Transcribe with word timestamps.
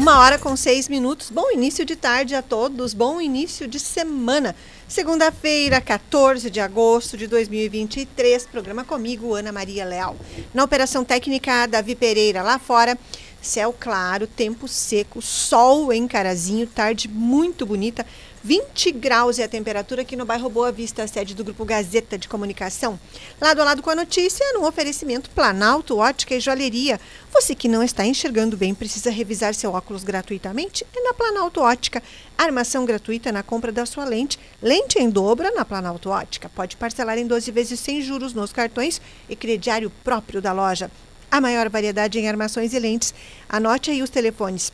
Uma 0.00 0.18
hora 0.20 0.38
com 0.38 0.56
seis 0.56 0.88
minutos. 0.88 1.28
Bom 1.28 1.50
início 1.50 1.84
de 1.84 1.94
tarde 1.94 2.34
a 2.34 2.40
todos. 2.40 2.94
Bom 2.94 3.20
início 3.20 3.68
de 3.68 3.78
semana. 3.78 4.56
Segunda-feira, 4.88 5.78
14 5.78 6.48
de 6.48 6.58
agosto 6.58 7.18
de 7.18 7.26
2023. 7.26 8.46
Programa 8.46 8.82
comigo, 8.82 9.34
Ana 9.34 9.52
Maria 9.52 9.84
Leal. 9.84 10.16
Na 10.54 10.64
operação 10.64 11.04
técnica, 11.04 11.66
Davi 11.66 11.94
Pereira 11.94 12.42
lá 12.42 12.58
fora. 12.58 12.96
Céu 13.42 13.74
claro, 13.78 14.26
tempo 14.26 14.66
seco, 14.66 15.20
sol 15.20 15.92
em 15.92 16.08
Carazinho, 16.08 16.66
tarde 16.66 17.06
muito 17.06 17.66
bonita. 17.66 18.06
20 18.42 18.92
graus 18.92 19.38
é 19.38 19.44
a 19.44 19.48
temperatura 19.48 20.00
aqui 20.00 20.16
no 20.16 20.24
bairro 20.24 20.48
Boa 20.48 20.72
Vista, 20.72 21.06
sede 21.06 21.34
do 21.34 21.44
Grupo 21.44 21.62
Gazeta 21.62 22.16
de 22.16 22.26
Comunicação. 22.26 22.98
Lado 23.38 23.60
a 23.60 23.64
lado 23.64 23.82
com 23.82 23.90
a 23.90 23.94
notícia, 23.94 24.42
num 24.54 24.64
oferecimento 24.64 25.28
Planalto, 25.28 25.98
Ótica 25.98 26.34
e 26.34 26.40
Joalheria. 26.40 26.98
Você 27.30 27.54
que 27.54 27.68
não 27.68 27.82
está 27.82 28.02
enxergando 28.06 28.56
bem 28.56 28.74
precisa 28.74 29.10
revisar 29.10 29.54
seu 29.54 29.74
óculos 29.74 30.04
gratuitamente? 30.04 30.86
É 30.96 31.02
na 31.02 31.12
Planalto 31.12 31.60
Ótica. 31.60 32.02
Armação 32.38 32.86
gratuita 32.86 33.30
na 33.30 33.42
compra 33.42 33.70
da 33.70 33.84
sua 33.84 34.06
lente. 34.06 34.38
Lente 34.62 34.98
em 34.98 35.10
dobra 35.10 35.50
na 35.50 35.62
Planalto 35.62 36.08
Ótica. 36.08 36.48
Pode 36.48 36.78
parcelar 36.78 37.18
em 37.18 37.26
12 37.26 37.50
vezes 37.50 37.78
sem 37.78 38.00
juros 38.00 38.32
nos 38.32 38.54
cartões 38.54 39.02
e 39.28 39.36
crediário 39.36 39.92
próprio 40.02 40.40
da 40.40 40.54
loja. 40.54 40.90
A 41.30 41.42
maior 41.42 41.68
variedade 41.68 42.18
em 42.18 42.26
armações 42.26 42.72
e 42.72 42.78
lentes. 42.78 43.12
Anote 43.50 43.90
aí 43.90 44.02
os 44.02 44.08
telefones. 44.08 44.72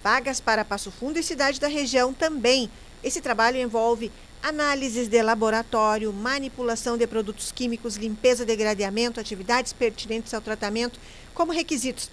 Vagas 0.02 0.41
para 0.41 0.64
Passo 0.64 0.91
Fundo 0.91 1.18
e 1.18 1.22
cidade 1.22 1.61
da 1.61 1.68
região 1.68 2.12
também. 2.12 2.70
Esse 3.02 3.20
trabalho 3.20 3.58
envolve 3.58 4.12
análises 4.42 5.08
de 5.08 5.22
laboratório, 5.22 6.12
manipulação 6.12 6.96
de 6.96 7.06
produtos 7.06 7.52
químicos, 7.52 7.96
limpeza 7.96 8.45
de 8.45 8.56
gradeamento, 8.56 9.20
atividades 9.20 9.73
pertinentes 9.73 10.33
ao 10.33 10.40
tratamento, 10.40 10.98
como 11.34 11.52
requisitos 11.52 12.11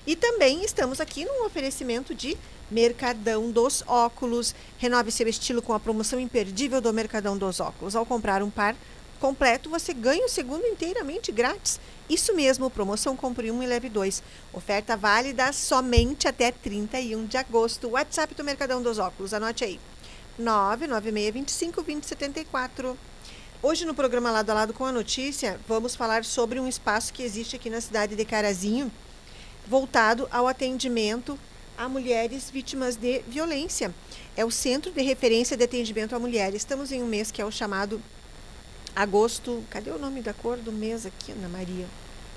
E 0.07 0.17
também 0.17 0.65
estamos 0.65 1.01
aqui 1.01 1.25
num 1.25 1.45
oferecimento 1.45 2.15
de 2.15 2.37
Mercadão 2.71 3.51
dos 3.51 3.83
Óculos. 3.87 4.55
Renove 4.79 5.11
seu 5.11 5.27
estilo 5.29 5.63
com 5.63 5.73
a 5.73 5.81
promoção 5.81 6.21
imperdível 6.21 6.81
do 6.81 6.93
Mercadão 6.93 7.37
dos 7.37 7.61
Óculos. 7.61 7.97
Ao 7.97 8.05
comprar 8.05 8.43
um 8.43 8.51
par 8.51 8.77
completo, 9.19 9.69
você 9.69 9.93
ganha 9.93 10.27
o 10.27 10.29
segundo 10.29 10.65
inteiramente 10.67 11.33
grátis. 11.33 11.81
Isso 12.09 12.35
mesmo, 12.35 12.71
promoção 12.71 13.17
compre 13.17 13.51
um 13.51 13.63
e 13.63 13.67
leve 13.67 13.89
dois. 13.89 14.23
Oferta 14.53 14.97
válida 14.97 15.53
somente 15.53 16.29
até 16.29 16.53
31 16.53 17.27
de 17.27 17.37
agosto. 17.37 17.91
WhatsApp 17.91 18.35
do 18.35 18.45
Mercadão 18.45 18.83
dos 18.83 18.99
Óculos, 18.99 19.35
anote 19.35 19.65
aí. 19.65 19.81
99625 20.39 21.83
2074. 21.83 22.97
Hoje 23.61 23.85
no 23.85 23.93
programa 23.93 24.31
Lado 24.31 24.51
a 24.51 24.55
Lado 24.55 24.73
com 24.73 24.85
a 24.85 24.93
Notícia, 24.93 25.59
vamos 25.67 25.97
falar 25.97 26.25
sobre 26.25 26.61
um 26.61 26.69
espaço 26.69 27.13
que 27.13 27.25
existe 27.25 27.57
aqui 27.57 27.69
na 27.69 27.81
cidade 27.81 28.15
de 28.15 28.25
Carazinho, 28.25 28.89
voltado 29.67 30.29
ao 30.31 30.47
atendimento 30.47 31.37
a 31.79 31.89
mulheres 31.89 32.51
vítimas 32.51 32.97
de 32.97 33.23
violência. 33.29 33.95
É 34.37 34.45
o 34.45 34.51
Centro 34.51 34.91
de 34.91 35.01
Referência 35.01 35.57
de 35.57 35.63
Atendimento 35.63 36.15
à 36.15 36.19
Mulher. 36.19 36.53
Estamos 36.53 36.91
em 36.91 37.01
um 37.01 37.07
mês 37.07 37.31
que 37.31 37.41
é 37.41 37.45
o 37.45 37.53
chamado 37.53 38.03
agosto. 38.97 39.63
Cadê 39.71 39.91
o 39.91 39.99
nome 39.99 40.21
da 40.21 40.35
cor 40.35 40.57
do 40.57 40.73
mês 40.73 41.07
aqui, 41.07 41.31
Ana 41.31 41.49
Maria? 41.49 41.87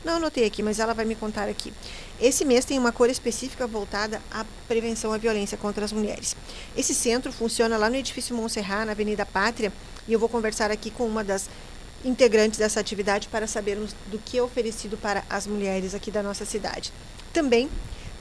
Não 0.05 0.13
anotei 0.13 0.45
aqui, 0.45 0.61
mas 0.61 0.77
ela 0.79 0.93
vai 0.93 1.05
me 1.05 1.15
contar 1.15 1.49
aqui. 1.49 1.73
Esse 2.19 2.45
mês 2.45 2.65
tem 2.65 2.77
uma 2.77 2.91
cor 2.91 3.09
específica 3.09 3.65
voltada 3.65 4.21
à 4.31 4.45
prevenção 4.67 5.11
à 5.11 5.17
violência 5.17 5.57
contra 5.57 5.83
as 5.83 5.91
mulheres. 5.91 6.35
Esse 6.77 6.93
centro 6.93 7.31
funciona 7.31 7.77
lá 7.77 7.89
no 7.89 7.95
edifício 7.95 8.35
Montserrat, 8.35 8.85
na 8.85 8.91
Avenida 8.91 9.25
Pátria, 9.25 9.73
e 10.07 10.13
eu 10.13 10.19
vou 10.19 10.29
conversar 10.29 10.69
aqui 10.69 10.91
com 10.91 11.07
uma 11.07 11.23
das 11.23 11.49
integrantes 12.05 12.59
dessa 12.59 12.79
atividade 12.79 13.27
para 13.27 13.47
sabermos 13.47 13.95
do 14.07 14.19
que 14.19 14.37
é 14.37 14.43
oferecido 14.43 14.97
para 14.97 15.23
as 15.27 15.47
mulheres 15.47 15.95
aqui 15.95 16.11
da 16.11 16.21
nossa 16.21 16.45
cidade. 16.45 16.93
Também 17.33 17.69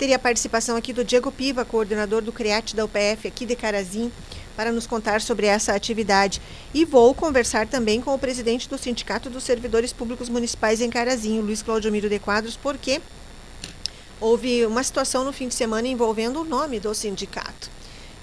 Teria 0.01 0.17
a 0.17 0.19
participação 0.19 0.79
aqui 0.79 0.95
do 0.95 1.05
Diego 1.05 1.31
Piva, 1.31 1.63
coordenador 1.63 2.23
do 2.23 2.33
CREAT 2.33 2.75
da 2.75 2.87
UPF 2.87 3.29
aqui 3.29 3.45
de 3.45 3.55
Carazim, 3.55 4.11
para 4.57 4.73
nos 4.73 4.87
contar 4.87 5.21
sobre 5.21 5.45
essa 5.45 5.75
atividade. 5.75 6.41
E 6.73 6.87
vou 6.87 7.13
conversar 7.15 7.67
também 7.67 8.01
com 8.01 8.15
o 8.15 8.19
presidente 8.19 8.67
do 8.67 8.79
Sindicato 8.79 9.29
dos 9.29 9.45
Servidores 9.45 9.93
Públicos 9.93 10.31
Municipais 10.31 10.81
em 10.81 10.89
Carazinho, 10.89 11.43
Luiz 11.43 11.61
Claudio 11.61 11.93
Miro 11.93 12.09
de 12.09 12.19
Quadros, 12.19 12.57
porque 12.57 12.99
houve 14.19 14.65
uma 14.65 14.83
situação 14.83 15.23
no 15.23 15.35
fim 15.35 15.49
de 15.49 15.55
semana 15.55 15.87
envolvendo 15.87 16.41
o 16.41 16.45
nome 16.45 16.81
do 16.81 16.95
sindicato. 16.95 17.69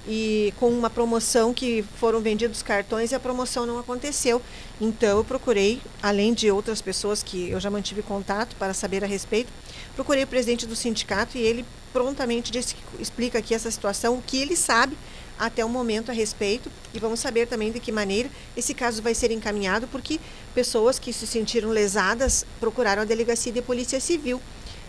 E 0.08 0.52
com 0.58 0.70
uma 0.70 0.90
promoção 0.90 1.54
que 1.54 1.86
foram 2.00 2.22
vendidos 2.22 2.64
cartões 2.64 3.12
e 3.12 3.16
a 3.16 3.20
promoção 3.20 3.68
não 3.68 3.78
aconteceu. 3.78 4.42
Então 4.82 5.20
eu 5.20 5.24
procurei, 5.24 5.80
além 6.02 6.34
de 6.34 6.50
outras 6.50 6.82
pessoas 6.82 7.22
que 7.22 7.52
eu 7.52 7.60
já 7.60 7.70
mantive 7.70 8.02
contato 8.02 8.56
para 8.56 8.74
saber 8.74 9.04
a 9.04 9.08
respeito, 9.08 9.52
Procurei 9.98 10.26
o 10.26 10.28
presidente 10.28 10.68
do 10.68 10.76
sindicato 10.76 11.40
e 11.40 11.42
ele 11.42 11.66
prontamente 11.92 12.52
disse, 12.52 12.76
explica 13.00 13.40
aqui 13.40 13.56
essa 13.56 13.72
situação, 13.72 14.14
o 14.14 14.22
que 14.22 14.38
ele 14.38 14.56
sabe 14.56 14.96
até 15.40 15.66
o 15.66 15.70
momento 15.70 16.12
a 16.12 16.14
respeito 16.14 16.72
e 16.94 17.00
vamos 17.00 17.20
saber 17.20 17.48
também 17.48 17.72
de 17.72 17.80
que 17.80 17.92
maneira 17.92 18.30
esse 18.56 18.76
caso 18.76 19.02
vai 19.02 19.16
ser 19.16 19.32
encaminhado, 19.32 19.88
porque 19.88 20.20
pessoas 20.54 21.00
que 21.00 21.12
se 21.12 21.26
sentiram 21.26 21.70
lesadas 21.70 22.46
procuraram 22.60 23.02
a 23.02 23.06
delegacia 23.06 23.52
de 23.52 23.60
polícia 23.60 24.00
civil 24.00 24.40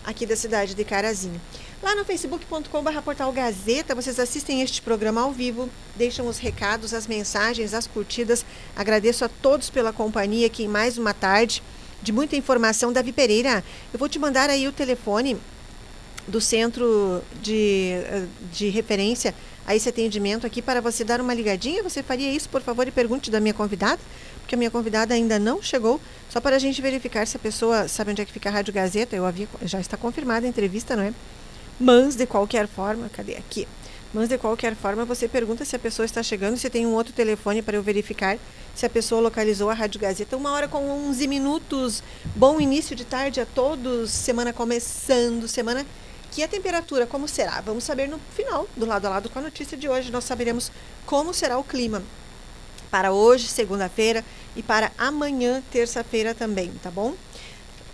aqui 0.05 0.27
da 0.27 0.35
cidade 0.35 0.75
de 0.75 0.83
Carazinho. 0.83 1.41
Lá 1.81 1.95
no 1.95 2.05
facebook.com.br 2.05 3.01
portal 3.03 3.31
Gazeta, 3.31 3.95
vocês 3.95 4.19
assistem 4.19 4.61
este 4.61 4.79
programa 4.79 5.21
ao 5.21 5.31
vivo, 5.31 5.67
deixam 5.95 6.27
os 6.27 6.37
recados, 6.37 6.93
as 6.93 7.07
mensagens, 7.07 7.73
as 7.73 7.87
curtidas. 7.87 8.45
Agradeço 8.75 9.25
a 9.25 9.29
todos 9.29 9.71
pela 9.71 9.91
companhia 9.91 10.45
aqui 10.45 10.65
em 10.65 10.67
mais 10.67 10.99
uma 10.99 11.15
tarde 11.15 11.63
de 12.01 12.11
muita 12.11 12.35
informação. 12.35 12.93
Davi 12.93 13.11
Pereira, 13.11 13.63
eu 13.93 13.99
vou 13.99 14.09
te 14.09 14.19
mandar 14.19 14.49
aí 14.49 14.67
o 14.67 14.71
telefone 14.71 15.37
do 16.27 16.39
centro 16.39 17.21
de, 17.41 17.91
eh, 17.93 18.25
de 18.53 18.69
referência 18.69 19.33
a 19.65 19.75
esse 19.75 19.89
atendimento 19.89 20.45
aqui 20.45 20.61
para 20.61 20.81
você 20.81 21.03
dar 21.03 21.19
uma 21.21 21.33
ligadinha. 21.33 21.83
Você 21.83 22.01
faria 22.01 22.31
isso, 22.31 22.49
por 22.49 22.61
favor, 22.61 22.87
e 22.87 22.91
pergunte 22.91 23.29
da 23.29 23.39
minha 23.39 23.53
convidada, 23.53 23.99
porque 24.39 24.55
a 24.55 24.57
minha 24.57 24.71
convidada 24.71 25.13
ainda 25.13 25.37
não 25.37 25.61
chegou, 25.61 25.99
só 26.29 26.39
para 26.39 26.55
a 26.55 26.59
gente 26.59 26.81
verificar 26.81 27.25
se 27.27 27.37
a 27.37 27.39
pessoa 27.39 27.87
sabe 27.87 28.11
onde 28.11 28.21
é 28.21 28.25
que 28.25 28.31
fica 28.31 28.49
a 28.49 28.51
Rádio 28.51 28.73
Gazeta. 28.73 29.15
Eu 29.15 29.25
havia, 29.25 29.47
já 29.63 29.79
está 29.79 29.97
confirmada 29.97 30.45
a 30.45 30.49
entrevista, 30.49 30.95
não 30.95 31.03
é? 31.03 31.13
Mas, 31.79 32.15
de 32.15 32.25
qualquer 32.25 32.67
forma, 32.67 33.09
cadê 33.09 33.35
aqui? 33.35 33.67
Mas 34.13 34.27
de 34.27 34.37
qualquer 34.37 34.75
forma, 34.75 35.05
você 35.05 35.27
pergunta 35.27 35.63
se 35.63 35.75
a 35.75 35.79
pessoa 35.79 36.05
está 36.05 36.23
chegando, 36.23 36.57
se 36.57 36.69
tem 36.69 36.85
um 36.87 36.93
outro 36.93 37.13
telefone 37.13 37.61
para 37.61 37.77
eu 37.77 37.83
verificar 37.83 38.39
se 38.75 38.85
a 38.85 38.89
pessoa 38.89 39.21
localizou 39.21 39.69
a 39.69 39.73
Rádio 39.73 39.99
Gazeta. 39.99 40.37
Uma 40.37 40.51
hora 40.51 40.67
com 40.67 40.89
11 41.09 41.27
minutos. 41.27 42.01
Bom 42.35 42.59
início 42.59 42.95
de 42.95 43.05
tarde 43.05 43.41
a 43.41 43.45
todos. 43.45 44.09
Semana 44.09 44.53
começando, 44.53 45.47
semana 45.47 45.85
que 46.31 46.41
a 46.41 46.47
temperatura 46.47 47.05
como 47.05 47.27
será? 47.27 47.61
Vamos 47.61 47.83
saber 47.83 48.07
no 48.07 48.19
final, 48.35 48.67
do 48.75 48.85
lado 48.85 49.05
a 49.05 49.09
lado 49.09 49.29
com 49.29 49.39
a 49.39 49.41
notícia 49.41 49.77
de 49.77 49.87
hoje. 49.87 50.11
Nós 50.11 50.23
saberemos 50.23 50.71
como 51.05 51.33
será 51.33 51.57
o 51.57 51.63
clima 51.63 52.01
para 52.89 53.11
hoje, 53.11 53.47
segunda-feira, 53.47 54.25
e 54.55 54.63
para 54.63 54.91
amanhã, 54.97 55.61
terça-feira 55.71 56.33
também, 56.33 56.71
tá 56.81 56.89
bom? 56.89 57.13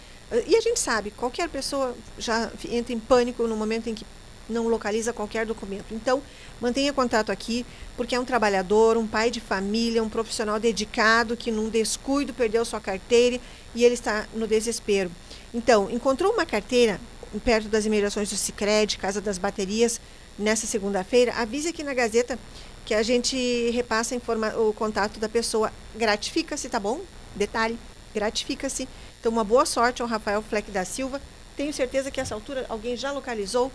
e 0.48 0.56
a 0.56 0.62
gente 0.62 0.80
sabe, 0.80 1.12
qualquer 1.12 1.50
pessoa 1.50 1.96
já 2.18 2.52
entra 2.69 2.94
em 2.94 3.00
pânico 3.00 3.48
no 3.48 3.56
momento 3.56 3.90
em 3.90 3.96
que 3.96 4.06
não 4.50 4.68
localiza 4.68 5.13
qualquer 5.13 5.46
documento. 5.46 5.86
Então, 5.92 6.22
mantenha 6.60 6.94
contato 6.94 7.31
aqui, 7.31 7.66
porque 7.96 8.16
é 8.16 8.19
um 8.19 8.25
trabalhador, 8.25 8.98
um 8.98 9.08
pai 9.08 9.31
de 9.31 9.40
família, 9.40 10.04
um 10.04 10.10
profissional 10.10 10.60
dedicado 10.60 11.38
que, 11.38 11.52
num 11.52 11.69
descuido, 11.69 12.34
perdeu 12.34 12.63
sua 12.66 12.80
carteira 12.80 13.40
e 13.74 13.84
ele 13.84 13.94
está 13.94 14.28
no 14.34 14.48
desespero. 14.48 15.12
Então, 15.54 15.90
encontrou 15.90 16.34
uma 16.34 16.46
carteira 16.46 17.00
perto 17.40 17.68
das 17.70 17.86
imediações 17.86 18.30
do 18.30 18.36
Cicred, 18.36 18.98
Casa 18.98 19.22
das 19.22 19.38
Baterias, 19.38 20.02
nessa 20.38 20.66
segunda-feira, 20.68 21.34
avise 21.34 21.70
aqui 21.70 21.84
na 21.84 21.94
Gazeta 21.94 22.38
que 22.86 22.94
a 22.94 23.04
gente 23.04 23.70
repassa 23.72 24.20
o 24.58 24.74
contato 24.74 25.20
da 25.20 25.30
pessoa. 25.30 25.72
Gratifica-se, 25.96 26.68
tá 26.68 26.80
bom? 26.80 27.02
Detalhe, 27.36 27.78
gratifica-se. 28.14 28.88
Então, 29.20 29.32
uma 29.32 29.44
boa 29.44 29.66
sorte 29.66 30.02
ao 30.02 30.08
Rafael 30.08 30.42
Fleck 30.42 30.72
da 30.72 30.84
Silva. 30.84 31.22
Tenho 31.56 31.72
certeza 31.74 32.10
que 32.10 32.20
essa 32.20 32.34
altura 32.34 32.66
alguém 32.68 32.98
já 32.98 33.12
localizou 33.12 33.72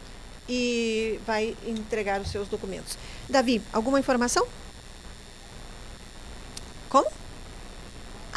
e 0.49 1.21
vai 1.27 1.57
entregar 1.67 2.21
os 2.21 2.31
seus 2.31 2.49
documentos. 2.49 2.99
Davi, 3.29 3.63
alguma 3.73 3.99
informação? 3.99 4.47
Como? 6.89 7.11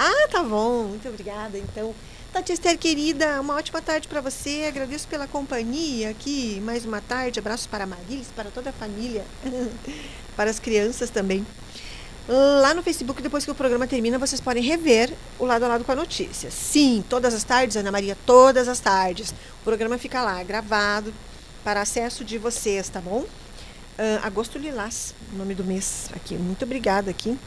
Ah, 0.02 0.30
tá 0.32 0.42
bom. 0.42 0.84
Muito 0.84 1.10
obrigada. 1.10 1.58
Então, 1.58 1.94
Tati 2.32 2.54
Esther, 2.54 2.78
querida, 2.78 3.42
uma 3.42 3.56
ótima 3.56 3.82
tarde 3.82 4.08
para 4.08 4.22
você. 4.22 4.64
Agradeço 4.66 5.06
pela 5.10 5.28
companhia 5.28 6.10
aqui. 6.10 6.62
Mais 6.62 6.86
uma 6.86 7.02
tarde. 7.02 7.38
Abraços 7.38 7.68
para 7.68 7.84
a 7.84 7.88
Marilis, 7.88 8.28
para 8.34 8.50
toda 8.50 8.70
a 8.70 8.74
família, 8.74 9.26
para 10.38 10.50
as 10.50 10.58
crianças 10.58 11.10
também. 11.10 11.46
Lá 12.30 12.74
no 12.74 12.82
Facebook, 12.82 13.22
depois 13.22 13.44
que 13.44 13.52
o 13.52 13.56
programa 13.56 13.88
termina, 13.88 14.18
vocês 14.18 14.40
podem 14.40 14.64
rever 14.64 15.12
o 15.38 15.46
lado 15.46 15.66
a 15.66 15.68
lado 15.68 15.84
com 15.84 15.92
a 15.92 15.96
notícia. 15.96 16.50
Sim, 16.50 17.04
todas 17.10 17.34
as 17.34 17.44
tardes, 17.44 17.76
Ana 17.76 17.92
Maria, 17.92 18.16
todas 18.26 18.70
as 18.70 18.80
tardes. 18.80 19.32
O 19.32 19.64
programa 19.66 19.98
fica 19.98 20.24
lá, 20.24 20.42
gravado, 20.44 21.14
para 21.62 21.82
acesso 21.82 22.24
de 22.24 22.38
vocês, 22.38 22.88
tá 22.88 23.02
bom? 23.02 23.20
Uh, 23.20 24.24
Agosto 24.24 24.58
Lilás, 24.58 25.14
nome 25.34 25.54
do 25.54 25.66
mês 25.66 26.10
aqui. 26.16 26.36
Muito 26.36 26.64
obrigada 26.64 27.12
aqui. 27.12 27.38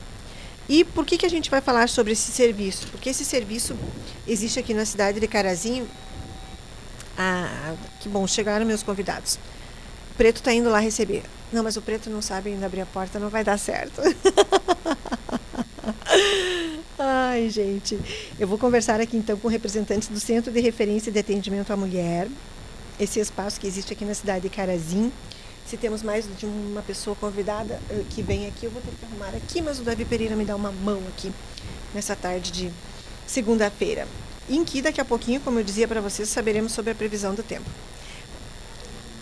E 0.72 0.84
por 0.84 1.04
que, 1.04 1.18
que 1.18 1.26
a 1.26 1.28
gente 1.28 1.50
vai 1.50 1.60
falar 1.60 1.86
sobre 1.86 2.14
esse 2.14 2.32
serviço? 2.32 2.86
Porque 2.86 3.10
esse 3.10 3.26
serviço 3.26 3.76
existe 4.26 4.58
aqui 4.58 4.72
na 4.72 4.86
cidade 4.86 5.20
de 5.20 5.28
Carazinho. 5.28 5.86
Ah, 7.14 7.74
que 8.00 8.08
bom, 8.08 8.26
chegaram 8.26 8.64
meus 8.64 8.82
convidados. 8.82 9.38
O 10.12 10.14
Preto 10.16 10.36
está 10.36 10.50
indo 10.50 10.70
lá 10.70 10.78
receber. 10.78 11.24
Não, 11.52 11.62
mas 11.62 11.76
o 11.76 11.82
Preto 11.82 12.08
não 12.08 12.22
sabe 12.22 12.52
ainda 12.52 12.64
abrir 12.64 12.80
a 12.80 12.86
porta, 12.86 13.18
não 13.18 13.28
vai 13.28 13.44
dar 13.44 13.58
certo. 13.58 14.00
Ai, 16.98 17.50
gente. 17.50 18.00
Eu 18.40 18.48
vou 18.48 18.56
conversar 18.56 18.98
aqui 18.98 19.18
então 19.18 19.36
com 19.36 19.48
representantes 19.48 20.08
do 20.08 20.18
Centro 20.18 20.50
de 20.50 20.60
Referência 20.60 21.12
de 21.12 21.18
Atendimento 21.18 21.70
à 21.70 21.76
Mulher, 21.76 22.28
esse 22.98 23.20
espaço 23.20 23.60
que 23.60 23.66
existe 23.66 23.92
aqui 23.92 24.06
na 24.06 24.14
cidade 24.14 24.40
de 24.40 24.48
Carazinho. 24.48 25.12
Se 25.66 25.76
temos 25.76 26.02
mais 26.02 26.26
de 26.36 26.44
uma 26.44 26.82
pessoa 26.82 27.16
convidada 27.16 27.80
uh, 27.90 28.04
que 28.10 28.22
vem 28.22 28.46
aqui, 28.46 28.66
eu 28.66 28.70
vou 28.70 28.82
ter 28.82 28.90
que 28.90 29.04
arrumar 29.04 29.36
aqui, 29.36 29.62
mas 29.62 29.78
o 29.78 29.82
Davi 29.82 30.04
Pereira 30.04 30.36
me 30.36 30.44
dá 30.44 30.54
uma 30.54 30.70
mão 30.70 31.00
aqui 31.08 31.32
nessa 31.94 32.14
tarde 32.14 32.50
de 32.50 32.72
segunda-feira. 33.26 34.06
Em 34.50 34.64
que 34.64 34.82
daqui 34.82 35.00
a 35.00 35.04
pouquinho, 35.04 35.40
como 35.40 35.58
eu 35.60 35.64
dizia 35.64 35.86
para 35.86 36.00
vocês, 36.00 36.28
saberemos 36.28 36.72
sobre 36.72 36.90
a 36.90 36.94
previsão 36.94 37.34
do 37.34 37.42
tempo. 37.42 37.68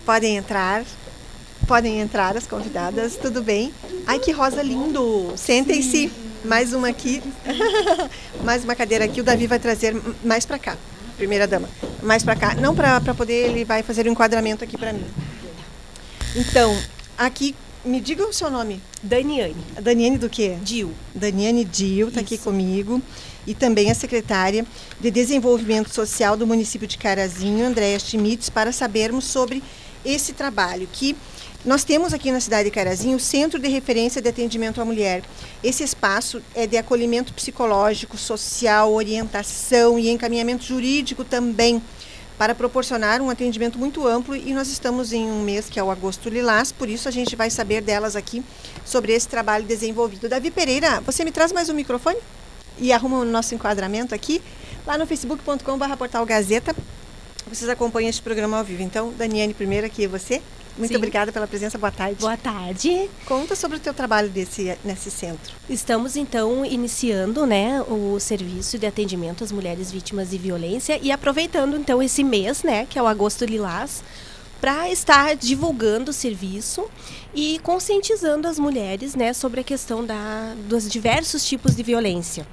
Podem 0.05 0.37
entrar, 0.37 0.85
podem 1.69 2.01
entrar 2.01 2.37
as 2.37 2.47
convidadas, 2.47 3.17
tudo 3.17 3.43
bem? 3.43 3.73
Ai, 4.07 4.19
que 4.19 4.33
rosa 4.33 4.63
lindo! 4.63 5.33
Sentem-se. 5.37 6.11
Mais 6.45 6.73
uma 6.73 6.89
aqui. 6.89 7.23
mais 8.43 8.65
uma 8.65 8.75
cadeira 8.75 9.05
aqui. 9.05 9.21
O 9.21 9.25
Davi 9.25 9.47
vai 9.47 9.59
trazer 9.59 9.95
mais 10.25 10.47
para 10.47 10.59
cá. 10.59 10.77
Primeira 11.17 11.47
dama. 11.47 11.69
Mais 12.03 12.25
para 12.25 12.35
cá. 12.35 12.55
Não 12.55 12.75
para 12.75 13.15
poder, 13.15 13.51
ele 13.51 13.65
vai 13.65 13.83
fazer 13.83 14.07
o 14.07 14.09
um 14.09 14.13
enquadramento 14.13 14.65
aqui 14.65 14.79
para 14.79 14.93
mim. 14.93 15.05
Então, 16.37 16.77
aqui, 17.19 17.57
me 17.85 18.01
diga 18.01 18.25
o 18.25 18.33
seu 18.33 18.49
nome. 18.51 18.81
Daniane. 19.03 19.57
Daniane 19.83 20.17
do 20.17 20.29
quê? 20.29 20.57
Dil. 20.63 20.95
Daniane 21.13 21.65
Dil 21.65 22.09
está 22.09 22.21
aqui 22.21 22.39
comigo. 22.39 23.03
E 23.47 23.55
também 23.55 23.91
a 23.91 23.95
secretária 23.95 24.65
de 25.01 25.11
Desenvolvimento 25.11 25.93
Social 25.93 26.37
do 26.37 26.47
município 26.47 26.87
de 26.87 26.97
Carazinho, 26.99 27.67
Andréa 27.67 27.99
Schmitz, 27.99 28.49
para 28.49 28.71
sabermos 28.71 29.25
sobre 29.25 29.61
esse 30.05 30.33
trabalho 30.33 30.89
que 30.93 31.17
nós 31.65 31.85
temos 31.85 32.15
aqui 32.15 32.31
na 32.31 32.41
cidade 32.41 32.65
de 32.65 32.71
Carazinho 32.71 33.17
o 33.17 33.21
Centro 33.21 33.59
de 33.59 33.69
Referência 33.69 34.23
de 34.23 34.29
Atendimento 34.29 34.81
à 34.81 34.85
Mulher. 34.85 35.23
Esse 35.65 35.83
espaço 35.83 36.41
é 36.55 36.67
de 36.67 36.77
acolhimento 36.77 37.35
psicológico, 37.35 38.17
social, 38.17 38.93
orientação 38.93 39.99
e 39.99 40.09
encaminhamento 40.09 40.65
jurídico 40.65 41.25
também 41.25 41.83
para 42.41 42.55
proporcionar 42.55 43.21
um 43.21 43.29
atendimento 43.29 43.79
muito 43.79 44.09
amplo 44.09 44.35
e 44.35 44.55
nós 44.55 44.69
estamos 44.69 45.13
em 45.13 45.31
um 45.31 45.43
mês 45.43 45.69
que 45.69 45.79
é 45.79 45.85
o 45.85 45.91
agosto 45.91 46.31
lilás, 46.31 46.73
por 46.73 46.89
isso 46.89 47.07
a 47.07 47.11
gente 47.11 47.37
vai 47.37 47.51
saber 47.51 47.83
delas 47.83 48.17
aqui 48.17 48.43
sobre 48.83 49.13
esse 49.13 49.29
trabalho 49.29 49.67
desenvolvido. 49.67 50.27
Davi 50.27 50.51
Pereira, 50.51 51.03
você 51.03 51.23
me 51.23 51.31
traz 51.31 51.53
mais 51.53 51.69
um 51.69 51.75
microfone 51.75 52.17
e 52.79 52.95
arruma 52.95 53.19
o 53.19 53.27
nosso 53.27 53.55
enquadramento 53.55 54.15
aqui 54.15 54.41
lá 54.87 54.97
no 54.97 55.07
facebook.com.br 55.07 55.97
portal 55.99 56.25
Gazeta. 56.25 56.75
Vocês 57.47 57.69
acompanham 57.69 58.09
este 58.09 58.23
programa 58.23 58.57
ao 58.57 58.65
vivo. 58.65 58.81
Então, 58.81 59.13
Daniane, 59.13 59.53
primeiro 59.53 59.87
aqui 59.87 60.07
você. 60.07 60.41
Muito 60.81 60.93
Sim. 60.93 60.97
obrigada 60.97 61.31
pela 61.31 61.47
presença. 61.47 61.77
Boa 61.77 61.93
tarde. 61.93 62.21
Boa 62.21 62.39
tarde. 62.39 63.11
Conta 63.27 63.55
sobre 63.55 63.77
o 63.77 63.81
teu 63.81 63.93
trabalho 63.93 64.31
desse, 64.31 64.77
nesse 64.83 65.11
centro. 65.11 65.53
Estamos 65.69 66.17
então 66.17 66.65
iniciando, 66.65 67.45
né, 67.45 67.83
o 67.83 68.19
serviço 68.19 68.79
de 68.79 68.87
atendimento 68.87 69.45
às 69.45 69.53
mulheres 69.53 69.93
vítimas 69.93 70.31
de 70.31 70.39
violência 70.39 70.99
e 71.03 71.13
aproveitando 71.13 71.77
então 71.77 72.03
esse 72.03 72.25
mês, 72.25 72.63
né, 72.63 72.87
que 72.89 72.99
é 72.99 73.03
o 73.03 73.07
agosto 73.07 73.45
lilás, 73.45 74.03
para 74.59 74.91
estar 74.91 75.37
divulgando 75.37 76.13
o 76.13 76.15
serviço 76.15 76.89
e 77.35 77.59
conscientizando 77.59 78.49
as 78.49 78.59
mulheres, 78.59 79.15
né, 79.15 79.35
sobre 79.35 79.61
a 79.61 79.65
questão 79.65 80.05
da, 80.05 80.55
dos 80.67 80.89
diversos 80.89 81.45
tipos 81.45 81.77
de 81.77 81.83
violência 81.83 82.47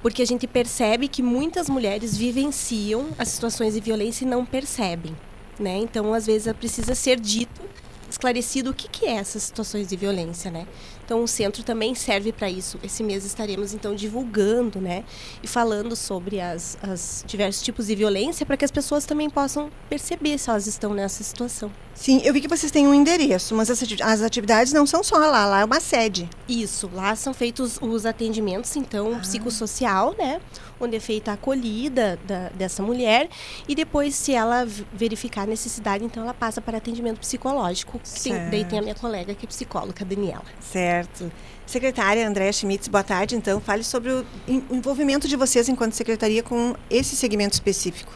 porque 0.00 0.20
a 0.20 0.26
gente 0.26 0.46
percebe 0.46 1.08
que 1.08 1.22
muitas 1.22 1.66
mulheres 1.66 2.14
vivenciam 2.14 3.06
as 3.18 3.28
situações 3.28 3.72
de 3.72 3.80
violência 3.80 4.26
e 4.26 4.28
não 4.28 4.44
percebem 4.44 5.16
né? 5.58 5.76
Então, 5.78 6.12
às 6.14 6.26
vezes, 6.26 6.52
precisa 6.54 6.94
ser 6.94 7.18
dito 7.20 7.62
esclarecido 8.14 8.70
o 8.70 8.74
que, 8.74 8.88
que 8.88 9.06
é 9.06 9.16
essas 9.16 9.42
situações 9.42 9.88
de 9.88 9.96
violência, 9.96 10.50
né? 10.50 10.66
Então 11.04 11.22
o 11.22 11.28
centro 11.28 11.62
também 11.62 11.94
serve 11.94 12.32
para 12.32 12.48
isso. 12.48 12.78
Esse 12.82 13.02
mês 13.02 13.24
estaremos 13.24 13.74
então 13.74 13.94
divulgando, 13.94 14.80
né, 14.80 15.04
e 15.42 15.46
falando 15.46 15.94
sobre 15.94 16.40
as, 16.40 16.78
as 16.82 17.22
diversos 17.26 17.62
tipos 17.62 17.88
de 17.88 17.94
violência 17.94 18.46
para 18.46 18.56
que 18.56 18.64
as 18.64 18.70
pessoas 18.70 19.04
também 19.04 19.28
possam 19.28 19.70
perceber 19.88 20.38
se 20.38 20.48
elas 20.48 20.66
estão 20.66 20.94
nessa 20.94 21.22
situação. 21.22 21.70
Sim, 21.94 22.22
eu 22.24 22.32
vi 22.32 22.40
que 22.40 22.48
vocês 22.48 22.72
têm 22.72 22.86
um 22.86 22.94
endereço, 22.94 23.54
mas 23.54 23.70
as 23.70 24.22
atividades 24.22 24.72
não 24.72 24.86
são 24.86 25.04
só 25.04 25.18
lá, 25.18 25.46
lá 25.46 25.60
é 25.60 25.64
uma 25.64 25.80
sede. 25.80 26.28
Isso, 26.48 26.90
lá 26.92 27.14
são 27.14 27.34
feitos 27.34 27.78
os 27.80 28.06
atendimentos, 28.06 28.74
então, 28.76 29.14
ah. 29.14 29.18
psicossocial, 29.20 30.14
né? 30.18 30.40
Onde 30.80 30.96
é 30.96 31.00
feita 31.00 31.30
a 31.30 31.34
acolhida 31.34 32.18
da, 32.26 32.48
dessa 32.50 32.82
mulher 32.82 33.28
e 33.68 33.74
depois, 33.74 34.14
se 34.14 34.32
ela 34.32 34.66
verificar 34.92 35.42
a 35.42 35.46
necessidade, 35.46 36.04
então 36.04 36.22
ela 36.22 36.34
passa 36.34 36.60
para 36.60 36.78
atendimento 36.78 37.20
psicológico. 37.20 38.00
Sim, 38.02 38.32
daí 38.50 38.64
tem 38.64 38.78
a 38.78 38.82
minha 38.82 38.94
colega 38.94 39.34
que 39.34 39.46
é 39.46 39.48
psicóloga, 39.48 40.02
a 40.02 40.04
Daniela. 40.04 40.44
Certo. 40.60 41.30
Secretária 41.66 42.28
Andréa 42.28 42.52
Schmitz, 42.52 42.88
boa 42.88 43.02
tarde. 43.02 43.34
Então, 43.34 43.60
fale 43.60 43.82
sobre 43.82 44.10
o 44.10 44.26
envolvimento 44.48 45.26
de 45.26 45.36
vocês 45.36 45.68
enquanto 45.68 45.92
secretaria 45.94 46.42
com 46.42 46.74
esse 46.90 47.16
segmento 47.16 47.54
específico. 47.54 48.12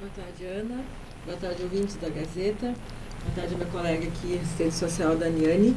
Boa 0.00 0.10
tarde, 0.14 0.44
Ana. 0.44 0.84
Boa 1.24 1.36
tarde, 1.38 1.62
ouvintes 1.62 1.96
da 1.96 2.08
Gazeta. 2.08 2.74
Boa 3.22 3.34
tarde, 3.36 3.54
minha 3.54 3.66
colega 3.68 4.06
aqui, 4.06 4.38
assistente 4.42 4.74
social, 4.74 5.16
Daniane. 5.16 5.76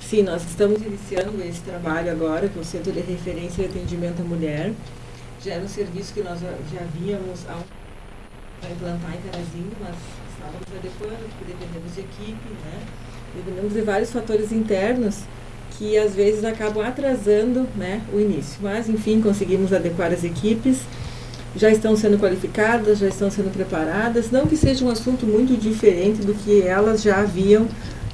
Sim, 0.00 0.22
nós 0.22 0.42
estamos 0.42 0.82
iniciando 0.82 1.42
esse 1.42 1.60
trabalho 1.60 2.10
agora, 2.10 2.48
com 2.48 2.60
o 2.60 2.64
Centro 2.64 2.92
de 2.92 3.00
Referência 3.00 3.62
e 3.62 3.66
Atendimento 3.66 4.20
à 4.20 4.24
Mulher. 4.24 4.72
Já 5.44 5.54
era 5.54 5.64
um 5.64 5.68
serviço 5.68 6.14
que 6.14 6.22
nós 6.22 6.38
já 6.40 6.50
víamos 6.94 7.40
para 8.60 8.70
implantar 8.70 9.12
em 9.16 9.20
Carazinho, 9.28 9.72
mas 9.80 9.96
estávamos 10.32 10.68
adequando, 10.78 11.28
porque 11.30 11.52
dependemos 11.52 11.94
de 11.94 12.00
equipe, 12.00 12.48
né? 12.64 12.80
Dependemos 13.34 13.72
de 13.72 13.80
vários 13.80 14.12
fatores 14.12 14.52
internos 14.52 15.20
que 15.72 15.98
às 15.98 16.14
vezes 16.14 16.44
acabam 16.44 16.86
atrasando 16.86 17.66
né, 17.76 18.02
o 18.12 18.20
início. 18.20 18.58
Mas, 18.60 18.88
enfim, 18.88 19.20
conseguimos 19.20 19.72
adequar 19.72 20.12
as 20.12 20.22
equipes, 20.22 20.82
já 21.56 21.70
estão 21.70 21.96
sendo 21.96 22.18
qualificadas, 22.18 22.98
já 22.98 23.08
estão 23.08 23.30
sendo 23.30 23.52
preparadas, 23.52 24.30
não 24.30 24.46
que 24.46 24.56
seja 24.56 24.84
um 24.84 24.90
assunto 24.90 25.26
muito 25.26 25.58
diferente 25.58 26.22
do 26.22 26.34
que 26.34 26.62
elas 26.62 27.02
já 27.02 27.20
haviam 27.20 27.66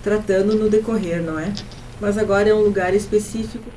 tratando 0.02 0.54
no 0.54 0.70
decorrer, 0.70 1.22
não 1.22 1.38
é? 1.38 1.52
Mas 2.00 2.16
agora 2.16 2.48
é 2.48 2.54
um 2.54 2.62
lugar 2.62 2.94
específico. 2.94 3.70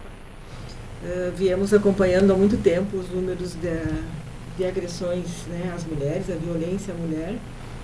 Uh, 1.04 1.32
viemos 1.36 1.74
acompanhando 1.74 2.32
há 2.32 2.36
muito 2.36 2.58
tempo 2.58 2.98
os 2.98 3.10
números 3.10 3.54
de, 3.56 3.82
de 4.58 4.66
agressões 4.66 5.26
né, 5.48 5.74
às 5.76 5.84
mulheres, 5.84 6.30
a 6.30 6.36
violência 6.36 6.94
à 6.94 6.98
mulher, 6.98 7.36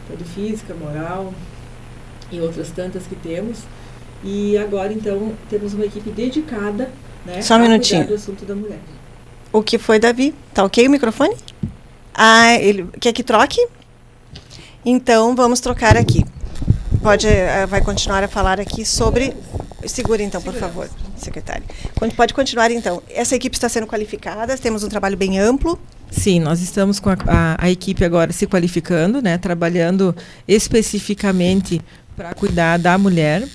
tanto 0.07 0.23
física, 0.23 0.75
moral 0.75 1.33
e 2.31 2.39
outras 2.39 2.69
tantas 2.69 3.07
que 3.07 3.15
temos. 3.15 3.59
E 4.23 4.57
agora, 4.57 4.93
então, 4.93 5.33
temos 5.49 5.73
uma 5.73 5.85
equipe 5.85 6.11
dedicada 6.11 6.91
né, 7.25 7.41
Só 7.41 7.55
um 7.55 7.59
minutinho. 7.59 8.05
do 8.05 8.13
assunto 8.13 8.45
da 8.45 8.55
mulher. 8.55 8.79
O 9.51 9.63
que 9.63 9.77
foi, 9.77 9.99
Davi? 9.99 10.33
Tá 10.53 10.63
ok 10.63 10.87
o 10.87 10.91
microfone? 10.91 11.35
Ah, 12.13 12.53
ele 12.53 12.87
quer 12.99 13.13
que 13.13 13.23
troque? 13.23 13.65
Então, 14.85 15.35
vamos 15.35 15.59
trocar 15.59 15.97
aqui. 15.97 16.23
Pode, 17.01 17.27
uh, 17.27 17.67
vai 17.67 17.81
continuar 17.81 18.23
a 18.23 18.27
falar 18.27 18.59
aqui 18.59 18.85
sobre... 18.85 19.33
Segura 19.85 20.21
então, 20.21 20.41
por 20.41 20.53
favor, 20.53 20.89
secretário. 21.23 21.63
Pode 22.15 22.33
continuar 22.33 22.71
então. 22.71 23.01
Essa 23.09 23.35
equipe 23.35 23.55
está 23.55 23.67
sendo 23.69 23.87
qualificada, 23.87 24.57
temos 24.57 24.83
um 24.83 24.89
trabalho 24.89 25.17
bem 25.17 25.39
amplo. 25.39 25.79
Sim, 26.09 26.39
nós 26.39 26.61
estamos 26.61 26.99
com 26.99 27.09
a, 27.09 27.17
a, 27.27 27.65
a 27.65 27.69
equipe 27.69 28.03
agora 28.05 28.31
se 28.31 28.47
qualificando, 28.47 29.21
né, 29.21 29.37
trabalhando 29.37 30.15
especificamente 30.47 31.81
para 32.15 32.33
cuidar 32.33 32.77
da 32.77 32.97
mulher. 32.97 33.47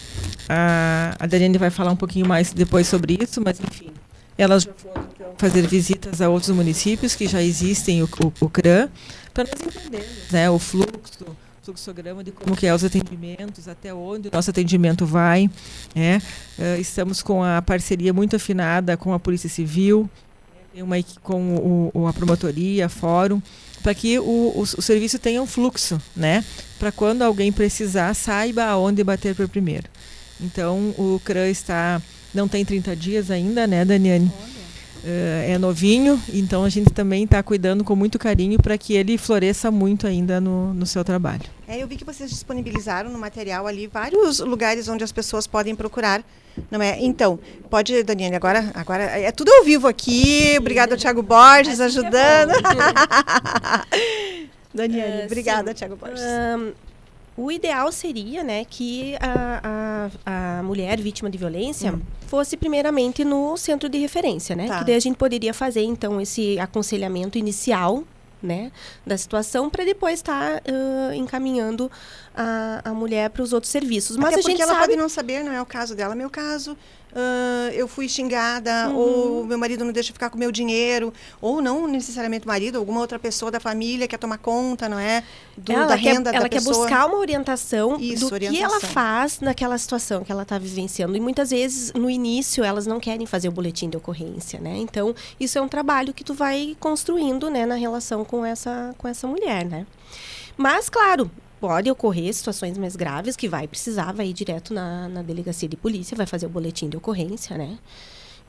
A, 0.48 1.16
a 1.18 1.58
vai 1.58 1.70
falar 1.70 1.92
um 1.92 1.96
pouquinho 1.96 2.26
mais 2.26 2.52
depois 2.52 2.86
sobre 2.86 3.18
isso, 3.20 3.40
mas 3.40 3.58
enfim, 3.60 3.90
elas 4.36 4.64
já 4.64 4.72
foram 4.72 5.08
então, 5.14 5.32
fazer 5.36 5.66
visitas 5.66 6.20
a 6.20 6.28
outros 6.28 6.54
municípios 6.54 7.14
que 7.14 7.26
já 7.26 7.42
existem 7.42 8.02
o, 8.02 8.08
o, 8.20 8.32
o 8.40 8.48
CRAM, 8.48 8.88
para 9.32 9.44
nós 9.44 9.60
entendermos 9.60 10.30
né, 10.30 10.50
o 10.50 10.58
fluxo, 10.58 11.36
fluxograma 11.62 12.24
de 12.24 12.32
como 12.32 12.56
que 12.56 12.66
é 12.66 12.74
os 12.74 12.82
atendimentos, 12.82 13.68
até 13.68 13.94
onde 13.94 14.28
o 14.28 14.30
nosso 14.32 14.50
atendimento 14.50 15.06
vai. 15.06 15.48
Né? 15.94 16.20
Uh, 16.58 16.80
estamos 16.80 17.22
com 17.22 17.42
a 17.42 17.62
parceria 17.62 18.12
muito 18.12 18.36
afinada 18.36 18.96
com 18.96 19.12
a 19.14 19.20
Polícia 19.20 19.48
Civil, 19.48 20.10
uma, 20.74 20.96
com 21.22 21.90
o, 21.94 22.06
a 22.06 22.12
promotoria, 22.12 22.88
fórum, 22.88 23.40
para 23.82 23.94
que 23.94 24.18
o, 24.18 24.24
o, 24.24 24.62
o, 24.62 24.82
serviço 24.82 25.18
tenha 25.18 25.42
um 25.42 25.46
fluxo, 25.46 26.00
né? 26.16 26.44
Para 26.78 26.90
quando 26.90 27.22
alguém 27.22 27.52
precisar, 27.52 28.14
saiba 28.14 28.64
aonde 28.64 29.04
bater 29.04 29.34
por 29.34 29.48
primeiro. 29.48 29.88
Então, 30.40 30.94
o 30.96 31.20
CRAN 31.24 31.48
está, 31.48 32.00
não 32.32 32.48
tem 32.48 32.64
30 32.64 32.96
dias 32.96 33.30
ainda, 33.30 33.66
né, 33.66 33.84
Daniane? 33.84 34.26
Uh, 34.26 34.61
é 35.04 35.58
novinho, 35.58 36.20
então 36.32 36.64
a 36.64 36.68
gente 36.68 36.90
também 36.90 37.24
está 37.24 37.42
cuidando 37.42 37.82
com 37.82 37.96
muito 37.96 38.18
carinho 38.18 38.60
para 38.60 38.78
que 38.78 38.94
ele 38.94 39.18
floresça 39.18 39.70
muito 39.70 40.06
ainda 40.06 40.40
no, 40.40 40.72
no 40.72 40.86
seu 40.86 41.04
trabalho. 41.04 41.42
É, 41.66 41.82
eu 41.82 41.88
vi 41.88 41.96
que 41.96 42.04
vocês 42.04 42.30
disponibilizaram 42.30 43.10
no 43.10 43.18
material 43.18 43.66
ali 43.66 43.86
vários 43.86 44.40
lugares 44.40 44.88
onde 44.88 45.02
as 45.02 45.10
pessoas 45.10 45.46
podem 45.46 45.74
procurar, 45.74 46.22
não 46.70 46.82
é? 46.82 46.98
Então, 47.00 47.38
pode, 47.70 48.02
Daniane, 48.02 48.36
agora, 48.36 48.70
agora 48.74 49.04
é 49.04 49.32
tudo 49.32 49.50
ao 49.50 49.64
vivo 49.64 49.88
aqui. 49.88 50.54
Obrigada, 50.58 50.96
Tiago 50.96 51.22
Borges, 51.22 51.80
ajudando. 51.80 52.52
É 52.52 54.46
Daniane, 54.74 55.22
uh, 55.22 55.26
obrigada, 55.26 55.74
Tiago 55.74 55.96
Borges. 55.96 56.22
Um, 56.22 56.72
o 57.36 57.50
ideal 57.50 57.90
seria, 57.90 58.44
né, 58.44 58.64
que 58.64 59.16
a, 59.20 60.10
a, 60.26 60.58
a 60.58 60.62
mulher 60.62 61.00
vítima 61.00 61.30
de 61.30 61.38
violência 61.38 61.92
hum. 61.92 62.00
fosse 62.26 62.56
primeiramente 62.56 63.24
no 63.24 63.56
centro 63.56 63.88
de 63.88 63.98
referência, 63.98 64.54
né? 64.54 64.66
Tá. 64.68 64.78
Que 64.78 64.84
daí 64.84 64.94
a 64.96 65.00
gente 65.00 65.16
poderia 65.16 65.54
fazer, 65.54 65.82
então, 65.82 66.20
esse 66.20 66.58
aconselhamento 66.58 67.38
inicial, 67.38 68.04
né, 68.42 68.72
da 69.06 69.16
situação, 69.16 69.70
para 69.70 69.84
depois 69.84 70.14
estar 70.14 70.60
tá, 70.60 70.72
uh, 70.72 71.14
encaminhando 71.14 71.90
a, 72.34 72.90
a 72.90 72.94
mulher 72.94 73.30
para 73.30 73.42
os 73.42 73.52
outros 73.52 73.70
serviços. 73.70 74.16
Mas 74.16 74.34
Até 74.34 74.40
a 74.40 74.42
gente 74.42 74.60
ela 74.62 74.72
sabe... 74.72 74.86
pode 74.86 74.96
não 74.96 75.08
saber, 75.08 75.42
não 75.44 75.52
é 75.52 75.60
o 75.60 75.66
caso 75.66 75.94
dela, 75.94 76.14
é 76.14 76.16
meu 76.16 76.30
caso 76.30 76.76
uh, 77.12 77.72
eu 77.72 77.86
fui 77.86 78.08
xingada, 78.08 78.88
uhum. 78.88 78.96
ou 78.96 79.44
meu 79.44 79.58
marido 79.58 79.84
não 79.84 79.92
deixa 79.92 80.12
ficar 80.12 80.30
com 80.30 80.38
meu 80.38 80.50
dinheiro, 80.50 81.12
ou 81.40 81.60
não 81.60 81.86
necessariamente 81.86 82.44
o 82.44 82.48
marido, 82.48 82.78
alguma 82.78 83.00
outra 83.00 83.18
pessoa 83.18 83.50
da 83.50 83.60
família 83.60 84.08
quer 84.08 84.18
tomar 84.18 84.38
conta, 84.38 84.88
não 84.88 84.98
é? 84.98 85.22
Do, 85.56 85.72
ela 85.72 85.86
da 85.86 85.98
quer, 85.98 86.14
renda 86.14 86.30
ela 86.30 86.40
da 86.40 86.48
quer 86.48 86.62
buscar 86.62 87.06
uma 87.06 87.18
orientação 87.18 87.98
Isso, 88.00 88.28
do 88.28 88.34
orientação. 88.34 88.56
que 88.56 88.62
ela 88.62 88.80
faz 88.80 89.40
naquela 89.40 89.76
situação 89.76 90.24
que 90.24 90.32
ela 90.32 90.42
está 90.42 90.58
vivenciando. 90.58 91.16
E 91.16 91.20
muitas 91.20 91.50
vezes, 91.50 91.92
no 91.92 92.08
início, 92.08 92.64
elas 92.64 92.86
não 92.86 92.98
querem 92.98 93.26
fazer 93.26 93.48
o 93.48 93.52
boletim 93.52 93.88
de 93.88 93.96
ocorrência, 93.96 94.58
né? 94.58 94.76
Então, 94.76 95.14
isso 95.38 95.58
é 95.58 95.60
um 95.60 95.68
trabalho 95.68 96.12
que 96.12 96.24
tu 96.24 96.34
vai 96.34 96.76
construindo, 96.80 97.50
né, 97.50 97.66
na 97.66 97.74
relação 97.74 98.24
com 98.24 98.44
essa, 98.44 98.94
com 98.96 99.06
essa 99.06 99.26
mulher, 99.26 99.64
né? 99.64 99.86
Mas, 100.56 100.88
claro, 100.88 101.30
pode 101.62 101.88
ocorrer 101.88 102.34
situações 102.34 102.76
mais 102.76 102.96
graves 102.96 103.36
que 103.36 103.48
vai 103.48 103.68
precisar, 103.68 104.10
vai 104.10 104.26
ir 104.26 104.32
direto 104.32 104.74
na, 104.74 105.08
na 105.08 105.22
delegacia 105.22 105.68
de 105.68 105.76
polícia, 105.76 106.16
vai 106.16 106.26
fazer 106.26 106.46
o 106.46 106.48
boletim 106.48 106.88
de 106.88 106.96
ocorrência, 106.96 107.56
né? 107.56 107.78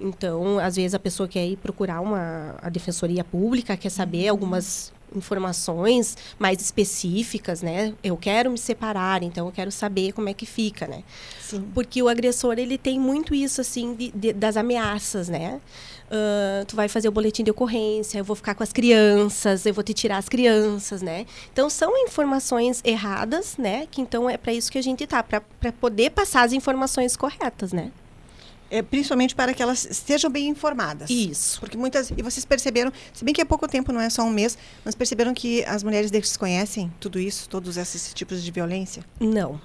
Então, 0.02 0.58
às 0.58 0.78
vezes 0.78 0.96
a 0.96 1.00
pessoa 1.00 1.30
quer 1.30 1.46
ir 1.46 1.58
procurar 1.58 2.02
uma 2.02 2.56
a 2.60 2.70
defensoria 2.70 3.24
pública, 3.24 3.78
quer 3.78 3.92
saber 3.92 4.30
algumas 4.30 4.92
informações 5.16 6.18
mais 6.40 6.60
específicas, 6.60 7.62
né? 7.62 7.94
Eu 8.04 8.18
quero 8.18 8.50
me 8.50 8.58
separar, 8.58 9.22
então 9.22 9.46
eu 9.46 9.52
quero 9.52 9.72
saber 9.72 10.12
como 10.14 10.28
é 10.28 10.34
que 10.34 10.48
fica, 10.48 10.88
né? 10.88 11.04
Sim. 11.40 11.64
Porque 11.72 12.02
o 12.02 12.10
agressor 12.10 12.58
ele 12.58 12.80
tem 12.80 13.00
muito 13.00 13.36
isso 13.36 13.62
assim 13.62 13.94
de, 13.94 14.10
de, 14.10 14.34
das 14.34 14.58
ameaças, 14.58 15.30
né? 15.30 15.62
Uh, 16.10 16.66
tu 16.66 16.76
vai 16.76 16.88
fazer 16.88 17.08
o 17.08 17.12
boletim 17.12 17.44
de 17.44 17.52
ocorrência, 17.52 18.20
eu 18.20 18.24
vou 18.24 18.36
ficar 18.36 18.54
com 18.54 18.62
as 18.62 18.72
crianças, 18.72 19.66
eu 19.66 19.74
vou 19.74 19.84
te 19.84 19.94
tirar 19.94 20.18
as 20.18 20.30
crianças, 20.30 21.02
né? 21.02 21.26
Então 21.52 21.70
são 21.70 21.98
informações 21.98 22.82
erradas, 22.84 23.58
né? 23.58 23.88
Que 23.90 24.02
então 24.02 24.30
é 24.30 24.38
para 24.38 24.54
isso 24.54 24.72
que 24.72 24.78
a 24.78 24.82
gente 24.82 25.08
tá, 25.08 25.24
para 25.24 25.42
poder 25.80 26.12
passar 26.12 26.44
as 26.44 26.54
informações 26.54 27.18
corretas, 27.18 27.74
né? 27.74 27.92
É, 28.70 28.82
principalmente 28.82 29.36
para 29.36 29.54
que 29.54 29.62
elas 29.62 29.86
estejam 29.86 30.32
bem 30.32 30.48
informadas. 30.48 31.08
Isso. 31.10 31.60
Porque 31.60 31.78
muitas. 31.78 32.10
E 32.10 32.24
vocês 32.24 32.44
perceberam, 32.44 32.92
se 33.14 33.24
bem 33.24 33.32
que 33.32 33.40
é 33.40 33.46
pouco 33.46 33.68
tempo, 33.68 33.92
não 33.92 34.02
é 34.02 34.10
só 34.10 34.24
um 34.24 34.32
mês, 34.32 34.58
mas 34.84 34.96
perceberam 34.96 35.32
que 35.32 35.64
as 35.66 35.84
mulheres 35.84 36.10
desconhecem 36.10 36.92
tudo 37.00 37.20
isso, 37.20 37.48
todos 37.48 37.78
esses 37.78 38.12
tipos 38.16 38.44
de 38.44 38.50
violência? 38.50 39.04
Não 39.20 39.62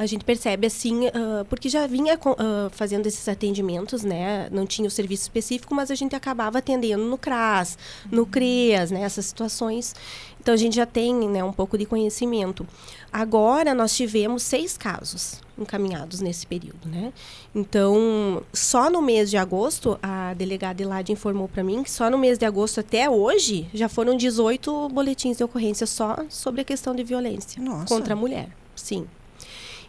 a 0.00 0.06
gente 0.06 0.24
percebe 0.24 0.66
assim, 0.66 1.08
uh, 1.08 1.44
porque 1.50 1.68
já 1.68 1.86
vinha 1.86 2.14
uh, 2.14 2.70
fazendo 2.70 3.06
esses 3.06 3.28
atendimentos, 3.28 4.02
né? 4.02 4.48
Não 4.50 4.64
tinha 4.64 4.88
o 4.88 4.90
serviço 4.90 5.24
específico, 5.24 5.74
mas 5.74 5.90
a 5.90 5.94
gente 5.94 6.16
acabava 6.16 6.56
atendendo 6.56 7.04
no 7.04 7.18
CRAS, 7.18 7.76
no 8.10 8.22
uhum. 8.22 8.28
CREAS, 8.28 8.90
né? 8.90 9.02
Essas 9.02 9.26
situações. 9.26 9.94
Então 10.40 10.54
a 10.54 10.56
gente 10.56 10.74
já 10.74 10.86
tem 10.86 11.28
né, 11.28 11.44
um 11.44 11.52
pouco 11.52 11.76
de 11.76 11.84
conhecimento. 11.84 12.66
Agora 13.12 13.74
nós 13.74 13.94
tivemos 13.94 14.42
seis 14.42 14.74
casos 14.74 15.42
encaminhados 15.58 16.20
nesse 16.20 16.46
período, 16.46 16.88
né? 16.88 17.12
Então, 17.54 18.42
só 18.54 18.88
no 18.88 19.02
mês 19.02 19.28
de 19.28 19.36
agosto, 19.36 19.98
a 20.02 20.32
delegada 20.32 20.82
Elade 20.82 21.12
informou 21.12 21.46
para 21.46 21.62
mim 21.62 21.82
que 21.82 21.90
só 21.90 22.08
no 22.08 22.16
mês 22.16 22.38
de 22.38 22.46
agosto 22.46 22.80
até 22.80 23.10
hoje 23.10 23.68
já 23.74 23.86
foram 23.86 24.16
18 24.16 24.88
boletins 24.88 25.36
de 25.36 25.44
ocorrência 25.44 25.86
só 25.86 26.24
sobre 26.30 26.62
a 26.62 26.64
questão 26.64 26.94
de 26.94 27.04
violência 27.04 27.62
Nossa. 27.62 27.84
contra 27.84 28.14
a 28.14 28.16
mulher. 28.16 28.48
Sim. 28.74 29.06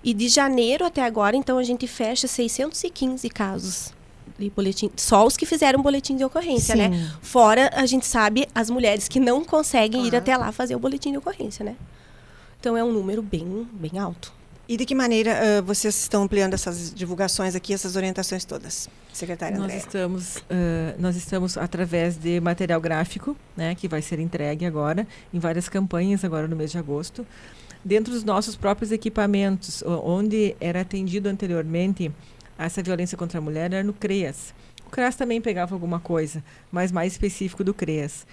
E 0.04 0.14
de 0.14 0.28
janeiro 0.28 0.86
até 0.86 1.04
agora, 1.04 1.36
então, 1.36 1.58
a 1.58 1.64
gente 1.64 1.86
fecha 1.88 2.28
615 2.28 3.30
casos 3.30 3.94
de 4.38 4.50
boletim. 4.50 4.90
Só 4.96 5.26
os 5.26 5.38
que 5.38 5.46
fizeram 5.46 5.82
boletim 5.82 6.16
de 6.16 6.24
ocorrência, 6.24 6.76
Sim. 6.76 6.90
né? 6.90 7.12
Fora, 7.22 7.70
a 7.74 7.86
gente 7.86 8.06
sabe, 8.06 8.48
as 8.56 8.70
mulheres 8.70 9.08
que 9.08 9.20
não 9.20 9.46
conseguem 9.46 10.08
ir 10.08 10.16
até 10.16 10.36
lá 10.36 10.52
fazer 10.52 10.76
o 10.76 10.80
boletim 10.80 11.12
de 11.12 11.18
ocorrência, 11.18 11.64
né? 11.64 11.76
Então, 12.60 12.76
é 12.76 12.84
um 12.84 12.92
número 12.92 13.22
bem, 13.22 13.68
bem 13.74 14.00
alto. 14.00 14.34
E 14.72 14.78
de 14.78 14.86
que 14.86 14.96
maneira 14.96 15.60
ah, 15.60 15.62
vocês 15.62 15.96
estão 16.00 16.24
ampliando 16.24 16.54
essas 16.54 16.94
divulgações 16.94 17.56
aqui, 17.56 17.74
essas 17.74 17.98
orientações 17.98 18.46
todas, 18.46 18.88
secretária 19.12 19.58
Nós 19.58 19.66
Andréa? 19.66 19.80
estamos, 19.80 20.38
ah, 20.50 20.96
nós 20.98 21.16
estamos 21.18 21.58
através 21.58 22.16
de 22.16 22.40
material 22.40 22.80
gráfico, 22.80 23.36
né, 23.58 23.76
que 23.76 23.88
vai 23.88 24.02
ser 24.02 24.18
entregue 24.20 24.66
agora 24.66 25.06
em 25.34 25.40
várias 25.40 25.68
campanhas 25.68 26.24
agora 26.24 26.48
no 26.48 26.56
mês 26.56 26.72
de 26.72 26.78
agosto, 26.78 27.28
dentro 27.84 28.14
dos 28.14 28.24
nossos 28.24 28.56
próprios 28.56 28.92
equipamentos, 28.92 29.84
onde 29.86 30.56
era 30.60 30.82
atendido 30.82 31.28
anteriormente 31.30 32.12
essa 32.58 32.82
violência 32.84 33.18
contra 33.18 33.40
a 33.40 33.42
mulher 33.42 33.74
era 33.74 33.84
no 33.84 33.94
CREAS. 33.94 34.54
O 34.86 34.90
CRAS 34.92 35.16
também 35.16 35.40
pegava 35.42 35.74
alguma 35.74 36.00
coisa, 36.00 36.44
mas 36.72 36.92
mais 36.92 37.14
específico 37.14 37.64
do 37.64 37.74
CREAS. 37.74 38.26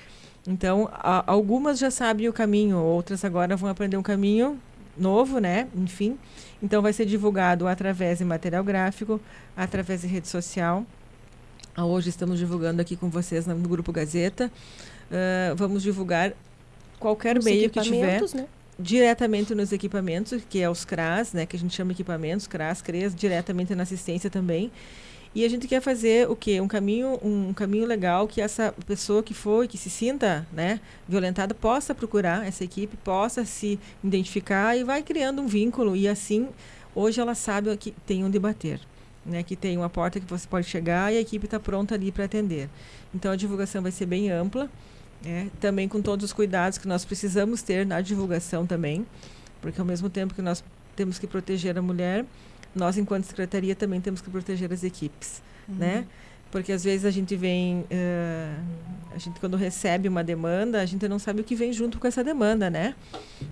Então, 0.47 0.89
a- 0.93 1.25
algumas 1.27 1.79
já 1.79 1.91
sabem 1.91 2.29
o 2.29 2.33
caminho, 2.33 2.79
outras 2.79 3.25
agora 3.25 3.57
vão 3.57 3.69
aprender 3.71 3.97
um 3.97 4.03
caminho 4.03 4.59
novo, 4.97 5.39
né? 5.39 5.69
Enfim. 5.75 6.19
Então, 6.63 6.83
vai 6.83 6.93
ser 6.93 7.07
divulgado 7.07 7.67
através 7.69 8.19
de 8.19 8.25
material 8.25 8.65
gráfico, 8.65 9.21
através 9.57 10.01
de 10.03 10.09
rede 10.09 10.27
social. 10.29 10.85
Ah, 11.77 11.85
Hoje 11.85 12.09
estamos 12.09 12.39
divulgando 12.39 12.83
aqui 12.83 12.97
com 12.97 13.09
vocês 13.09 13.47
no 13.47 13.55
Grupo 13.57 13.93
Gazeta. 13.93 14.51
Ah, 15.11 15.55
vamos 15.57 15.83
divulgar 15.83 16.33
qualquer 16.99 17.39
Os 17.39 17.45
meio 17.45 17.71
que 17.71 17.81
tiver 17.81 18.21
né? 18.35 18.47
Diretamente 18.79 19.55
nos 19.55 19.73
equipamentos, 19.73 20.43
que 20.49 20.61
é 20.61 20.71
os 20.71 20.85
CRAS, 20.85 21.33
né, 21.33 21.45
que 21.45 21.57
a 21.57 21.59
gente 21.59 21.75
chama 21.75 21.93
equipamentos, 21.93 22.47
CRAS, 22.47 22.81
CREAS, 22.81 23.15
diretamente 23.15 23.75
na 23.75 23.83
assistência 23.83 24.31
também. 24.31 24.71
E 25.35 25.45
a 25.45 25.49
gente 25.49 25.69
quer 25.69 25.81
fazer 25.83 26.29
o 26.29 26.35
quê? 26.35 26.61
Um 26.61 26.69
caminho, 26.69 27.19
um 27.23 27.53
caminho 27.53 27.87
legal 27.87 28.27
que 28.27 28.41
essa 28.41 28.75
pessoa 28.87 29.23
que 29.23 29.35
foi, 29.35 29.69
que 29.69 29.77
se 29.77 29.91
sinta, 29.91 30.47
né, 30.53 30.81
violentada, 31.09 31.55
possa 31.55 31.95
procurar 31.95 32.47
essa 32.47 32.65
equipe, 32.65 32.97
possa 32.99 33.45
se 33.45 33.79
identificar 34.03 34.77
e 34.77 34.85
vai 34.85 35.03
criando 35.03 35.43
um 35.43 35.47
vínculo 35.47 35.95
e 35.95 36.09
assim, 36.09 36.49
hoje 36.95 37.21
ela 37.21 37.35
sabe 37.35 37.77
que 37.77 37.91
tem 38.07 38.25
onde 38.25 38.39
bater, 38.39 38.81
né, 39.27 39.43
que 39.43 39.55
tem 39.55 39.77
uma 39.77 39.91
porta 39.91 40.19
que 40.19 40.27
você 40.27 40.47
pode 40.49 40.67
chegar 40.67 41.13
e 41.13 41.19
a 41.19 41.21
equipe 41.21 41.45
está 41.45 41.61
pronta 41.61 41.95
ali 41.95 42.11
para 42.11 42.25
atender. 42.25 42.71
Então 43.15 43.31
a 43.31 43.37
divulgação 43.37 43.83
vai 43.83 43.93
ser 43.93 44.07
bem 44.07 44.31
ampla, 44.31 44.71
né, 45.25 45.51
também 45.61 45.89
com 45.89 46.01
todos 46.01 46.25
os 46.25 46.33
cuidados 46.33 46.79
que 46.79 46.87
nós 46.87 47.05
precisamos 47.05 47.63
ter 47.63 47.85
na 47.87 48.01
divulgação 48.01 48.67
também, 48.67 49.07
porque 49.61 49.81
ao 49.81 49.87
mesmo 49.87 50.09
tempo 50.09 50.35
que 50.35 50.43
nós 50.43 50.63
temos 50.95 51.19
que 51.19 51.27
proteger 51.27 51.77
a 51.79 51.83
mulher, 51.83 52.25
nós 52.75 52.97
enquanto 52.97 53.25
secretaria 53.25 53.75
também 53.75 54.01
temos 54.01 54.21
que 54.21 54.31
proteger 54.31 54.73
as 54.73 54.85
equipes, 54.85 55.43
né? 55.69 56.07
Porque 56.51 56.73
às 56.73 56.83
vezes 56.83 57.05
a 57.05 57.11
gente 57.11 57.37
vem, 57.37 57.85
eh, 57.91 58.55
a 59.15 59.19
gente 59.19 59.39
quando 59.39 59.57
recebe 59.57 60.09
uma 60.09 60.25
demanda, 60.25 60.81
a 60.81 60.87
gente 60.87 61.07
não 61.07 61.19
sabe 61.19 61.43
o 61.43 61.45
que 61.45 61.55
vem 61.55 61.73
junto 61.75 61.99
com 61.99 62.07
essa 62.07 62.25
demanda, 62.25 62.71
né? 62.71 62.95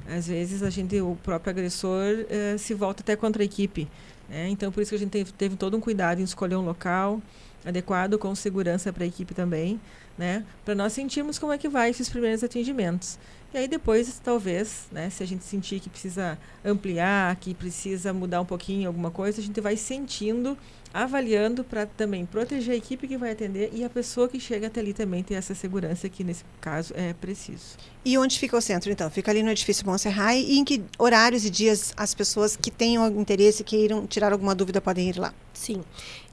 Às 0.09 0.29
vezes 0.29 0.63
a 0.63 0.71
gente, 0.71 0.99
o 1.01 1.17
próprio 1.23 1.51
agressor 1.51 2.25
eh, 2.31 2.57
se 2.59 2.73
volta 2.73 3.03
até 3.03 3.15
contra 3.15 3.43
a 3.43 3.45
equipe, 3.45 3.87
né? 4.31 4.49
Então 4.49 4.73
por 4.73 4.81
isso 4.81 4.91
que 4.91 4.97
a 4.97 4.99
gente 4.99 5.11
teve, 5.11 5.33
teve 5.33 5.57
todo 5.57 5.77
um 5.77 5.81
cuidado 5.81 6.21
em 6.21 6.25
escolher 6.25 6.57
um 6.57 6.65
local 6.65 7.21
adequado 7.67 8.17
com 8.19 8.35
segurança 8.35 8.93
para 8.93 9.05
a 9.05 9.07
equipe 9.07 9.35
também, 9.35 9.79
né? 10.17 10.45
Para 10.65 10.75
nós 10.75 10.93
sentirmos 10.93 11.39
como 11.39 11.53
é 11.53 11.59
que 11.59 11.69
vai 11.69 11.91
esses 11.91 12.09
primeiros 12.09 12.43
atendimentos. 12.43 13.19
E 13.55 13.59
aí 13.59 13.69
depois, 13.69 14.21
talvez, 14.23 14.87
né, 14.93 15.09
se 15.09 15.23
a 15.23 15.27
gente 15.27 15.45
sentir 15.45 15.81
que 15.81 15.89
precisa 15.89 16.39
ampliar, 16.65 17.37
que 17.37 17.55
precisa 17.55 18.13
mudar 18.13 18.41
um 18.41 18.45
pouquinho 18.45 18.89
alguma 18.89 19.11
coisa, 19.11 19.41
a 19.41 19.45
gente 19.45 19.61
vai 19.61 19.77
sentindo, 19.77 20.59
avaliando 21.03 21.63
para 21.63 21.85
também 21.87 22.25
proteger 22.25 22.75
a 22.75 22.77
equipe 22.77 23.07
que 23.07 23.17
vai 23.17 23.33
atender 23.33 23.71
e 23.73 23.85
a 23.85 23.91
pessoa 23.91 24.29
que 24.29 24.41
chega 24.41 24.69
até 24.69 24.81
ali 24.81 24.93
também 24.93 25.23
ter 25.23 25.35
essa 25.35 25.55
segurança 25.55 26.09
que 26.09 26.25
nesse 26.25 26.45
caso 26.61 26.95
é 26.97 27.13
preciso. 27.13 27.77
E 28.05 28.17
onde 28.17 28.39
fica 28.39 28.57
o 28.57 28.61
centro, 28.61 28.91
então? 28.91 29.11
Fica 29.11 29.31
ali 29.31 29.43
no 29.43 29.51
edifício 29.51 29.85
Monserrat 29.87 30.37
e 30.37 30.59
em 30.59 30.65
que 30.65 30.83
horários 30.99 31.45
e 31.45 31.51
dias 31.51 31.93
as 31.97 32.15
pessoas 32.15 32.57
que 32.57 32.71
tenham 32.71 33.05
algum 33.05 33.21
interesse, 33.21 33.63
queiram 33.63 34.07
tirar 34.07 34.33
alguma 34.33 34.55
dúvida, 34.55 34.81
podem 34.81 35.11
ir 35.11 35.19
lá? 35.19 35.35
Sim. 35.53 35.83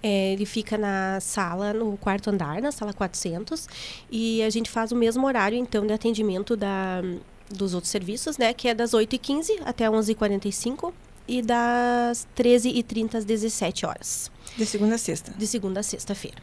É, 0.02 0.34
ele 0.34 0.46
fica 0.46 0.78
na 0.78 1.20
sala, 1.20 1.74
no 1.74 1.98
quarto 1.98 2.30
andar, 2.30 2.62
na 2.62 2.72
sala 2.72 2.94
400. 2.94 3.68
E 4.12 4.44
a 4.44 4.50
gente 4.50 4.70
faz 4.70 4.92
o 4.92 4.96
mesmo 4.96 5.26
horário, 5.26 5.58
então, 5.58 5.86
de 5.86 5.94
atendimento 5.94 6.56
da, 6.56 7.02
dos 7.50 7.74
outros 7.74 7.92
serviços, 7.92 8.38
né? 8.38 8.54
Que 8.54 8.68
é 8.68 8.74
das 8.74 8.92
8h15 8.92 9.62
até 9.66 9.90
11h45 9.90 10.94
e 11.28 11.42
das 11.42 12.28
13h30 12.38 13.16
às 13.16 13.26
17 13.26 13.86
horas, 13.86 14.32
De 14.58 14.66
segunda 14.66 14.96
a 14.96 14.98
sexta. 14.98 15.34
de 15.38 15.48
segunda 15.48 15.80
a 15.80 15.84
sexta-feira. 15.84 16.38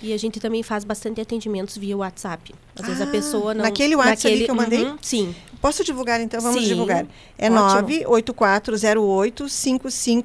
E 0.00 0.12
a 0.12 0.16
gente 0.16 0.38
também 0.38 0.62
faz 0.62 0.84
bastante 0.84 1.20
atendimentos 1.20 1.76
via 1.76 1.96
WhatsApp. 1.96 2.54
Às 2.76 2.86
vezes 2.86 3.00
a 3.00 3.04
Ah, 3.04 3.08
pessoa 3.08 3.52
não... 3.52 3.62
naquele 3.64 3.96
WhatsApp 3.96 4.28
ali 4.34 4.44
que 4.44 4.50
eu 4.50 4.54
mandei? 4.54 4.84
Uhum, 4.84 4.96
sim. 5.02 5.34
Posso 5.60 5.82
divulgar, 5.82 6.20
então? 6.20 6.40
Vamos 6.40 6.62
Sim, 6.62 6.68
divulgar. 6.68 7.04
É 7.36 7.50
ótimo. 7.50 7.88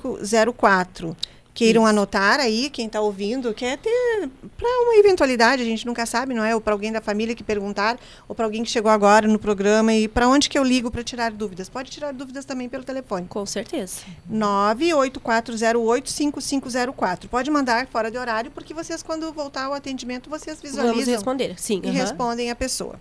98408-5504. 0.03 1.15
Queiram 1.53 1.83
Isso. 1.83 1.89
anotar 1.89 2.39
aí, 2.39 2.67
quem 2.71 2.87
está 2.87 2.99
ouvindo, 2.99 3.53
quer 3.53 3.77
ter 3.77 4.27
para 4.57 4.67
uma 4.85 4.95
eventualidade, 4.95 5.61
a 5.61 5.65
gente 5.65 5.85
nunca 5.85 6.03
sabe, 6.05 6.33
não 6.33 6.43
é? 6.43 6.55
Ou 6.55 6.61
para 6.61 6.73
alguém 6.73 6.91
da 6.91 6.99
família 6.99 7.35
que 7.35 7.43
perguntar, 7.43 7.99
ou 8.27 8.33
para 8.33 8.45
alguém 8.45 8.63
que 8.63 8.71
chegou 8.71 8.89
agora 8.89 9.27
no 9.27 9.37
programa 9.37 9.93
e 9.93 10.07
para 10.07 10.27
onde 10.27 10.49
que 10.49 10.57
eu 10.57 10.63
ligo 10.63 10.89
para 10.89 11.03
tirar 11.03 11.31
dúvidas? 11.31 11.69
Pode 11.69 11.91
tirar 11.91 12.11
dúvidas 12.11 12.43
também 12.43 12.67
pelo 12.67 12.83
telefone. 12.83 13.27
Com 13.27 13.45
certeza. 13.45 14.01
98408-5504. 14.31 17.27
Pode 17.29 17.51
mandar 17.51 17.85
fora 17.87 18.09
de 18.09 18.17
horário, 18.17 18.49
porque 18.49 18.73
vocês, 18.73 19.03
quando 19.03 19.31
voltar 19.31 19.65
ao 19.65 19.73
atendimento, 19.73 20.27
vocês 20.29 20.57
Vamos 20.59 20.75
visualizam 20.75 21.13
responder. 21.13 21.53
Sim. 21.59 21.81
e 21.83 21.89
aham. 21.89 21.97
respondem 21.97 22.49
a 22.49 22.55
pessoa. 22.55 22.95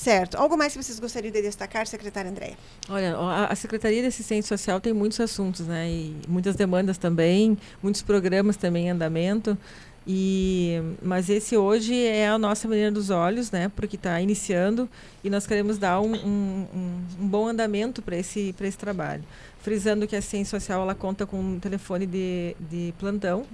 Certo. 0.00 0.36
Algo 0.36 0.56
mais 0.56 0.72
que 0.74 0.82
vocês 0.82 0.98
gostariam 0.98 1.30
de 1.30 1.42
destacar, 1.42 1.86
secretária 1.86 2.30
Andréia? 2.30 2.56
Olha, 2.88 3.14
a, 3.18 3.54
Secretaria 3.54 4.00
de 4.00 4.06
Assistência 4.08 4.56
Social 4.56 4.80
tem 4.80 4.94
muitos 4.94 5.20
assuntos, 5.20 5.66
né? 5.66 5.90
E 5.90 6.16
muitas 6.26 6.56
demandas 6.56 6.96
também, 6.96 7.58
muitos 7.82 8.00
programas 8.00 8.56
também 8.56 8.86
em 8.86 8.90
andamento. 8.92 9.58
E, 10.06 10.80
mas 11.02 11.28
esse 11.28 11.54
hoje 11.54 11.94
é 11.94 12.26
a 12.28 12.38
nossa 12.38 12.66
menina 12.66 12.90
dos 12.90 13.10
olhos, 13.10 13.50
né? 13.50 13.70
Porque 13.76 13.96
está 13.96 14.18
iniciando 14.22 14.88
e 15.22 15.28
nós 15.28 15.46
queremos 15.46 15.76
dar 15.76 16.00
um, 16.00 16.14
um, 16.14 16.66
um- 16.74 17.00
um 17.20 17.28
bom 17.28 17.46
andamento 17.46 18.00
para 18.00 18.16
esse, 18.16 18.54
esse 18.58 18.78
trabalho. 18.78 19.22
Frisando 19.60 20.06
que 20.06 20.16
a 20.16 20.18
assistência 20.20 20.58
social 20.58 20.80
ela 20.80 20.94
conta 20.94 21.26
com 21.26 21.38
um 21.38 21.60
telefone 21.60 22.06
de, 22.06 22.56
de 22.58 22.94
plantão, 22.98 23.44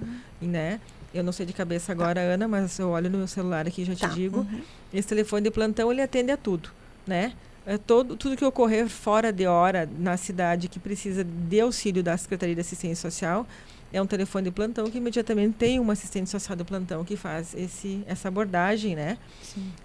né? 0.41 0.79
Eu 1.17 1.23
não 1.23 1.31
sei 1.31 1.45
de 1.45 1.53
cabeça 1.53 1.91
agora, 1.91 2.19
Ana, 2.21 2.47
mas 2.47 2.77
eu 2.79 2.89
olho 2.89 3.09
no 3.09 3.17
meu 3.17 3.27
celular 3.27 3.67
aqui 3.67 3.81
e 3.81 3.85
já 3.85 3.95
te 3.95 4.01
Tá. 4.01 4.07
digo. 4.07 4.39
Uhum. 4.39 4.61
Esse 4.93 5.07
telefone 5.07 5.41
de 5.43 5.51
plantão 5.51 5.91
ele 5.91 6.01
atende 6.01 6.31
a 6.31 6.37
tudo, 6.37 6.69
né? 7.05 7.33
É 7.65 7.77
todo, 7.77 8.15
tudo 8.15 8.37
que 8.37 8.45
ocorrer 8.45 8.87
fora 8.87 9.33
de 9.33 9.45
hora 9.45 9.89
na 9.99 10.15
cidade 10.15 10.67
que 10.69 10.79
precisa 10.79 11.23
de 11.23 11.59
auxílio 11.59 12.01
da 12.01 12.15
Secretaria 12.15 12.55
de 12.55 12.61
Assistência 12.61 12.95
Social 13.09 13.45
é 13.91 14.01
um 14.01 14.05
telefone 14.07 14.45
de 14.45 14.51
plantão 14.51 14.89
que 14.89 14.97
imediatamente 14.97 15.55
tem 15.57 15.79
uma 15.79 15.93
assistente 15.93 16.29
social 16.29 16.55
do 16.55 16.63
plantão 16.63 17.03
que 17.03 17.15
faz 17.17 17.53
esse, 17.55 18.03
essa 18.05 18.27
abordagem, 18.27 18.95
né? 18.95 19.17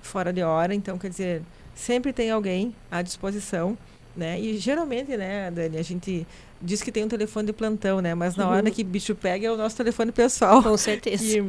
Fora 0.01 0.33
de 0.33 0.43
hora. 0.43 0.75
Então, 0.75 0.99
quer 0.99 1.09
dizer, 1.09 1.43
sempre 1.75 2.13
tem 2.13 2.31
alguém 2.31 2.75
à 2.91 3.01
disposição, 3.03 3.77
né? 4.17 4.41
E 4.41 4.59
geralmente, 4.59 5.17
né, 5.17 5.51
Dani, 5.51 5.79
a 5.79 5.83
gente 5.83 6.27
diz 6.61 6.83
que 6.83 6.93
tem 6.93 7.05
um 7.05 7.09
telefone 7.09 7.47
de 7.47 7.53
plantão, 7.53 8.01
né? 8.01 8.15
Mas 8.15 8.37
na 8.37 8.49
hora 8.49 8.67
Uhum. 8.67 8.73
que 8.73 8.85
bicho 8.85 9.15
pega 9.15 9.47
é 9.47 9.51
o 9.51 9.57
nosso 9.57 9.77
telefone 9.77 10.13
pessoal 10.13 10.63
Com 10.63 10.77
certeza. 10.77 11.25
que, 11.25 11.45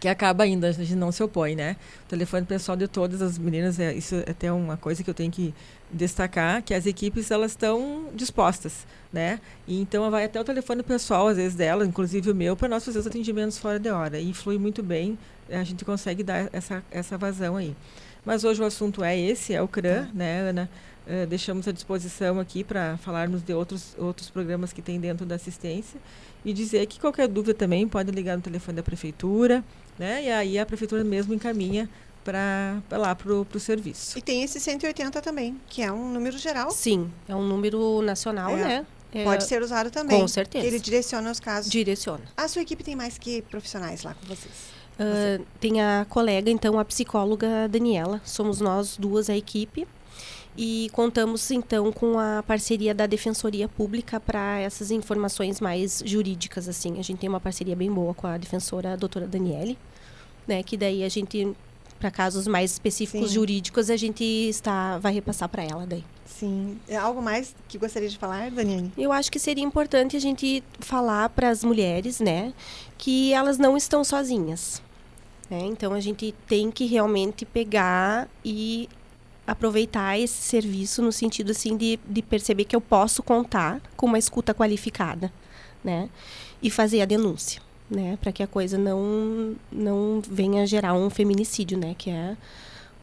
que 0.00 0.08
acaba 0.08 0.44
ainda, 0.44 0.68
a 0.68 0.72
gente 0.72 0.94
não 0.94 1.10
se 1.10 1.22
opõe, 1.22 1.54
né? 1.56 1.76
O 2.04 2.08
telefone 2.08 2.44
pessoal 2.44 2.76
de 2.76 2.86
todas 2.88 3.22
as 3.22 3.38
meninas, 3.38 3.78
é, 3.80 3.92
isso 3.94 4.16
é 4.16 4.30
até 4.30 4.52
uma 4.52 4.76
coisa 4.76 5.02
que 5.02 5.08
eu 5.08 5.14
tenho 5.14 5.30
que 5.30 5.54
destacar, 5.90 6.62
que 6.62 6.74
as 6.74 6.84
equipes 6.84 7.30
elas 7.30 7.52
estão 7.52 8.10
dispostas, 8.14 8.86
né? 9.12 9.40
E 9.66 9.80
então 9.80 10.10
vai 10.10 10.24
até 10.24 10.38
o 10.40 10.44
telefone 10.44 10.82
pessoal, 10.82 11.28
às 11.28 11.36
vezes 11.38 11.54
dela, 11.54 11.86
inclusive 11.86 12.30
o 12.30 12.34
meu, 12.34 12.54
para 12.56 12.68
nós 12.68 12.84
fazer 12.84 12.98
os 12.98 13.06
atendimentos 13.06 13.56
fora 13.58 13.78
de 13.78 13.88
hora. 13.88 14.18
E 14.20 14.34
flui 14.34 14.58
muito 14.58 14.82
bem, 14.82 15.18
a 15.50 15.64
gente 15.64 15.84
consegue 15.84 16.22
dar 16.22 16.50
essa, 16.52 16.82
essa 16.90 17.16
vazão 17.16 17.56
aí. 17.56 17.74
Mas 18.26 18.44
hoje 18.44 18.60
o 18.62 18.66
assunto 18.66 19.02
é 19.02 19.18
esse, 19.18 19.54
é 19.54 19.62
o 19.62 19.66
CRAN, 19.68 20.08
né, 20.12 20.40
Ana? 20.50 20.68
Eh, 21.10 21.24
deixamos 21.24 21.66
à 21.66 21.72
disposição 21.72 22.38
aqui 22.38 22.62
para 22.62 22.98
falarmos 22.98 23.42
de 23.42 23.54
outros, 23.54 23.94
outros 23.96 24.28
programas 24.28 24.74
que 24.74 24.82
tem 24.82 25.00
dentro 25.00 25.24
da 25.24 25.36
assistência 25.36 25.98
e 26.44 26.52
dizer 26.52 26.84
que 26.86 27.00
qualquer 27.00 27.26
dúvida 27.26 27.54
também 27.54 27.88
pode 27.88 28.10
ligar 28.10 28.36
no 28.36 28.42
telefone 28.42 28.76
da 28.76 28.82
prefeitura, 28.82 29.64
né? 29.98 30.24
E 30.24 30.30
aí 30.30 30.58
a 30.58 30.66
prefeitura 30.66 31.02
mesmo 31.02 31.32
encaminha 31.32 31.88
para 32.22 32.82
lá 32.90 33.14
para 33.14 33.32
o 33.32 33.58
serviço. 33.58 34.18
E 34.18 34.20
tem 34.22 34.42
esse 34.42 34.60
180 34.60 35.22
também, 35.22 35.58
que 35.66 35.80
é 35.80 35.90
um 35.90 36.12
número 36.12 36.36
geral. 36.36 36.70
Sim, 36.70 37.10
é 37.26 37.34
um 37.34 37.46
número 37.46 38.02
nacional, 38.02 38.50
É. 38.50 38.56
né? 38.56 38.86
É, 39.10 39.24
Pode 39.24 39.44
ser 39.44 39.62
usado 39.62 39.90
também. 39.90 40.20
Com 40.20 40.28
certeza. 40.28 40.66
Ele 40.66 40.78
direciona 40.78 41.30
os 41.30 41.40
casos. 41.40 41.70
Direciona. 41.70 42.24
A 42.36 42.46
sua 42.46 42.60
equipe 42.60 42.84
tem 42.84 42.94
mais 42.94 43.16
que 43.16 43.40
profissionais 43.40 44.02
lá 44.02 44.12
com 44.12 44.26
vocês? 44.26 44.52
Ah, 44.98 45.40
tem 45.58 45.80
a 45.80 46.04
colega, 46.10 46.50
então, 46.50 46.78
a 46.78 46.84
psicóloga 46.84 47.66
Daniela. 47.70 48.20
Somos 48.24 48.60
nós 48.60 48.98
duas 48.98 49.30
a 49.30 49.36
equipe. 49.36 49.88
E 50.60 50.90
contamos 50.90 51.48
então 51.52 51.92
com 51.92 52.18
a 52.18 52.42
parceria 52.44 52.92
da 52.92 53.06
Defensoria 53.06 53.68
Pública 53.68 54.18
para 54.18 54.58
essas 54.58 54.90
informações 54.90 55.60
mais 55.60 56.02
jurídicas 56.04 56.68
assim. 56.68 56.98
A 56.98 57.02
gente 57.02 57.20
tem 57.20 57.28
uma 57.28 57.38
parceria 57.38 57.76
bem 57.76 57.88
boa 57.88 58.12
com 58.12 58.26
a 58.26 58.36
defensora 58.36 58.94
a 58.94 58.96
doutora 58.96 59.28
Daniele, 59.28 59.78
né, 60.48 60.64
que 60.64 60.76
daí 60.76 61.04
a 61.04 61.08
gente 61.08 61.54
para 62.00 62.10
casos 62.10 62.48
mais 62.48 62.72
específicos 62.72 63.28
Sim. 63.28 63.34
jurídicos 63.34 63.88
a 63.88 63.96
gente 63.96 64.24
está 64.24 64.98
vai 64.98 65.12
repassar 65.12 65.48
para 65.48 65.62
ela 65.62 65.86
daí. 65.86 66.04
Sim. 66.26 66.76
É 66.88 66.96
algo 66.96 67.22
mais 67.22 67.54
que 67.68 67.78
gostaria 67.78 68.08
de 68.08 68.18
falar, 68.18 68.50
Daniane? 68.50 68.92
Eu 68.98 69.12
acho 69.12 69.30
que 69.30 69.38
seria 69.38 69.62
importante 69.62 70.16
a 70.16 70.20
gente 70.20 70.64
falar 70.80 71.28
para 71.28 71.50
as 71.50 71.62
mulheres, 71.62 72.18
né, 72.18 72.52
que 72.96 73.32
elas 73.32 73.58
não 73.58 73.76
estão 73.76 74.02
sozinhas. 74.02 74.82
Né? 75.48 75.60
Então 75.62 75.94
a 75.94 76.00
gente 76.00 76.34
tem 76.46 76.68
que 76.70 76.84
realmente 76.84 77.46
pegar 77.46 78.28
e 78.44 78.88
aproveitar 79.48 80.18
esse 80.18 80.42
serviço 80.42 81.00
no 81.00 81.10
sentido 81.10 81.52
assim 81.52 81.74
de, 81.74 81.98
de 82.06 82.20
perceber 82.20 82.66
que 82.66 82.76
eu 82.76 82.82
posso 82.82 83.22
contar 83.22 83.80
com 83.96 84.04
uma 84.04 84.18
escuta 84.18 84.52
qualificada, 84.52 85.32
né, 85.82 86.10
e 86.62 86.70
fazer 86.70 87.00
a 87.00 87.06
denúncia, 87.06 87.62
né, 87.90 88.18
para 88.20 88.30
que 88.30 88.42
a 88.42 88.46
coisa 88.46 88.76
não 88.76 89.56
não 89.72 90.20
venha 90.20 90.66
gerar 90.66 90.92
um 90.92 91.08
feminicídio, 91.08 91.78
né, 91.78 91.94
que 91.96 92.10
é 92.10 92.36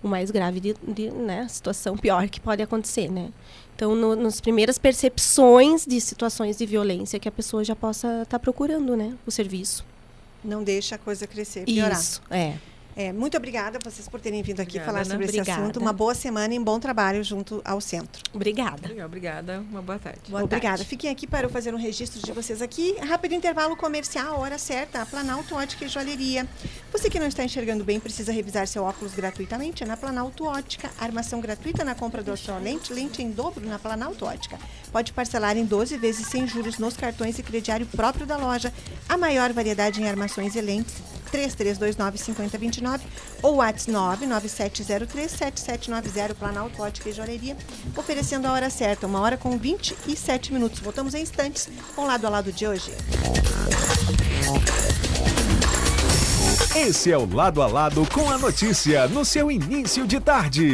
o 0.04 0.08
mais 0.08 0.30
grave 0.30 0.60
de, 0.60 0.76
de 0.88 1.10
né, 1.10 1.48
situação 1.48 1.98
pior 1.98 2.30
que 2.30 2.40
pode 2.40 2.62
acontecer, 2.62 3.10
né. 3.10 3.32
Então, 3.76 3.96
no, 3.96 4.16
nas 4.16 4.40
primeiras 4.40 4.78
percepções 4.78 5.84
de 5.84 6.00
situações 6.00 6.58
de 6.58 6.66
violência 6.66 7.20
que 7.20 7.28
a 7.28 7.32
pessoa 7.32 7.64
já 7.64 7.76
possa 7.76 8.22
estar 8.22 8.38
procurando, 8.38 8.96
né, 8.96 9.16
o 9.26 9.32
serviço. 9.32 9.84
Não 10.44 10.64
deixa 10.64 10.94
a 10.94 10.98
coisa 11.00 11.26
crescer, 11.26 11.66
piorar. 11.66 12.00
Isso, 12.00 12.22
é. 12.30 12.54
É, 12.96 13.12
muito 13.12 13.36
obrigada 13.36 13.78
a 13.78 13.82
vocês 13.84 14.08
por 14.08 14.22
terem 14.22 14.42
vindo 14.42 14.62
aqui 14.62 14.78
Obrigada, 14.78 14.86
falar 14.86 15.02
Ana. 15.02 15.10
sobre 15.10 15.26
esse 15.26 15.38
Obrigada. 15.40 15.62
assunto. 15.62 15.80
Uma 15.82 15.92
boa 15.92 16.16
semana 16.16 16.54
e 16.54 16.60
um 16.60 16.64
bom 16.64 16.80
trabalho 16.80 17.22
junto 17.24 17.62
ao 17.66 17.82
centro. 17.82 18.24
Obrigada. 18.34 18.88
Legal, 18.88 19.06
obrigada. 19.06 19.60
Uma 19.70 19.82
boa 19.82 20.00
tarde. 20.00 20.22
Boa 20.30 20.44
Obrigada. 20.44 20.78
tarde. 20.78 20.86
Fiquem 20.86 21.10
aqui 21.10 21.28
para 21.28 21.46
eu 21.46 21.50
fazer 21.50 21.74
um 21.74 21.78
registro 21.78 22.22
de 22.22 22.32
vocês 22.32 22.62
aqui. 22.62 22.96
Rápido 23.00 23.34
intervalo 23.34 23.76
comercial, 23.76 24.40
hora 24.40 24.58
certa, 24.58 25.02
a 25.02 25.06
Planalto 25.06 25.56
Ótica 25.56 25.84
e 25.84 25.90
Joalheria. 25.90 26.48
Você 26.92 27.10
que 27.10 27.20
não 27.20 27.28
está 27.28 27.44
enxergando 27.44 27.84
bem, 27.84 28.00
precisa 28.00 28.32
revisar 28.32 28.66
seu 28.66 28.84
óculos 28.84 29.14
gratuitamente 29.14 29.84
é 29.84 29.86
na 29.86 29.98
Planalto 29.98 30.46
Ótica. 30.46 30.90
Armação 30.98 31.42
gratuita 31.42 31.84
na 31.84 31.96
compra 31.96 32.24
da 32.24 32.38
sua 32.38 32.58
lente, 32.60 32.94
lente 32.94 33.22
em 33.22 33.30
dobro 33.30 33.68
na 33.68 33.78
Planalto 33.78 34.26
Ótica. 34.26 34.58
Pode 34.92 35.12
parcelar 35.12 35.58
em 35.58 35.66
12 35.66 35.98
vezes 35.98 36.28
sem 36.28 36.48
juros 36.48 36.80
nos 36.80 36.96
cartões 36.96 37.38
e 37.38 37.44
crediário 37.44 37.86
próprio 37.88 38.26
da 38.26 38.38
loja. 38.38 38.74
A 39.10 39.18
maior 39.18 39.52
variedade 39.52 40.02
em 40.02 40.08
armações 40.08 40.56
e 40.56 40.62
lentes. 40.62 41.15
3329-5029 41.36 43.02
ou 43.42 43.56
WhatsApp 43.56 44.26
99703-7790 44.26 46.36
Planalto 46.36 46.82
Ótica 46.82 47.10
e 47.10 47.14
Joalheria, 47.14 47.58
oferecendo 47.96 48.48
a 48.48 48.54
hora 48.54 48.70
certa, 48.70 49.08
uma 49.08 49.20
hora 49.20 49.38
com 49.38 49.58
27 49.58 50.54
minutos. 50.54 50.80
Voltamos 50.80 51.14
em 51.14 51.22
instantes 51.22 51.70
com 51.96 52.06
lado 52.06 52.26
a 52.26 52.30
lado 52.30 52.52
de 52.52 52.68
hoje. 52.68 52.92
Esse 56.76 57.12
é 57.12 57.18
o 57.18 57.26
Lado 57.26 57.62
a 57.62 57.68
Lado 57.68 58.06
com 58.12 58.30
a 58.30 58.38
notícia 58.38 59.08
no 59.08 59.24
seu 59.24 59.50
início 59.50 60.06
de 60.06 60.20
tarde. 60.20 60.74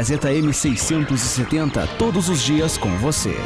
Gazeta 0.00 0.30
M670, 0.30 1.86
todos 1.98 2.30
os 2.30 2.40
dias 2.40 2.78
com 2.78 2.88
você. 2.96 3.36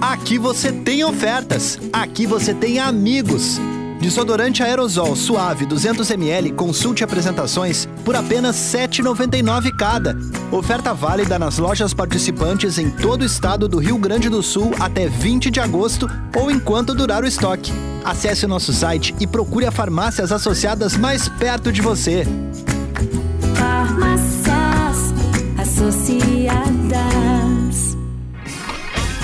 Aqui 0.00 0.38
você 0.38 0.70
tem 0.70 1.02
ofertas. 1.02 1.80
Aqui 1.92 2.26
você 2.26 2.54
tem 2.54 2.78
amigos. 2.78 3.58
Desodorante 4.00 4.62
aerosol 4.62 5.14
suave 5.14 5.66
200ml, 5.66 6.54
consulte 6.54 7.04
apresentações 7.04 7.86
por 8.02 8.16
apenas 8.16 8.72
R$ 8.72 8.88
7,99 8.88 9.76
cada. 9.76 10.16
Oferta 10.50 10.94
válida 10.94 11.38
nas 11.38 11.58
lojas 11.58 11.92
participantes 11.92 12.78
em 12.78 12.90
todo 12.90 13.20
o 13.20 13.26
estado 13.26 13.68
do 13.68 13.78
Rio 13.78 13.98
Grande 13.98 14.30
do 14.30 14.42
Sul 14.42 14.72
até 14.80 15.06
20 15.06 15.50
de 15.50 15.60
agosto 15.60 16.08
ou 16.34 16.50
enquanto 16.50 16.94
durar 16.94 17.22
o 17.22 17.26
estoque. 17.26 17.70
Acesse 18.02 18.46
o 18.46 18.48
nosso 18.48 18.72
site 18.72 19.14
e 19.20 19.26
procure 19.26 19.66
a 19.66 19.70
farmácias 19.70 20.32
associadas 20.32 20.96
mais 20.96 21.28
perto 21.28 21.70
de 21.70 21.82
você. 21.82 22.26
Farmácias 23.54 25.12
associadas. 25.58 26.79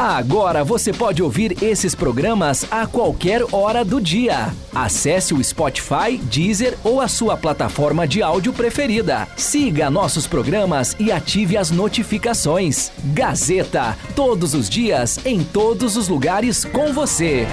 Agora 0.00 0.64
você 0.64 0.94
pode 0.94 1.22
ouvir 1.22 1.62
esses 1.62 1.94
programas 1.94 2.64
a 2.70 2.86
qualquer 2.86 3.42
hora 3.52 3.84
do 3.84 4.00
dia. 4.00 4.50
Acesse 4.74 5.34
o 5.34 5.44
Spotify, 5.44 6.16
Deezer 6.16 6.74
ou 6.82 7.02
a 7.02 7.06
sua 7.06 7.36
plataforma 7.36 8.08
de 8.08 8.22
áudio 8.22 8.50
preferida. 8.50 9.28
Siga 9.36 9.90
nossos 9.90 10.26
programas 10.26 10.96
e 10.98 11.12
ative 11.12 11.54
as 11.54 11.70
notificações. 11.70 12.90
Gazeta, 13.12 13.94
todos 14.16 14.54
os 14.54 14.70
dias, 14.70 15.20
em 15.26 15.44
todos 15.44 15.98
os 15.98 16.08
lugares 16.08 16.64
com 16.64 16.94
você. 16.94 17.46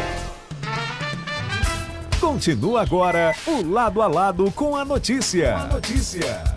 Continua 2.22 2.82
agora 2.82 3.36
o 3.46 3.62
Lado 3.62 4.02
a 4.02 4.08
Lado 4.08 4.50
com 4.52 4.78
a 4.78 4.86
notícia. 4.86 5.68
notícia. 5.70 6.57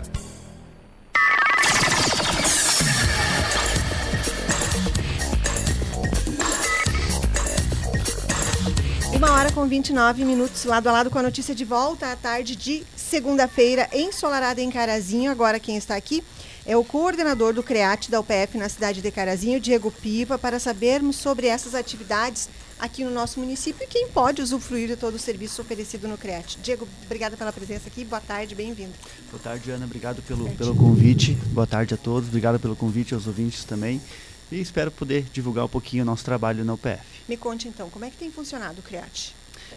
Hora 9.41 9.51
com 9.51 9.65
29 9.65 10.23
minutos, 10.23 10.65
lado 10.65 10.87
a 10.87 10.91
lado 10.91 11.09
com 11.09 11.17
a 11.17 11.23
notícia 11.23 11.55
de 11.55 11.65
volta 11.65 12.11
à 12.11 12.15
tarde 12.15 12.55
de 12.55 12.83
segunda-feira, 12.95 13.89
ensolarada 13.91 14.61
em 14.61 14.69
Carazinho. 14.69 15.31
Agora 15.31 15.59
quem 15.59 15.77
está 15.77 15.95
aqui 15.95 16.23
é 16.63 16.77
o 16.77 16.83
coordenador 16.83 17.51
do 17.51 17.63
CREAT 17.63 18.11
da 18.11 18.19
UPF 18.19 18.55
na 18.59 18.69
cidade 18.69 19.01
de 19.01 19.09
Carazinho, 19.09 19.59
Diego 19.59 19.89
Piva, 19.89 20.37
para 20.37 20.59
sabermos 20.59 21.15
sobre 21.15 21.47
essas 21.47 21.73
atividades 21.73 22.49
aqui 22.77 23.03
no 23.03 23.09
nosso 23.09 23.39
município 23.39 23.83
e 23.83 23.87
quem 23.87 24.09
pode 24.09 24.43
usufruir 24.43 24.87
de 24.87 24.95
todo 24.95 25.15
o 25.15 25.19
serviço 25.19 25.59
oferecido 25.59 26.07
no 26.07 26.19
CREAT. 26.19 26.59
Diego, 26.61 26.87
obrigada 27.05 27.35
pela 27.35 27.51
presença 27.51 27.87
aqui, 27.87 28.05
boa 28.05 28.21
tarde, 28.21 28.53
bem-vindo. 28.53 28.93
Boa 29.31 29.41
tarde, 29.41 29.71
Ana. 29.71 29.85
Obrigado 29.85 30.21
pelo, 30.21 30.51
pelo 30.51 30.75
convite. 30.75 31.33
Boa 31.51 31.65
tarde 31.65 31.95
a 31.95 31.97
todos. 31.97 32.29
Obrigado 32.29 32.59
pelo 32.59 32.75
convite 32.75 33.15
aos 33.15 33.25
ouvintes 33.25 33.63
também. 33.63 33.99
E 34.51 34.59
espero 34.59 34.91
poder 34.91 35.25
divulgar 35.31 35.65
um 35.65 35.69
pouquinho 35.69 36.03
o 36.03 36.05
nosso 36.05 36.25
trabalho 36.25 36.65
na 36.65 36.73
UPF. 36.73 36.99
Me 37.27 37.37
conte 37.37 37.67
então, 37.67 37.89
como 37.89 38.03
é 38.03 38.09
que 38.09 38.17
tem 38.17 38.29
funcionado 38.29 38.79
o 38.79 38.83
CREAT? 38.83 39.33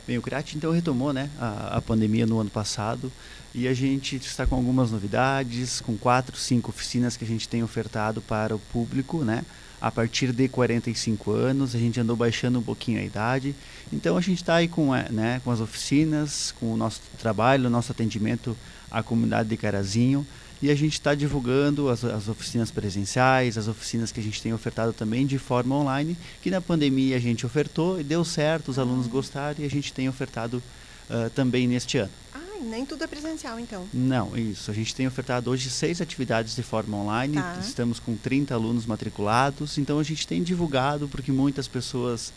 Bem, 0.06 0.18
o 0.18 0.22
CREAT 0.22 0.56
então 0.56 0.72
retomou 0.72 1.12
né, 1.12 1.30
a, 1.38 1.76
a 1.76 1.80
pandemia 1.80 2.26
no 2.26 2.40
ano 2.40 2.50
passado 2.50 3.12
e 3.54 3.68
a 3.68 3.72
gente 3.72 4.16
está 4.16 4.44
com 4.44 4.56
algumas 4.56 4.90
novidades, 4.90 5.80
com 5.80 5.96
quatro, 5.96 6.36
cinco 6.36 6.70
oficinas 6.70 7.16
que 7.16 7.24
a 7.24 7.26
gente 7.26 7.48
tem 7.48 7.62
ofertado 7.62 8.20
para 8.20 8.56
o 8.56 8.58
público, 8.58 9.24
né? 9.24 9.44
A 9.80 9.92
partir 9.92 10.32
de 10.32 10.48
45 10.48 11.30
anos, 11.30 11.74
a 11.74 11.78
gente 11.78 12.00
andou 12.00 12.16
baixando 12.16 12.58
um 12.58 12.62
pouquinho 12.62 12.98
a 12.98 13.04
idade. 13.04 13.54
Então 13.92 14.16
a 14.16 14.20
gente 14.20 14.38
está 14.38 14.56
aí 14.56 14.66
com, 14.66 14.94
eh, 14.94 15.06
né, 15.10 15.40
com 15.44 15.50
as 15.50 15.60
oficinas, 15.60 16.52
com 16.58 16.72
o 16.72 16.76
nosso 16.76 17.00
trabalho, 17.18 17.66
o 17.66 17.70
nosso 17.70 17.92
atendimento 17.92 18.56
à 18.90 19.02
comunidade 19.02 19.48
de 19.48 19.56
Carazinho. 19.56 20.26
E 20.64 20.70
a 20.70 20.74
gente 20.74 20.94
está 20.94 21.14
divulgando 21.14 21.90
as, 21.90 22.02
as 22.06 22.26
oficinas 22.26 22.70
presenciais, 22.70 23.58
as 23.58 23.68
oficinas 23.68 24.10
que 24.10 24.18
a 24.18 24.22
gente 24.22 24.40
tem 24.40 24.54
ofertado 24.54 24.94
também 24.94 25.26
de 25.26 25.38
forma 25.38 25.74
online, 25.74 26.16
que 26.40 26.50
na 26.50 26.58
pandemia 26.58 27.18
a 27.18 27.20
gente 27.20 27.44
ofertou 27.44 28.00
e 28.00 28.02
deu 28.02 28.24
certo, 28.24 28.70
os 28.70 28.78
alunos 28.78 29.06
gostaram 29.06 29.62
e 29.62 29.66
a 29.66 29.68
gente 29.68 29.92
tem 29.92 30.08
ofertado 30.08 30.62
ah, 31.10 31.30
também 31.34 31.68
neste 31.68 31.98
ano. 31.98 32.10
Ah, 32.32 32.40
nem 32.62 32.86
tudo 32.86 33.04
é 33.04 33.06
presencial, 33.06 33.60
então. 33.60 33.86
Não, 33.92 34.34
isso. 34.38 34.70
A 34.70 34.74
gente 34.74 34.94
tem 34.94 35.06
ofertado 35.06 35.50
hoje 35.50 35.68
seis 35.68 36.00
atividades 36.00 36.56
de 36.56 36.62
forma 36.62 36.96
online. 36.96 37.34
Tá. 37.34 37.58
Estamos 37.60 38.00
com 38.00 38.16
30 38.16 38.54
alunos 38.54 38.86
matriculados. 38.86 39.76
Então 39.76 39.98
a 39.98 40.02
gente 40.02 40.26
tem 40.26 40.42
divulgado 40.42 41.06
porque 41.08 41.30
muitas 41.30 41.68
pessoas 41.68 42.32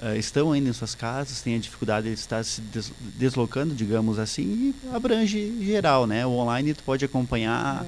uh, 0.00 0.16
estão 0.16 0.52
ainda 0.52 0.68
em 0.68 0.72
suas 0.72 0.94
casas, 0.94 1.40
têm 1.40 1.56
a 1.56 1.58
dificuldade 1.58 2.08
de 2.08 2.14
estar 2.14 2.44
se 2.44 2.60
des 2.60 2.92
deslocando, 3.16 3.74
digamos 3.74 4.18
assim, 4.18 4.74
e 4.82 4.94
abrange 4.94 5.64
geral, 5.64 6.06
né? 6.06 6.26
O 6.26 6.32
online 6.32 6.74
tu 6.74 6.82
pode 6.82 7.04
acompanhar. 7.04 7.84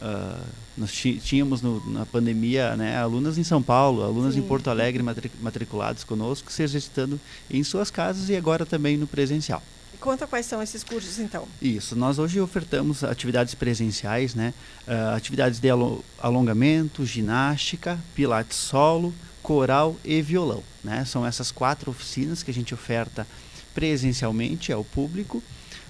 Uh, 0.00 0.44
nós 0.76 0.92
tínhamos 0.92 1.62
no, 1.62 1.82
na 1.90 2.04
pandemia 2.04 2.76
né, 2.76 2.98
alunas 2.98 3.38
em 3.38 3.44
São 3.44 3.62
Paulo, 3.62 4.02
alunas 4.02 4.34
Sim. 4.34 4.40
em 4.40 4.42
Porto 4.42 4.68
Alegre 4.68 5.02
matric 5.02 5.34
matriculados 5.40 6.04
conosco, 6.04 6.52
se 6.52 6.62
exercitando 6.62 7.18
em 7.50 7.64
suas 7.64 7.90
casas 7.90 8.28
e 8.28 8.36
agora 8.36 8.66
também 8.66 8.98
no 8.98 9.06
presencial. 9.06 9.62
Conta 9.98 10.26
quais 10.26 10.44
são 10.44 10.62
esses 10.62 10.84
cursos, 10.84 11.18
então. 11.18 11.48
Isso, 11.60 11.96
nós 11.96 12.18
hoje 12.18 12.38
ofertamos 12.38 13.02
atividades 13.02 13.54
presenciais, 13.54 14.34
né? 14.34 14.52
Uh, 14.86 15.16
atividades 15.16 15.58
de 15.58 15.70
alo 15.70 16.04
alongamento, 16.18 17.06
ginástica, 17.06 17.98
pilates 18.14 18.58
solo, 18.58 19.14
coral 19.46 19.94
e 20.04 20.20
violão. 20.20 20.60
Né? 20.82 21.04
São 21.04 21.24
essas 21.24 21.52
quatro 21.52 21.92
oficinas 21.92 22.42
que 22.42 22.50
a 22.50 22.54
gente 22.54 22.74
oferta 22.74 23.24
presencialmente 23.72 24.72
ao 24.72 24.82
público 24.82 25.40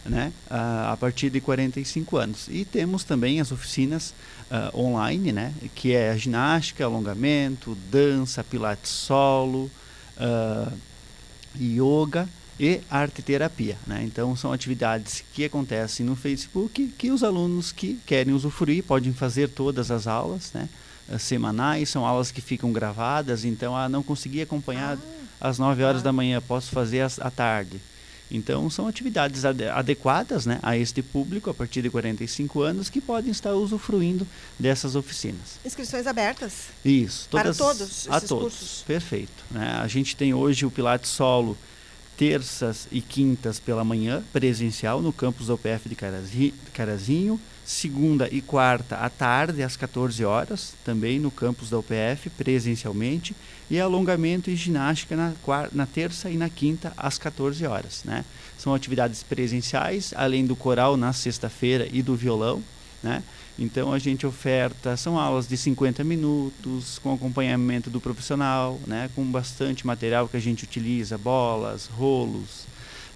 né, 0.04 0.30
uh, 0.50 0.92
a 0.92 0.96
partir 1.00 1.30
de 1.30 1.40
45 1.40 2.18
anos. 2.18 2.48
E 2.50 2.66
temos 2.66 3.02
também 3.02 3.40
as 3.40 3.50
oficinas 3.50 4.12
uh, 4.50 4.78
online, 4.78 5.32
né, 5.32 5.54
que 5.74 5.94
é 5.94 6.10
a 6.10 6.16
ginástica, 6.18 6.84
alongamento, 6.84 7.74
dança, 7.90 8.44
pilates 8.44 8.90
solo, 8.90 9.70
uh, 10.18 10.70
yoga 11.58 12.28
e 12.60 12.82
arte 12.90 13.22
terapia. 13.22 13.78
Né? 13.86 14.02
Então 14.04 14.36
são 14.36 14.52
atividades 14.52 15.24
que 15.32 15.46
acontecem 15.46 16.04
no 16.04 16.14
Facebook 16.14 16.88
que 16.98 17.10
os 17.10 17.24
alunos 17.24 17.72
que 17.72 17.98
querem 18.04 18.34
usufruir 18.34 18.84
podem 18.84 19.14
fazer 19.14 19.48
todas 19.48 19.90
as 19.90 20.06
aulas, 20.06 20.52
né? 20.52 20.68
Semanais, 21.18 21.88
são 21.88 22.04
aulas 22.04 22.30
que 22.30 22.40
ficam 22.40 22.72
gravadas, 22.72 23.44
então 23.44 23.76
ah, 23.76 23.88
não 23.88 24.02
consegui 24.02 24.40
acompanhar 24.42 24.98
Ah, 25.40 25.48
às 25.48 25.58
9 25.58 25.82
horas 25.82 26.00
Ah. 26.00 26.04
da 26.04 26.12
manhã, 26.12 26.40
posso 26.40 26.70
fazer 26.70 27.00
às- 27.00 27.18
à 27.20 27.30
tarde. 27.30 27.80
Então, 28.28 28.68
são 28.68 28.88
atividades 28.88 29.44
ade- 29.44 29.68
adequadas 29.68 30.46
né, 30.46 30.58
a 30.60 30.76
este 30.76 31.00
público, 31.00 31.48
a 31.48 31.54
partir 31.54 31.80
de 31.80 31.88
45 31.90 32.60
anos, 32.60 32.90
que 32.90 33.00
podem 33.00 33.30
estar 33.30 33.52
usufruindo 33.54 34.26
dessas 34.58 34.96
oficinas. 34.96 35.60
inscrições 35.64 36.08
abertas. 36.08 36.64
Isso. 36.84 37.28
Para 37.30 37.54
todas- 37.54 37.56
todos 37.56 38.08
A 38.10 38.20
todos. 38.20 38.42
cursos? 38.58 38.84
Perfeito. 38.84 39.44
né? 39.50 39.78
A 39.80 39.86
gente 39.86 40.16
tem 40.16 40.34
hoje 40.34 40.66
o 40.66 40.70
Pilates 40.72 41.10
Solo 41.10 41.56
terças 42.16 42.88
e 42.90 43.00
quintas 43.00 43.60
pela 43.60 43.84
manhã, 43.84 44.22
presencial, 44.32 45.02
no 45.02 45.12
campus 45.12 45.48
da 45.48 45.54
UPF 45.54 45.88
de 45.88 45.94
Carazi- 45.94 46.54
Carazinho. 46.72 47.40
Segunda 47.64 48.28
e 48.30 48.40
quarta 48.40 48.94
à 48.96 49.10
tarde, 49.10 49.60
às 49.60 49.76
14 49.76 50.24
horas, 50.24 50.72
também 50.84 51.18
no 51.18 51.32
campus 51.32 51.68
da 51.68 51.78
UPF, 51.78 52.30
presencialmente. 52.30 53.34
E 53.68 53.80
alongamento 53.80 54.48
e 54.48 54.54
ginástica 54.54 55.16
na, 55.16 55.32
na 55.72 55.84
terça 55.84 56.30
e 56.30 56.36
na 56.36 56.48
quinta, 56.48 56.92
às 56.96 57.18
14 57.18 57.66
horas. 57.66 58.02
Né? 58.04 58.24
São 58.56 58.72
atividades 58.72 59.24
presenciais, 59.24 60.14
além 60.16 60.46
do 60.46 60.54
coral 60.54 60.96
na 60.96 61.12
sexta-feira 61.12 61.88
e 61.92 62.02
do 62.02 62.14
violão. 62.14 62.62
Né? 63.02 63.22
Então 63.58 63.92
a 63.92 63.98
gente 63.98 64.26
oferta, 64.26 64.96
são 64.96 65.18
aulas 65.18 65.48
de 65.48 65.56
50 65.56 66.04
minutos, 66.04 66.98
com 66.98 67.14
acompanhamento 67.14 67.88
do 67.88 68.00
profissional, 68.00 68.78
né? 68.86 69.08
com 69.14 69.24
bastante 69.24 69.86
material 69.86 70.28
que 70.28 70.36
a 70.36 70.40
gente 70.40 70.64
utiliza, 70.64 71.16
bolas, 71.16 71.86
rolos, 71.86 72.66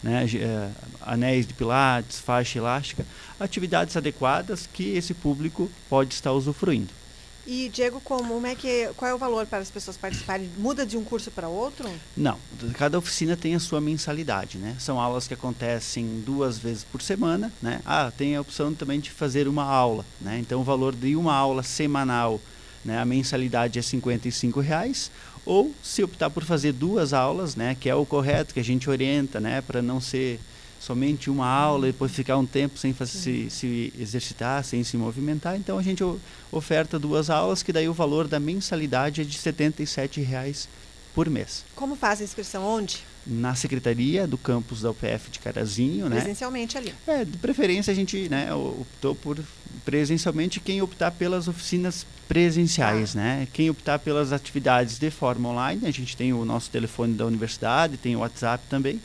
né? 0.03 0.25
eh, 0.35 0.71
anéis 1.03 1.47
de 1.47 1.53
pilates, 1.53 2.19
faixa 2.19 2.59
elástica, 2.59 3.05
atividades 3.39 3.97
adequadas 3.97 4.67
que 4.67 4.97
esse 4.97 5.13
público 5.13 5.71
pode 5.91 6.15
estar 6.15 6.33
usufruindo. 6.33 7.00
E, 7.47 7.69
Diego, 7.69 8.01
como 8.01 8.47
é 8.47 8.55
que, 8.55 8.89
qual 8.97 9.11
é 9.11 9.15
o 9.15 9.19
valor 9.19 9.47
para 9.47 9.59
as 9.59 9.71
pessoas 9.71 9.97
participarem? 9.97 10.51
Muda 10.59 10.85
de 10.85 10.97
um 10.97 11.05
curso 11.05 11.31
para 11.31 11.49
outro? 11.49 11.89
Não, 12.17 12.39
cada 12.75 12.99
oficina 12.99 13.37
tem 13.37 13.55
a 13.55 13.61
sua 13.61 13.81
mensalidade, 13.81 14.59
né? 14.59 14.77
São 14.79 15.01
aulas 15.01 15.27
que 15.27 15.35
acontecem 15.35 16.23
duas 16.25 16.59
vezes 16.59 16.85
por 16.85 17.03
semana, 17.03 17.53
né? 17.61 17.81
Ah, 17.85 18.13
tem 18.17 18.37
a 18.37 18.41
opção 18.41 18.75
também 18.75 19.01
de 19.01 19.11
fazer 19.11 19.49
uma 19.49 19.65
aula, 19.65 20.05
né? 20.21 20.39
Então 20.39 20.61
o 20.61 20.65
valor 20.65 20.95
de 20.95 21.17
uma 21.17 21.35
aula 21.35 21.63
semanal, 21.63 22.41
né? 22.85 22.99
A 22.99 23.05
mensalidade 23.05 23.79
é 23.79 23.83
55 23.83 24.61
reais. 24.61 25.11
Ou 25.47 25.75
se 25.83 26.03
optar 26.03 26.29
por 26.29 26.45
fazer 26.45 26.73
duas 26.73 27.13
aulas, 27.13 27.57
né? 27.57 27.75
Que 27.79 27.89
é 27.89 27.95
o 27.95 28.05
correto 28.05 28.53
que 28.53 28.61
a 28.61 28.65
gente 28.65 28.91
orienta, 28.91 29.41
né? 29.41 29.63
Para 29.63 29.81
não 29.81 30.01
ser 30.01 30.39
somente 30.81 31.31
uma 31.31 31.47
aula 31.47 31.89
e 31.89 31.93
depois 31.93 32.11
ficar 32.11 32.39
um 32.39 32.47
tempo 32.47 32.79
sem 32.79 32.93
se, 33.07 33.51
se 33.51 33.93
exercitar, 33.99 34.65
sem 34.65 34.83
se 34.83 34.97
movimentar. 34.97 35.57
Então 35.57 35.79
a 35.79 35.83
gente 35.83 36.03
oferta 36.51 36.99
duas 36.99 37.31
aulas 37.31 37.63
que 37.63 37.73
daí 37.73 37.89
o 37.89 37.93
valor 37.93 38.27
da 38.27 38.41
mensalidade 38.41 39.21
é 39.21 39.25
de 39.25 39.37
77 39.37 40.21
reais 40.23 40.69
por 41.15 41.29
mês 41.29 41.65
Como 41.75 41.97
faz 41.97 42.21
a 42.21 42.25
inscrição? 42.25 42.65
Onde? 42.65 43.11
na 43.27 43.55
secretaria 43.55 44.27
do 44.27 44.39
campus 44.39 44.81
da 44.81 44.91
UPF 44.91 45.31
de 45.31 45.39
Carazinho, 45.39 46.09
né? 46.09 46.17
Presencialmente 46.17 46.79
ali. 46.79 46.95
É, 47.07 47.25
de 47.25 47.37
preferência 47.37 47.93
a 47.93 47.95
gente 47.95 48.29
né, 48.29 48.53
optou 48.55 49.15
por 49.15 49.39
presencialmente 49.85 50.59
quem 50.59 50.81
optar 50.83 51.11
pelas 51.11 51.47
oficinas 51.47 52.07
presenciais, 52.27 53.15
né? 53.15 53.47
Quem 53.53 53.71
optar 53.71 53.99
pelas 53.99 54.33
atividades 54.33 54.99
de 54.99 55.11
forma 55.11 55.49
online, 55.49 55.87
a 55.87 55.91
gente 55.91 56.17
tem 56.17 56.33
o 56.33 56.45
nosso 56.45 56.71
telefone 56.71 57.15
da 57.15 57.27
universidade, 57.27 57.97
tem 57.97 58.17
o 58.17 58.21
WhatsApp 58.21 58.65
também, 58.69 59.01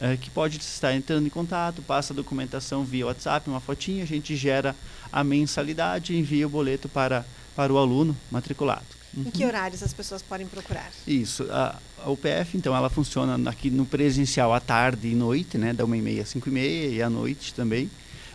eh, 0.00 0.16
que 0.16 0.30
pode 0.30 0.58
estar 0.58 0.94
entrando 0.94 1.26
em 1.26 1.30
contato, 1.30 1.82
passa 1.82 2.12
a 2.12 2.16
documentação 2.16 2.84
via 2.84 3.06
WhatsApp, 3.06 3.48
uma 3.48 3.60
fotinha, 3.60 4.02
a 4.02 4.06
gente 4.06 4.34
gera 4.36 4.74
a 5.12 5.22
mensalidade 5.22 6.12
e 6.12 6.18
envia 6.18 6.46
o 6.46 6.50
boleto 6.50 6.88
para, 6.88 7.24
para 7.54 7.72
o 7.72 7.78
aluno 7.78 8.16
matriculado. 8.30 8.86
Em 9.16 9.24
que 9.24 9.44
horários 9.44 9.82
as 9.82 9.92
pessoas 9.92 10.22
podem 10.22 10.46
procurar? 10.46 10.90
Isso. 11.06 11.46
A, 11.50 11.78
a 12.04 12.10
UPF, 12.10 12.56
então, 12.56 12.74
ela 12.74 12.88
funciona 12.88 13.50
aqui 13.50 13.70
no 13.70 13.84
presencial 13.84 14.54
à 14.54 14.60
tarde 14.60 15.08
e 15.08 15.14
noite, 15.14 15.58
né? 15.58 15.74
Da 15.74 15.84
1h30 15.84 16.22
às 16.22 16.34
5h30 16.34 16.92
e 16.92 17.02
à 17.02 17.10
noite 17.10 17.52
também. 17.52 17.90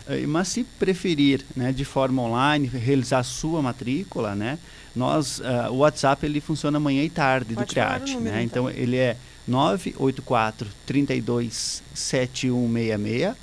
Eh, 0.08 0.24
Mas 0.26 0.48
se 0.48 0.62
preferir, 0.62 1.44
né, 1.56 1.72
de 1.72 1.84
forma 1.84 2.22
online, 2.22 2.68
realizar 2.68 3.18
a 3.18 3.24
sua 3.24 3.60
matrícula, 3.60 4.36
né? 4.36 4.58
Nós, 4.94 5.40
ah, 5.42 5.70
o 5.70 5.78
WhatsApp, 5.78 6.24
ele 6.24 6.40
funciona 6.40 6.78
manhã 6.80 7.02
e 7.02 7.10
tarde 7.10 7.54
Pode 7.54 7.66
do 7.66 7.70
CREAT, 7.70 8.16
né? 8.16 8.42
então. 8.42 8.68
Então, 8.68 8.70
ele 8.70 8.96
é 8.96 9.16
984 9.48 10.68
32 10.86 11.82
7166, 11.94 13.34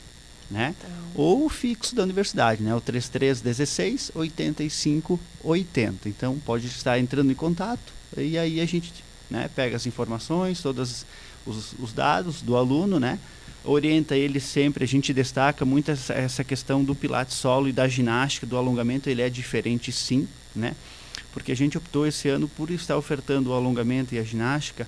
né? 0.50 0.76
Então, 0.78 0.91
Ou 1.15 1.46
o 1.46 1.50
fixo 1.50 1.96
da 1.96 2.04
universidade, 2.04 2.62
né? 2.62 2.74
O 2.76 2.80
3316 2.80 4.12
8580. 4.13 6.08
Então 6.08 6.38
pode 6.46 6.68
estar 6.68 7.00
entrando 7.00 7.32
em 7.32 7.36
contato 7.36 7.94
e 8.15 8.38
aí 8.38 8.62
a 8.62 8.65
gente 8.65 8.94
né, 9.30 9.50
pega 9.54 9.76
as 9.76 9.86
informações, 9.86 10.62
todos 10.62 11.06
os, 11.46 11.74
os 11.80 11.94
dados 11.94 12.41
do 12.41 12.56
aluno, 12.56 13.00
né? 13.00 13.20
Orienta 13.63 14.15
ele 14.15 14.39
sempre, 14.39 14.84
a 14.84 14.88
gente 14.88 15.12
destaca 15.12 15.65
muito 15.65 15.89
essa, 15.89 16.13
essa 16.13 16.44
questão 16.44 16.84
do 16.84 16.94
pilates 16.94 17.36
solo 17.36 17.68
e 17.68 17.74
da 17.74 17.88
ginástica, 17.88 18.46
do 18.46 18.58
alongamento, 18.58 19.10
ele 19.10 19.24
é 19.24 19.30
diferente 19.30 19.91
sim, 19.91 20.28
né? 20.56 20.76
Porque 21.34 21.52
a 21.52 21.56
gente 21.56 21.78
optou 21.78 22.06
esse 22.06 22.30
ano 22.30 22.48
por 22.48 22.70
estar 22.70 22.96
ofertando 22.96 23.50
o 23.50 23.54
alongamento 23.54 24.13
e 24.13 24.20
a 24.20 24.24
ginástica 24.24 24.88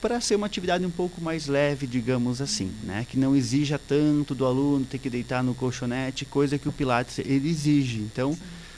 para 0.00 0.20
ser 0.20 0.36
uma 0.36 0.46
atividade 0.46 0.84
um 0.84 0.90
pouco 0.90 1.20
mais 1.20 1.46
leve, 1.46 1.86
digamos 1.86 2.40
assim, 2.40 2.72
né? 2.84 3.06
Que 3.08 3.18
não 3.18 3.34
exija 3.34 3.78
tanto 3.78 4.34
do 4.34 4.46
aluno 4.46 4.84
ter 4.84 4.98
que 4.98 5.10
deitar 5.10 5.42
no 5.42 5.54
colchonete, 5.54 6.24
coisa 6.24 6.58
que 6.58 6.68
o 6.68 6.72
Pilates 6.72 7.18
ele 7.18 7.48
exige. 7.48 7.98
Então, 7.98 8.36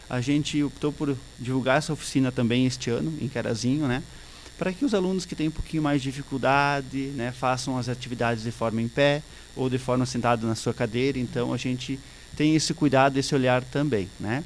a 0.08 0.20
gente 0.20 0.62
optou 0.62 0.92
por 0.92 1.16
divulgar 1.38 1.78
essa 1.78 1.92
oficina 1.92 2.32
também 2.32 2.66
este 2.66 2.90
ano 2.90 3.12
em 3.20 3.28
Carazinho, 3.28 3.86
né? 3.86 4.02
Para 4.58 4.72
que 4.72 4.84
os 4.84 4.94
alunos 4.94 5.24
que 5.24 5.34
têm 5.34 5.48
um 5.48 5.52
pouquinho 5.52 5.82
mais 5.82 6.02
de 6.02 6.10
dificuldade, 6.10 7.12
né, 7.14 7.32
façam 7.32 7.78
as 7.78 7.88
atividades 7.88 8.42
de 8.42 8.50
forma 8.50 8.82
em 8.82 8.88
pé 8.88 9.22
ou 9.56 9.70
de 9.70 9.78
forma 9.78 10.04
sentada 10.04 10.46
na 10.46 10.54
sua 10.54 10.74
cadeira. 10.74 11.18
Então, 11.18 11.52
a 11.54 11.56
gente 11.56 11.98
tem 12.36 12.54
esse 12.54 12.74
cuidado, 12.74 13.16
esse 13.16 13.34
olhar 13.34 13.62
também, 13.64 14.08
né? 14.18 14.44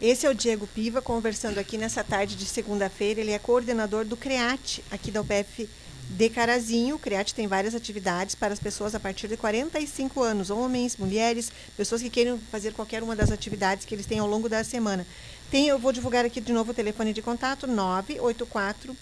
Esse 0.00 0.26
é 0.26 0.30
o 0.30 0.34
Diego 0.34 0.66
Piva 0.66 1.00
conversando 1.00 1.58
aqui 1.58 1.78
nessa 1.78 2.04
tarde 2.04 2.36
de 2.36 2.44
segunda-feira. 2.44 3.20
Ele 3.20 3.30
é 3.32 3.38
coordenador 3.38 4.04
do 4.04 4.16
CREAT, 4.16 4.84
aqui 4.90 5.10
da 5.10 5.22
UPF 5.22 5.68
de 6.10 6.28
Carazinho. 6.28 6.96
O 6.96 6.98
CREAT 6.98 7.34
tem 7.34 7.46
várias 7.46 7.74
atividades 7.74 8.34
para 8.34 8.52
as 8.52 8.60
pessoas 8.60 8.94
a 8.94 9.00
partir 9.00 9.26
de 9.26 9.38
45 9.38 10.22
anos, 10.22 10.50
homens, 10.50 10.96
mulheres, 10.98 11.50
pessoas 11.76 12.02
que 12.02 12.10
queiram 12.10 12.38
fazer 12.52 12.74
qualquer 12.74 13.02
uma 13.02 13.16
das 13.16 13.30
atividades 13.30 13.86
que 13.86 13.94
eles 13.94 14.04
têm 14.04 14.18
ao 14.18 14.28
longo 14.28 14.48
da 14.50 14.62
semana. 14.62 15.06
Tem, 15.50 15.68
eu 15.68 15.78
vou 15.78 15.92
divulgar 15.92 16.26
aqui 16.26 16.40
de 16.42 16.52
novo 16.52 16.72
o 16.72 16.74
telefone 16.74 17.14
de 17.14 17.22
contato, 17.22 17.66
984. 17.66 18.94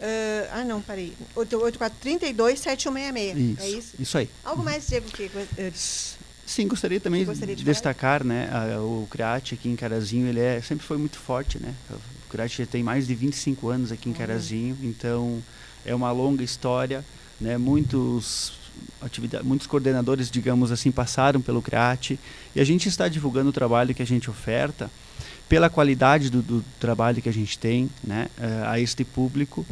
ah, 0.00 0.48
ah, 0.60 0.64
não, 0.64 0.80
parei. 0.80 1.12
84 1.36 1.98
32 2.00 2.58
7166. 2.60 3.36
Isso, 3.36 3.62
É 3.62 3.78
isso? 3.78 3.94
isso 3.98 4.18
aí. 4.18 4.30
Algo 4.42 4.62
mais, 4.62 4.86
Diego, 4.86 5.08
que 5.10 5.30
eh, 5.58 5.72
Sim, 6.48 6.66
gostaria 6.66 6.98
também 6.98 7.26
Gostaria 7.26 7.54
de 7.54 7.62
de 7.62 7.70
destacar, 7.70 8.24
né, 8.24 8.48
a- 8.50 8.80
o 8.80 9.06
CREAT 9.10 9.52
aqui 9.54 9.68
em 9.68 9.76
Carazinho, 9.76 10.26
ele 10.28 10.40
é, 10.40 10.60
sempre 10.62 10.84
foi 10.86 10.96
muito 10.96 11.18
forte, 11.18 11.58
né? 11.58 11.74
O 11.90 12.30
CREAT 12.30 12.56
já 12.58 12.66
tem 12.66 12.82
mais 12.82 13.06
de 13.06 13.14
25 13.14 13.68
anos 13.68 13.92
aqui 13.92 14.08
em 14.08 14.14
Carazinho, 14.14 14.76
então 14.82 15.42
é 15.84 15.94
uma 15.94 16.10
longa 16.10 16.42
história, 16.42 17.04
né? 17.38 17.58
Muitos 17.58 18.54
atividade, 19.02 19.44
muitos 19.44 19.66
coordenadores, 19.66 20.30
digamos 20.30 20.72
assim, 20.72 20.90
passaram 20.90 21.40
pelo 21.42 21.60
CRAT 21.60 22.12
e 22.56 22.60
a 22.60 22.64
gente 22.64 22.88
está 22.88 23.08
divulgando 23.08 23.50
o 23.50 23.52
trabalho 23.52 23.94
que 23.94 24.02
a 24.02 24.06
gente 24.06 24.30
oferta 24.30 24.90
pela 25.50 25.68
qualidade 25.68 26.30
do, 26.30 26.40
do 26.40 26.64
trabalho 26.80 27.20
que 27.20 27.28
a 27.28 27.32
gente 27.32 27.58
tem 27.58 27.90
né, 28.02 28.28
a 28.66 28.80
este 28.80 29.04
público 29.04 29.66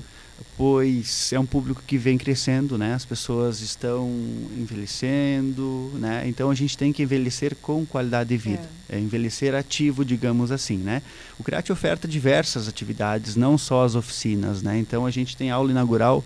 pois 0.57 1.33
é 1.33 1.39
um 1.39 1.47
público 1.47 1.83
que 1.87 1.99
vem 1.99 2.17
crescendo, 2.17 2.79
né? 2.79 2.95
As 2.95 3.05
pessoas 3.05 3.61
estão 3.61 4.09
envelhecendo, 4.57 5.91
né? 5.95 6.25
Então 6.27 6.51
a 6.51 6.55
gente 6.55 6.77
tem 6.77 6.93
que 6.93 7.03
envelhecer 7.03 7.55
com 7.57 7.85
qualidade 7.85 8.31
de 8.31 8.37
vida, 8.37 8.69
é. 8.89 8.97
É 8.97 8.99
envelhecer 9.01 9.55
ativo, 9.55 10.05
digamos 10.05 10.51
assim, 10.51 10.79
né? 10.79 11.03
O 11.39 11.45
CREAT 11.45 11.71
oferta 11.71 12.09
diversas 12.09 12.69
atividades, 12.69 13.37
não 13.37 13.59
só 13.59 13.85
as 13.85 13.95
oficinas, 13.95 14.63
né? 14.63 14.79
Então 14.79 15.05
a 15.05 15.11
gente 15.11 15.37
tem 15.37 15.51
aula 15.51 15.71
inaugural 15.71 16.25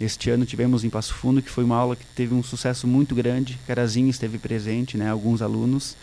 este 0.00 0.30
ano 0.30 0.46
tivemos 0.46 0.84
em 0.84 0.90
Passo 0.90 1.12
Fundo, 1.14 1.42
que 1.42 1.50
foi 1.50 1.64
uma 1.64 1.76
aula 1.76 1.96
que 1.96 2.04
teve 2.14 2.32
um 2.32 2.42
sucesso 2.42 2.86
muito 2.86 3.14
grande. 3.14 3.58
Carazinho 3.66 4.08
esteve 4.08 4.38
presente, 4.38 4.96
né? 4.96 5.10
Alguns 5.10 5.42
alunos 5.42 5.96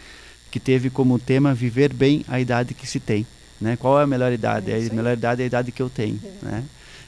que 0.51 0.59
teve 0.59 0.89
como 0.89 1.17
tema 1.17 1.53
viver 1.53 1.93
bem 1.93 2.25
a 2.27 2.39
idade 2.39 2.73
que 2.73 2.85
se 2.85 2.99
tem, 2.99 3.25
né? 3.59 3.77
Qual 3.77 3.97
é 3.99 4.03
a 4.03 4.07
melhor 4.07 4.33
idade? 4.33 4.69
É 4.69 4.75
a 4.75 4.93
melhor 4.93 5.13
idade 5.13 5.41
é 5.41 5.45
a 5.45 5.47
idade 5.47 5.71
que 5.71 5.81
eu 5.81 5.89
tenho, 5.89 6.19
é. 6.23 6.45
né? 6.45 6.63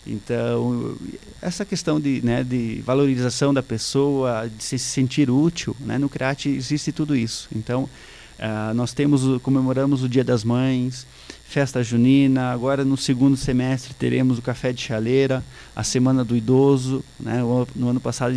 Então, 0.08 0.96
essa 1.42 1.66
questão 1.66 2.00
de, 2.00 2.22
né, 2.24 2.44
de 2.44 2.82
valorização 2.86 3.54
da 3.54 3.62
pessoa, 3.62 4.50
de 4.50 4.64
se 4.64 4.80
sentir 4.80 5.30
útil, 5.30 5.76
né, 5.80 5.98
no 5.98 6.08
CRAT 6.08 6.46
existe 6.46 6.92
tudo 6.92 7.16
isso. 7.16 7.50
Então, 7.54 7.84
uh, 7.84 8.74
nós 8.74 8.94
temos, 8.94 9.42
comemoramos 9.42 10.04
o 10.04 10.10
Dia 10.10 10.24
das 10.24 10.44
Mães, 10.44 11.06
festa 11.48 11.84
junina, 11.84 12.52
agora 12.52 12.86
no 12.86 12.98
segundo 12.98 13.36
semestre 13.36 13.94
teremos 13.94 14.38
o 14.38 14.42
Café 14.42 14.72
de 14.72 14.82
Chaleira, 14.82 15.44
a 15.76 15.84
Semana 15.84 16.24
do 16.24 16.36
Idoso, 16.36 17.04
né, 17.20 17.42
no 17.76 17.90
ano 17.90 18.00
passado 18.00 18.36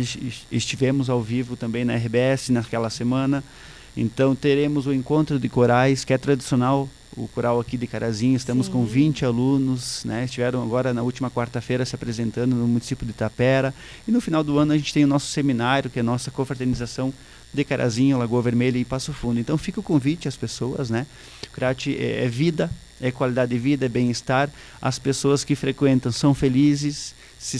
estivemos 0.51 1.09
ao 1.09 1.21
vivo 1.21 1.55
também 1.55 1.85
na 1.85 1.95
RBS 1.95 2.49
naquela 2.49 2.89
semana, 2.89 3.43
então 3.95 4.35
teremos 4.35 4.87
o 4.87 4.93
Encontro 4.93 5.39
de 5.39 5.49
Corais, 5.49 6.05
que 6.05 6.13
é 6.13 6.17
tradicional 6.17 6.89
o 7.17 7.27
coral 7.27 7.59
aqui 7.59 7.77
de 7.77 7.87
Carazinho, 7.87 8.35
estamos 8.35 8.67
Sim. 8.67 8.71
com 8.71 8.85
20 8.85 9.25
alunos, 9.25 10.03
né? 10.05 10.25
Estiveram 10.25 10.63
agora 10.63 10.93
na 10.93 11.01
última 11.01 11.29
quarta-feira 11.29 11.85
se 11.85 11.93
apresentando 11.93 12.55
no 12.55 12.67
município 12.67 13.05
de 13.05 13.11
Itapera. 13.11 13.73
E 14.07 14.11
no 14.11 14.21
final 14.21 14.43
do 14.43 14.57
ano 14.57 14.71
a 14.71 14.77
gente 14.77 14.93
tem 14.93 15.03
o 15.03 15.07
nosso 15.07 15.27
seminário, 15.27 15.89
que 15.89 15.99
é 15.99 16.01
a 16.01 16.03
nossa 16.03 16.31
confraternização 16.31 17.13
de 17.53 17.63
Carazinho, 17.65 18.17
Lagoa 18.17 18.41
Vermelha 18.41 18.77
e 18.77 18.85
Passo 18.85 19.11
Fundo. 19.11 19.39
Então 19.39 19.57
fica 19.57 19.79
o 19.79 19.83
convite 19.83 20.27
às 20.27 20.37
pessoas, 20.37 20.89
né? 20.89 21.05
O 21.47 21.51
CRAT 21.51 21.87
é, 21.87 22.25
é 22.25 22.27
vida, 22.29 22.71
é 23.01 23.11
qualidade 23.11 23.51
de 23.51 23.59
vida, 23.59 23.85
é 23.85 23.89
bem-estar. 23.89 24.49
As 24.81 24.97
pessoas 24.97 25.43
que 25.43 25.55
frequentam 25.55 26.11
são 26.11 26.33
felizes. 26.33 27.13
Se 27.37 27.57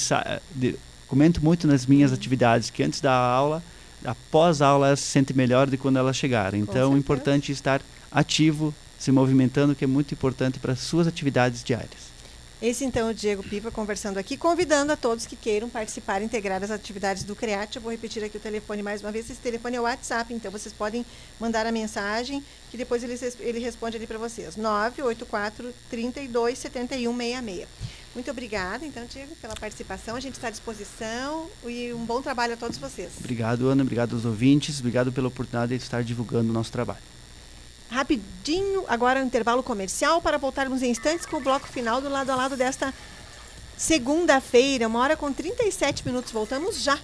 de, 0.56 0.76
comento 1.08 1.44
muito 1.44 1.68
nas 1.68 1.86
minhas 1.86 2.14
atividades 2.14 2.70
que 2.70 2.84
antes 2.84 3.02
da 3.02 3.14
aula, 3.14 3.62
após 4.06 4.62
a 4.62 4.68
aula, 4.68 4.88
elas 4.88 5.02
se 5.02 5.08
sentem 5.08 5.36
melhor 5.36 5.68
do 5.68 5.72
que 5.72 5.78
quando 5.78 5.98
elas 5.98 6.16
chegaram. 6.16 6.58
Então, 6.58 6.96
é 6.96 6.98
importante 6.98 7.52
estar 7.52 7.82
ativo, 8.10 8.74
se 9.02 9.12
movimentando, 9.12 9.74
que 9.74 9.84
é 9.84 9.88
muito 9.88 10.14
importante 10.14 10.60
para 10.60 10.74
as 10.74 10.80
suas 10.80 11.08
atividades 11.08 11.64
diárias. 11.64 12.12
Esse 12.62 12.86
então 12.86 13.08
é 13.08 13.12
o 13.12 13.14
Diego 13.16 13.42
Pipa 13.42 13.72
conversando 13.72 14.20
aqui, 14.20 14.38
convidando 14.38 14.94
a 14.94 14.96
todos 14.96 15.26
que 15.26 15.36
queiram 15.36 15.68
participar 15.68 16.22
e 16.22 16.26
integrar 16.26 16.64
as 16.64 16.70
atividades 16.70 17.24
do 17.24 17.36
CREAT. 17.36 17.78
Eu 17.78 17.82
vou 17.82 17.92
repetir 17.92 18.24
aqui 18.24 18.38
o 18.38 18.40
telefone 18.40 18.84
mais 18.84 19.02
uma 19.02 19.12
vez. 19.12 19.28
Esse 19.28 19.42
telefone 19.42 19.78
é 19.78 19.80
o 19.80 19.84
WhatsApp, 19.86 20.32
então 20.32 20.52
vocês 20.52 20.72
podem 20.72 21.04
mandar 21.40 21.66
a 21.66 21.72
mensagem 21.72 22.44
que 22.70 22.78
depois 22.78 23.04
ele, 23.04 23.16
ele 23.40 23.58
responde 23.58 23.98
ali 23.98 24.06
para 24.06 24.20
vocês. 24.20 24.56
984 24.56 25.74
32 25.90 26.60
71 26.60 27.18
66. 27.18 27.68
Muito 28.14 28.30
obrigada, 28.30 28.86
então, 28.86 29.04
Diego, 29.06 29.36
pela 29.38 29.56
participação. 29.56 30.16
A 30.16 30.20
gente 30.20 30.36
está 30.36 30.50
à 30.50 30.52
disposição 30.52 31.50
e 31.66 31.92
um 31.94 32.06
bom 32.06 32.22
trabalho 32.22 32.54
a 32.54 32.58
todos 32.58 32.78
vocês. 32.78 33.14
Obrigado, 33.18 33.68
Ana. 33.68 33.82
Obrigado 33.82 34.14
aos 34.14 34.26
ouvintes. 34.26 34.80
Obrigado 34.80 35.12
pela 35.12 35.30
oportunidade 35.30 35.76
de 35.76 35.84
estar 35.84 36.04
divulgando 36.04 36.52
o 36.52 36.54
nosso 36.54 36.72
trabalho 36.72 37.02
rapidinho 37.92 38.86
agora 38.88 39.20
um 39.20 39.26
intervalo 39.26 39.62
comercial 39.62 40.22
para 40.22 40.38
voltarmos 40.38 40.82
em 40.82 40.90
instantes 40.90 41.26
com 41.26 41.38
o 41.38 41.42
bloco 41.42 41.68
final 41.68 42.02
do 42.02 42.10
lado 42.10 42.30
a 42.32 42.36
lado 42.36 42.56
desta 42.56 42.94
segunda-feira, 43.78 44.88
uma 44.88 45.00
hora 45.00 45.18
com 45.18 45.32
37 45.32 46.06
minutos. 46.08 46.32
Voltamos 46.32 46.82
já. 46.82 46.98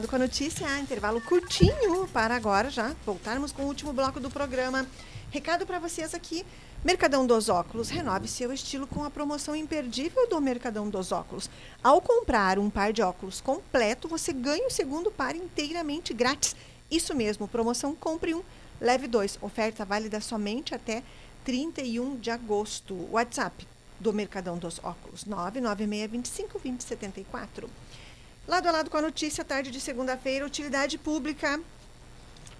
Lado 0.00 0.08
com 0.08 0.16
a 0.16 0.20
notícia. 0.20 0.66
Ah, 0.66 0.80
intervalo 0.80 1.20
curtinho 1.20 2.08
para 2.08 2.34
agora 2.34 2.70
já 2.70 2.96
voltarmos 3.04 3.52
com 3.52 3.64
o 3.64 3.66
último 3.66 3.92
bloco 3.92 4.18
do 4.18 4.30
programa. 4.30 4.86
Recado 5.30 5.66
para 5.66 5.78
vocês 5.78 6.14
aqui. 6.14 6.42
Mercadão 6.82 7.26
dos 7.26 7.50
Óculos, 7.50 7.90
renove 7.90 8.26
seu 8.26 8.50
estilo 8.50 8.86
com 8.86 9.04
a 9.04 9.10
promoção 9.10 9.54
imperdível 9.54 10.26
do 10.26 10.40
Mercadão 10.40 10.88
dos 10.88 11.12
Óculos. 11.12 11.50
Ao 11.84 12.00
comprar 12.00 12.58
um 12.58 12.70
par 12.70 12.94
de 12.94 13.02
óculos 13.02 13.42
completo, 13.42 14.08
você 14.08 14.32
ganha 14.32 14.66
o 14.66 14.70
segundo 14.70 15.10
par 15.10 15.36
inteiramente 15.36 16.14
grátis. 16.14 16.56
Isso 16.90 17.14
mesmo, 17.14 17.46
promoção 17.46 17.94
compre 17.94 18.32
um, 18.32 18.42
leve 18.80 19.06
dois. 19.06 19.38
Oferta 19.42 19.84
válida 19.84 20.18
somente 20.22 20.74
até 20.74 21.02
31 21.44 22.16
de 22.16 22.30
agosto. 22.30 22.94
WhatsApp 23.12 23.66
do 23.98 24.14
Mercadão 24.14 24.56
dos 24.56 24.78
Óculos, 24.78 25.26
996 25.26 26.10
25 26.10 26.58
20 26.58 26.80
74. 26.80 27.68
Lado 28.50 28.66
a 28.66 28.72
lado 28.72 28.90
com 28.90 28.96
a 28.96 29.02
notícia, 29.02 29.44
tarde 29.44 29.70
de 29.70 29.80
segunda-feira, 29.80 30.44
utilidade 30.44 30.98
pública. 30.98 31.60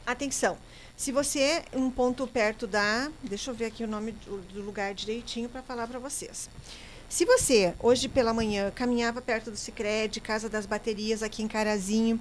Atenção, 0.07 0.57
se 0.97 1.11
você 1.11 1.41
é 1.41 1.65
um 1.75 1.91
ponto 1.91 2.29
perto 2.29 2.65
da. 2.65 3.11
Deixa 3.25 3.51
eu 3.51 3.55
ver 3.57 3.65
aqui 3.65 3.83
o 3.83 3.89
nome 3.89 4.13
do, 4.13 4.63
lugar 4.63 4.95
direitinho 4.95 5.49
para 5.49 5.63
falar 5.63 5.89
para 5.89 5.99
vocês. 5.99 6.49
Se 7.09 7.25
você, 7.25 7.75
hoje 7.81 8.09
pela 8.09 8.33
manhã, 8.33 8.71
caminhava 8.71 9.21
perto 9.21 9.51
do 9.51 9.57
Cicred, 9.57 10.21
Casa 10.21 10.49
das 10.49 10.65
Baterias, 10.65 11.25
aqui 11.25 11.43
em 11.43 11.49
Carazinho, 11.49 12.21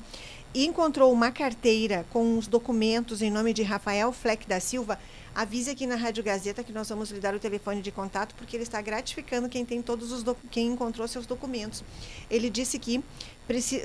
e 0.52 0.66
encontrou 0.66 1.14
uma 1.14 1.32
carteira 1.32 2.08
com 2.10 2.40
os 2.40 2.48
documentos 2.48 3.22
em 3.22 3.30
nome 3.30 3.54
de 3.54 3.62
Rafael 3.62 4.12
Fleck 4.12 4.48
da 4.48 4.60
Silva, 4.60 4.98
avise 5.34 5.72
aqui 5.72 5.88
na 5.88 5.96
Rádio 5.96 6.24
Gazeta 6.24 6.64
que 6.64 6.72
nós 6.72 6.88
vamos 6.90 7.10
lhe 7.12 7.20
dar 7.20 7.36
o 7.36 7.40
telefone 7.40 7.82
de 7.82 7.92
contato, 7.92 8.36
porque 8.36 8.56
ele 8.56 8.64
está 8.64 8.82
gratificando 8.82 9.50
quem 9.50 9.66
tem 9.66 9.82
todos 9.82 10.12
os 10.12 10.24
quem 10.52 10.68
encontrou 10.68 11.08
seus 11.08 11.26
documentos. 11.26 11.84
Ele 12.30 12.48
disse 12.50 12.78
que 12.78 13.04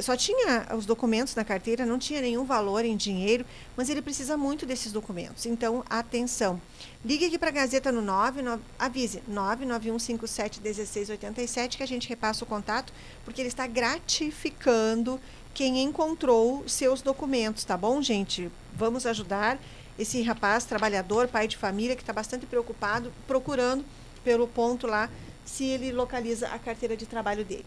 só 0.03 0.17
tinha 0.17 0.67
os 0.77 0.85
documentos 0.85 1.35
na 1.35 1.45
carteira, 1.45 1.87
não 1.87 1.99
tinha 1.99 2.21
nenhum 2.21 2.45
valor 2.45 2.85
em 2.85 2.95
dinheiro, 2.97 3.47
mas 3.77 3.89
ele 3.89 4.03
precisa 4.03 4.37
muito 4.37 4.67
desses 4.67 4.93
documentos. 4.93 5.47
Então, 5.47 5.83
atenção. 5.89 6.61
Ligue 7.03 7.25
aqui 7.27 7.39
para 7.39 7.49
a 7.49 7.53
Gazeta 7.53 7.91
no 7.91 8.03
9, 8.03 8.43
no, 8.43 8.61
avise 8.79 9.23
991571687 9.31 11.77
que 11.77 11.83
a 11.83 11.87
gente 11.87 12.07
repassa 12.09 12.45
o 12.45 12.47
contato, 12.47 12.93
porque 13.25 13.41
ele 13.41 13.49
está 13.49 13.67
gratificando 13.67 15.19
quem 15.55 15.83
encontrou 15.83 16.69
seus 16.69 17.01
documentos, 17.01 17.65
tá 17.65 17.77
bom, 17.77 18.03
gente? 18.03 18.51
Vamos 18.75 19.07
ajudar 19.07 19.59
esse 19.99 20.23
rapaz 20.23 20.65
trabalhador, 20.65 21.29
pai 21.29 21.47
de 21.47 21.57
família, 21.57 21.95
que 21.95 22.03
está 22.03 22.13
bastante 22.13 22.47
preocupado, 22.47 23.13
procurando 23.27 23.85
pelo 24.25 24.49
ponto 24.49 24.87
lá 24.87 25.09
se 25.45 25.65
ele 25.65 25.93
localiza 25.93 26.49
a 26.49 26.59
carteira 26.59 26.97
de 26.97 27.07
trabalho 27.07 27.45
dele. 27.45 27.67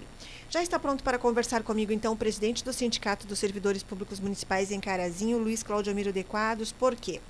Já 0.50 0.64
está 0.64 0.80
pronto 0.80 1.04
para 1.04 1.20
conversar 1.20 1.62
comigo, 1.64 1.92
então, 1.92 2.14
o 2.14 2.18
presidente 2.18 2.64
do 2.64 2.74
Sindicato 2.74 3.28
dos 3.28 3.38
Servidores 3.38 3.84
Públicos 3.84 4.20
Municipais 4.20 4.72
em 4.72 4.80
Carazinho, 4.80 5.38
Luiz 5.38 5.62
Cláudio 5.62 5.92
Amiro 5.92 6.12
Dequados, 6.12 6.72
por 6.72 6.96
quê? 6.96 7.22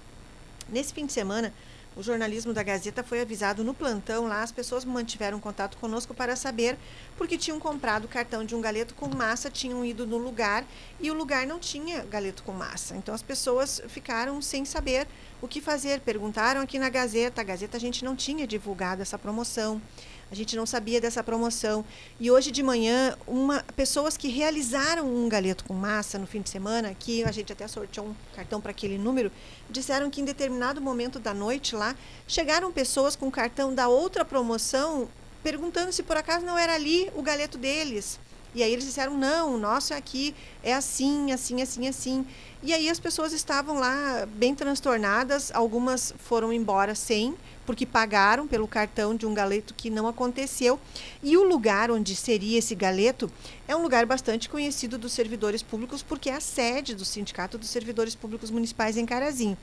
Nesse 0.69 0.93
fim 0.93 1.05
de 1.05 1.13
semana, 1.13 1.53
o 1.97 2.03
jornalismo 2.03 2.53
da 2.53 2.62
Gazeta 2.62 3.03
foi 3.03 3.19
avisado 3.21 3.63
no 3.63 3.73
plantão 3.73 4.27
lá, 4.27 4.43
as 4.43 4.51
pessoas 4.51 4.86
mantiveram 4.86 5.39
contato 5.39 5.77
conosco 5.77 6.13
para 6.13 6.36
saber 6.36 6.77
porque 7.17 7.38
tinham 7.38 7.60
comprado 7.60 8.05
o 8.05 8.07
cartão 8.07 8.45
de 8.45 8.55
um 8.55 8.62
galeto 8.62 8.93
com 8.93 9.07
massa, 9.07 9.49
tinham 9.49 9.83
ido 9.83 10.05
no 10.05 10.17
lugar 10.17 10.63
e 10.99 11.10
o 11.10 11.13
lugar 11.15 11.47
não 11.47 11.57
tinha 11.57 12.03
galeto 12.03 12.43
com 12.43 12.51
massa. 12.51 12.95
Então 12.95 13.15
as 13.15 13.23
pessoas 13.23 13.81
ficaram 13.88 14.39
sem 14.43 14.63
saber 14.63 15.07
o 15.41 15.47
que 15.47 15.60
fazer. 15.60 15.99
Perguntaram 16.01 16.62
aqui 16.62 16.77
na 16.77 16.89
Gazeta, 16.89 17.41
a 17.41 17.43
Gazeta 17.43 17.77
a 17.77 17.79
gente 17.79 18.05
não 18.05 18.15
tinha 18.15 18.45
divulgado 18.45 19.01
essa 19.01 19.17
promoção. 19.17 19.81
A 20.29 20.35
gente 20.35 20.55
não 20.55 20.65
sabia 20.65 20.99
dessa 20.99 21.23
promoção. 21.23 21.85
E 22.19 22.29
hoje 22.29 22.51
de 22.51 22.61
manhã, 22.61 23.15
uma, 23.25 23.63
pessoas 23.75 24.17
que 24.17 24.27
realizaram 24.27 25.05
um 25.07 25.29
galeto 25.29 25.63
com 25.63 25.73
massa 25.73 26.17
no 26.17 26.27
fim 26.27 26.41
de 26.41 26.49
semana, 26.49 26.93
que 26.93 27.23
a 27.23 27.31
gente 27.31 27.53
até 27.53 27.67
sorteou 27.67 28.07
um 28.07 28.15
cartão 28.35 28.60
para 28.60 28.71
aquele 28.71 28.97
número, 28.97 29.31
disseram 29.69 30.10
que 30.10 30.19
em 30.19 30.25
determinado 30.25 30.81
momento 30.81 31.17
da 31.17 31.33
noite 31.33 31.75
lá, 31.75 31.95
chegaram 32.27 32.71
pessoas 32.71 33.15
com 33.15 33.31
cartão 33.31 33.73
da 33.73 33.87
outra 33.87 34.25
promoção 34.25 35.08
perguntando 35.41 35.93
se 35.93 36.04
por 36.04 36.17
acaso 36.17 36.45
não 36.45 36.58
era 36.58 36.73
ali 36.73 37.10
o 37.15 37.21
galeto 37.21 37.58
deles. 37.58 38.19
E 38.54 38.63
aí 38.63 38.73
eles 38.73 38.85
disseram: 38.85 39.17
não, 39.17 39.56
o 39.56 39.58
nosso 39.58 39.93
é 39.93 39.97
aqui, 39.97 40.33
é 40.63 40.73
assim, 40.73 41.31
assim, 41.31 41.62
assim, 41.62 41.87
assim. 41.87 42.25
E 42.63 42.73
aí 42.73 42.89
as 42.89 42.99
pessoas 42.99 43.31
estavam 43.31 43.75
lá 43.75 44.25
bem 44.25 44.56
transtornadas, 44.56 45.52
algumas 45.54 46.13
foram 46.17 46.52
embora 46.52 46.95
sem, 46.95 47.35
porque 47.67 47.85
pagaram 47.85 48.47
pelo 48.47 48.65
cartão 48.65 49.13
de 49.13 49.25
um 49.25 49.33
galeto 49.33 49.73
que 49.75 49.89
não 49.89 50.07
aconteceu. 50.07 50.79
E 51.21 51.35
o 51.35 51.43
lugar 51.43 51.91
onde 51.91 52.15
seria 52.15 52.57
esse 52.57 52.73
galeto 52.73 53.29
é 53.67 53.75
um 53.75 53.81
lugar 53.83 54.05
bastante 54.05 54.47
conhecido 54.47 54.97
dos 54.97 55.11
servidores 55.11 55.61
públicos, 55.61 56.01
porque 56.01 56.29
é 56.29 56.35
a 56.35 56.39
sede 56.39 56.95
do 56.95 57.03
Sindicato 57.03 57.57
dos 57.57 57.69
Servidores 57.69 58.15
Públicos 58.15 58.49
Municipais 58.49 58.95
em 58.95 59.05
Carazinho. 59.05 59.57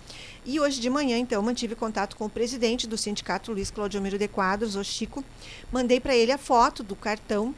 E 0.44 0.60
hoje 0.60 0.80
de 0.80 0.90
manhã, 0.90 1.16
então, 1.16 1.42
mantive 1.42 1.74
contato 1.74 2.14
com 2.14 2.26
o 2.26 2.30
presidente 2.30 2.86
do 2.86 2.98
sindicato, 2.98 3.50
Luiz 3.50 3.70
Claudiomiro 3.70 4.18
de 4.18 4.28
Quadros, 4.28 4.76
o 4.76 4.84
Chico. 4.84 5.24
Mandei 5.72 5.98
para 5.98 6.14
ele 6.14 6.30
a 6.30 6.38
foto 6.38 6.82
do 6.82 6.94
cartão 6.94 7.54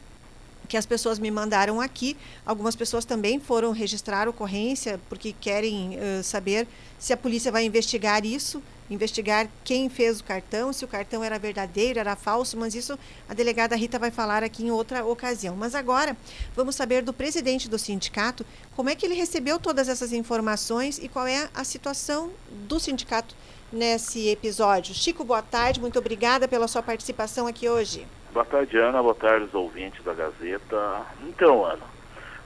que 0.67 0.77
as 0.77 0.85
pessoas 0.85 1.17
me 1.19 1.31
mandaram 1.31 1.81
aqui. 1.81 2.15
Algumas 2.45 2.75
pessoas 2.75 3.05
também 3.05 3.39
foram 3.39 3.71
registrar 3.71 4.27
ocorrência 4.27 4.99
porque 5.09 5.33
querem 5.33 5.97
uh, 5.97 6.23
saber 6.23 6.67
se 6.99 7.13
a 7.13 7.17
polícia 7.17 7.51
vai 7.51 7.63
investigar 7.65 8.25
isso, 8.25 8.61
investigar 8.89 9.47
quem 9.63 9.89
fez 9.89 10.19
o 10.19 10.23
cartão, 10.23 10.71
se 10.71 10.85
o 10.85 10.87
cartão 10.87 11.23
era 11.23 11.37
verdadeiro, 11.37 11.99
era 11.99 12.15
falso, 12.15 12.57
mas 12.57 12.75
isso 12.75 12.97
a 13.27 13.33
delegada 13.33 13.75
Rita 13.75 13.99
vai 13.99 14.11
falar 14.11 14.43
aqui 14.43 14.63
em 14.65 14.71
outra 14.71 15.05
ocasião. 15.05 15.55
Mas 15.55 15.75
agora 15.75 16.15
vamos 16.55 16.75
saber 16.75 17.01
do 17.01 17.13
presidente 17.13 17.69
do 17.69 17.77
sindicato 17.77 18.45
como 18.75 18.89
é 18.89 18.95
que 18.95 19.05
ele 19.05 19.15
recebeu 19.15 19.59
todas 19.59 19.89
essas 19.89 20.13
informações 20.13 20.97
e 20.97 21.07
qual 21.07 21.27
é 21.27 21.49
a 21.53 21.63
situação 21.63 22.31
do 22.67 22.79
sindicato 22.79 23.35
nesse 23.71 24.29
episódio. 24.29 24.93
Chico, 24.93 25.23
boa 25.23 25.41
tarde, 25.41 25.81
muito 25.81 25.99
obrigada 25.99 26.47
pela 26.47 26.67
sua 26.67 26.81
participação 26.81 27.47
aqui 27.47 27.67
hoje. 27.67 28.05
Boa 28.33 28.45
tarde, 28.45 28.77
Ana. 28.77 29.01
Boa 29.01 29.15
tarde, 29.15 29.45
os 29.45 29.53
ouvintes 29.53 30.03
da 30.03 30.13
Gazeta. 30.13 31.05
Então, 31.23 31.65
Ana, 31.65 31.83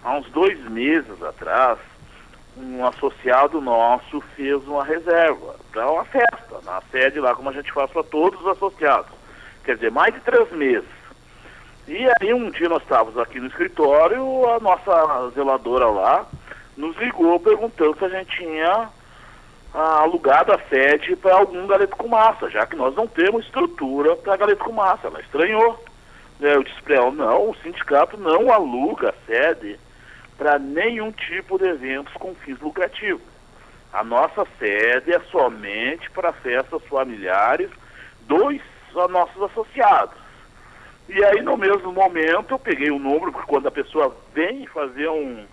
há 0.03 0.17
uns 0.17 0.29
dois 0.31 0.59
meses 0.69 1.21
atrás, 1.21 1.77
um 2.57 2.85
associado 2.85 3.61
nosso 3.61 4.21
fez 4.35 4.65
uma 4.67 4.83
reserva 4.83 5.55
para 5.71 5.89
uma 5.89 6.05
festa, 6.05 6.59
na 6.65 6.81
sede 6.91 7.19
lá, 7.19 7.33
como 7.33 7.49
a 7.49 7.53
gente 7.53 7.71
faz 7.71 7.89
para 7.89 8.03
todos 8.03 8.39
os 8.41 8.47
associados. 8.47 9.11
Quer 9.63 9.75
dizer, 9.75 9.91
mais 9.91 10.13
de 10.13 10.19
três 10.21 10.51
meses. 10.51 10.89
E 11.87 12.07
aí, 12.19 12.33
um 12.33 12.49
dia 12.49 12.69
nós 12.69 12.81
estávamos 12.83 13.17
aqui 13.17 13.39
no 13.39 13.47
escritório, 13.47 14.49
a 14.49 14.59
nossa 14.59 15.31
zeladora 15.31 15.87
lá 15.87 16.25
nos 16.77 16.95
ligou 16.97 17.39
perguntando 17.39 17.97
se 17.97 18.05
a 18.05 18.09
gente 18.09 18.37
tinha 18.37 18.89
ah, 19.73 19.99
alugado 20.01 20.53
a 20.53 20.59
sede 20.69 21.15
para 21.15 21.35
algum 21.35 21.67
galeto 21.67 21.95
com 21.95 22.07
massa, 22.07 22.49
já 22.49 22.65
que 22.65 22.75
nós 22.75 22.95
não 22.95 23.07
temos 23.07 23.45
estrutura 23.45 24.15
para 24.15 24.37
galeto 24.37 24.63
com 24.63 24.71
massa. 24.71 25.07
Ela 25.07 25.21
estranhou. 25.21 25.83
Eu 26.39 26.63
disse 26.63 26.81
para 26.81 26.95
ela, 26.95 27.11
não, 27.11 27.49
o 27.51 27.55
sindicato 27.61 28.17
não 28.17 28.51
aluga 28.51 29.09
a 29.09 29.25
sede 29.25 29.79
para 30.41 30.57
nenhum 30.57 31.11
tipo 31.11 31.59
de 31.59 31.67
eventos 31.67 32.11
com 32.15 32.33
fins 32.33 32.59
lucrativos. 32.59 33.21
A 33.93 34.03
nossa 34.03 34.43
sede 34.57 35.13
é 35.13 35.19
somente 35.29 36.09
para 36.09 36.33
festas 36.33 36.81
familiares 36.85 37.69
dos 38.21 38.59
nossos 39.11 39.39
associados. 39.43 40.17
E 41.07 41.23
aí, 41.23 41.43
no 41.43 41.55
mesmo 41.55 41.91
momento, 41.91 42.55
eu 42.55 42.57
peguei 42.57 42.89
o 42.89 42.95
um 42.95 42.99
número, 42.99 43.31
porque 43.31 43.47
quando 43.47 43.67
a 43.67 43.71
pessoa 43.71 44.17
vem 44.33 44.65
fazer 44.65 45.09
um, 45.09 45.45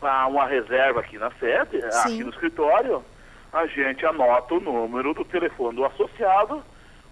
uma 0.00 0.46
reserva 0.46 1.00
aqui 1.00 1.18
na 1.18 1.30
sede, 1.32 1.82
Sim. 1.82 2.14
aqui 2.14 2.24
no 2.24 2.30
escritório, 2.30 3.04
a 3.52 3.66
gente 3.66 4.06
anota 4.06 4.54
o 4.54 4.60
número 4.60 5.12
do 5.12 5.26
telefone 5.26 5.76
do 5.76 5.84
associado 5.84 6.64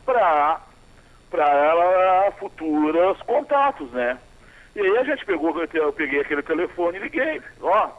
para 0.06 0.62
para 1.30 1.46
ela 1.46 2.30
futuros 2.32 3.20
contatos, 3.22 3.90
né? 3.90 4.18
E 4.74 4.80
aí 4.80 4.98
a 4.98 5.04
gente 5.04 5.24
pegou, 5.24 5.54
eu 5.74 5.92
peguei 5.92 6.20
aquele 6.20 6.42
telefone 6.42 6.98
e 6.98 7.02
liguei. 7.02 7.42
Ó, 7.60 7.90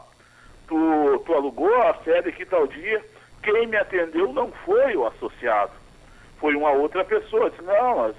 tu, 0.67 1.23
tu 1.25 1.33
alugou 1.33 1.73
a 1.83 1.93
sede 2.03 2.29
aqui 2.29 2.45
tal 2.45 2.65
dia, 2.67 3.03
quem 3.43 3.67
me 3.67 3.77
atendeu 3.77 4.33
não 4.33 4.51
foi 4.65 4.95
o 4.95 5.05
associado, 5.05 5.71
foi 6.39 6.55
uma 6.55 6.71
outra 6.71 7.03
pessoa. 7.03 7.49
Disse, 7.49 7.61
não, 7.61 7.97
mas 7.97 8.15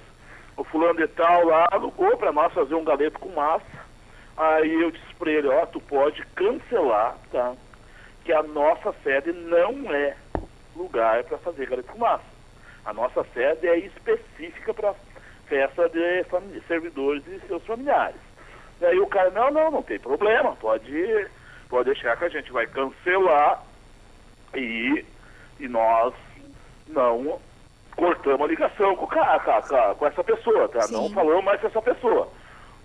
o 0.55 0.63
fulano 0.63 0.97
de 0.97 1.07
tal 1.07 1.45
lá 1.45 1.67
alugou 1.71 2.17
para 2.17 2.31
nós 2.31 2.53
fazer 2.53 2.75
um 2.75 2.83
galeto 2.83 3.19
com 3.19 3.29
massa. 3.29 3.85
Aí 4.37 4.81
eu 4.81 4.91
disse 4.91 5.15
para 5.15 5.31
ele, 5.31 5.47
ó, 5.47 5.65
tu 5.65 5.81
pode 5.81 6.25
cancelar, 6.35 7.17
tá? 7.31 7.55
que 8.25 8.33
a 8.33 8.41
nossa 8.41 8.93
sede 9.03 9.31
não 9.31 9.93
é 9.93 10.17
lugar 10.75 11.23
para 11.25 11.37
fazer 11.37 11.67
galeto 11.67 11.91
com 11.91 11.99
massa. 11.99 12.25
A 12.83 12.91
nossa 12.91 13.23
sede 13.33 13.67
é 13.67 13.77
específica 13.77 14.73
para 14.73 14.95
festa 15.47 15.87
de 15.89 16.23
servidores 16.67 17.23
e 17.27 17.39
seus 17.47 17.63
familiares. 17.65 18.24
E 18.81 18.85
aí 18.85 18.99
o 18.99 19.07
cara, 19.07 19.29
não, 19.31 19.51
não, 19.51 19.71
não 19.71 19.81
tem 19.81 19.99
problema, 19.99 20.55
pode, 20.55 21.27
pode 21.69 21.85
deixar 21.85 22.17
que 22.17 22.25
a 22.25 22.29
gente 22.29 22.51
vai 22.51 22.67
cancelar 22.67 23.63
e, 24.53 25.05
e 25.59 25.67
nós 25.67 26.13
não 26.87 27.39
cortamos 27.95 28.41
a 28.41 28.47
ligação 28.47 28.95
com, 28.95 29.07
com, 29.07 29.95
com 29.97 30.07
essa 30.07 30.23
pessoa, 30.23 30.67
tá? 30.67 30.81
Sim. 30.81 30.93
Não 30.93 31.09
falamos 31.11 31.43
mais 31.43 31.61
com 31.61 31.67
essa 31.67 31.81
pessoa. 31.81 32.29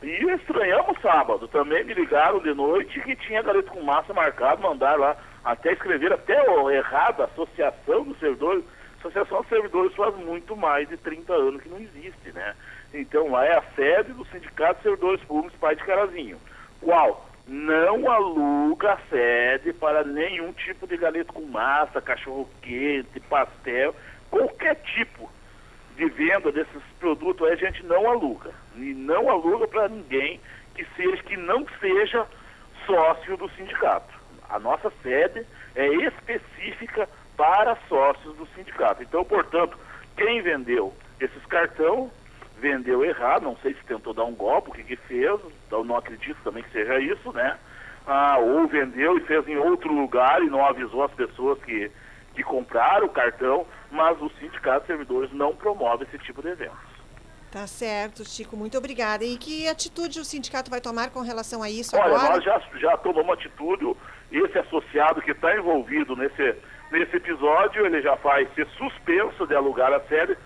E 0.03 0.09
estranhamos 0.33 0.99
sábado, 1.03 1.47
também 1.49 1.85
me 1.85 1.93
ligaram 1.93 2.39
de 2.39 2.55
noite 2.55 3.01
que 3.01 3.15
tinha 3.17 3.43
galeto 3.43 3.71
com 3.71 3.83
massa 3.83 4.15
marcado, 4.15 4.63
mandaram 4.63 5.01
lá 5.01 5.17
até 5.45 5.73
escrever 5.73 6.13
até 6.13 6.49
o 6.49 6.71
errado, 6.71 7.23
Associação 7.23 8.05
dos 8.05 8.19
Servidores. 8.19 8.65
Associação 8.99 9.41
dos 9.41 9.49
Servidores 9.49 9.95
faz 9.95 10.15
muito 10.17 10.57
mais 10.57 10.89
de 10.89 10.97
30 10.97 11.33
anos 11.33 11.63
que 11.63 11.69
não 11.69 11.79
existe, 11.79 12.33
né? 12.33 12.55
Então 12.93 13.31
lá 13.31 13.45
é 13.45 13.57
a 13.57 13.63
sede 13.75 14.13
do 14.13 14.25
Sindicato 14.27 14.77
de 14.77 14.83
Servidores 14.83 15.23
Públicos 15.25 15.59
Pai 15.59 15.77
de 15.77 15.85
Carazinho. 15.85 16.39
Qual? 16.81 17.29
Não 17.47 18.11
aluga 18.11 18.93
a 18.93 18.99
sede 19.09 19.73
para 19.73 20.05
nenhum 20.05 20.53
tipo 20.53 20.87
de 20.87 20.97
galeto 20.97 21.33
com 21.33 21.43
massa, 21.43 22.01
cachorro 22.01 22.49
quente, 22.63 23.21
pastel, 23.21 23.95
qualquer 24.31 24.77
tipo 24.77 25.31
de 25.97 26.09
venda 26.09 26.51
desses 26.53 26.83
produtos 26.99 27.47
aí 27.47 27.55
a 27.55 27.57
gente 27.57 27.85
não 27.85 28.09
aluga. 28.09 28.51
E 28.77 28.95
não 28.95 29.29
aluga 29.29 29.67
para 29.69 29.89
ninguém 29.89 30.41
que 30.75 30.85
seja 30.97 31.23
que 31.23 31.37
não 31.37 31.67
seja 31.81 32.27
sócio 32.87 33.37
do 33.37 33.49
sindicato. 33.51 34.13
A 34.49 34.59
nossa 34.59 34.93
sede 35.03 35.47
é 35.75 35.87
específica 35.87 37.09
para 37.37 37.77
sócios 37.89 38.37
do 38.37 38.47
sindicato. 38.55 39.03
Então, 39.03 39.25
portanto, 39.25 39.79
quem 40.17 40.43
vendeu 40.43 40.95
esses 41.21 41.45
cartão 41.47 42.11
vendeu 42.61 43.05
errado, 43.05 43.43
não 43.43 43.57
sei 43.57 43.75
se 43.75 43.85
tentou 43.85 44.13
dar 44.13 44.25
um 44.25 44.35
golpe, 44.35 44.71
o 44.71 44.73
que, 44.73 44.85
que 44.85 44.97
fez, 44.97 45.41
eu 45.71 45.85
não 45.85 45.97
acredito 45.97 46.39
também 46.45 46.63
que 46.63 46.71
seja 46.71 46.99
isso, 47.01 47.33
né? 47.33 47.59
Ah, 48.07 48.39
ou 48.39 48.67
vendeu 48.67 49.17
e 49.19 49.21
fez 49.23 49.47
em 49.49 49.57
outro 49.57 49.93
lugar 49.93 50.43
e 50.43 50.51
não 50.51 50.65
avisou 50.65 51.05
as 51.05 51.13
pessoas 51.13 51.59
que, 51.63 51.91
que 52.35 52.43
compraram 52.43 53.07
o 53.07 53.11
cartão, 53.11 53.67
mas 53.91 54.21
o 54.21 54.31
Sindicato 54.39 54.83
de 54.83 54.87
Servidores 54.89 55.33
não 55.33 55.55
promove 55.55 56.05
esse 56.05 56.19
tipo 56.19 56.43
de 56.43 56.49
eventos. 56.49 56.91
Tá 57.51 57.67
certo, 57.67 58.25
Chico, 58.25 58.57
muito 58.57 58.79
obrigada. 58.79 59.25
E 59.25 59.37
que 59.37 59.67
atitude 59.67 60.21
o 60.21 60.25
sindicato 60.25 60.71
vai 60.71 60.81
tomar 60.81 61.11
com 61.11 61.21
relação 61.21 61.65
a 61.65 61.69
isso 61.69 61.97
Olha, 61.97 62.15
agora? 62.15 62.35
nós 62.35 62.45
já, 62.45 62.63
já 62.77 62.97
tomamos 62.99 63.33
atitude, 63.33 63.93
esse 64.31 64.57
associado 64.57 65.21
que 65.21 65.33
está 65.33 65.57
envolvido 65.57 66.15
nesse, 66.15 66.55
nesse 66.93 67.17
episódio, 67.17 67.85
ele 67.85 68.01
já 68.03 68.15
vai 68.15 68.47
ser 68.55 68.69
suspenso 68.79 69.49
de 69.49 69.55
alugar 69.57 69.93
a 69.93 70.01
sede 70.03 70.39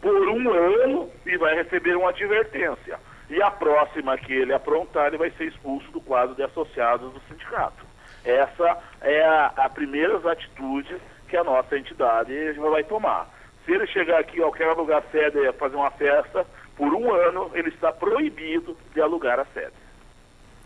por 0.00 0.28
um 0.28 0.52
ano 0.52 1.10
e 1.26 1.36
vai 1.36 1.54
receber 1.54 1.96
uma 1.96 2.10
advertência. 2.10 2.98
E 3.28 3.40
a 3.42 3.50
próxima 3.50 4.18
que 4.18 4.32
ele 4.32 4.52
aprontar, 4.52 5.08
ele 5.08 5.18
vai 5.18 5.30
ser 5.32 5.44
expulso 5.44 5.90
do 5.92 6.00
quadro 6.00 6.34
de 6.34 6.42
associados 6.42 7.12
do 7.12 7.20
sindicato. 7.28 7.86
Essa 8.24 8.78
é 9.00 9.24
a, 9.24 9.46
a 9.56 9.68
primeira 9.68 10.18
atitude 10.30 10.96
que 11.28 11.36
a 11.36 11.44
nossa 11.44 11.78
entidade 11.78 12.52
vai 12.54 12.82
tomar. 12.84 13.28
Se 13.64 13.72
ele 13.72 13.86
chegar 13.86 14.18
aqui 14.18 14.38
a 14.38 14.42
qualquer 14.42 14.68
alugar 14.68 15.02
sede 15.12 15.52
fazer 15.52 15.76
uma 15.76 15.90
festa, 15.92 16.44
por 16.76 16.92
um 16.92 17.12
ano 17.12 17.50
ele 17.54 17.68
está 17.68 17.92
proibido 17.92 18.76
de 18.92 19.00
alugar 19.00 19.38
a 19.38 19.44
sede. 19.46 19.72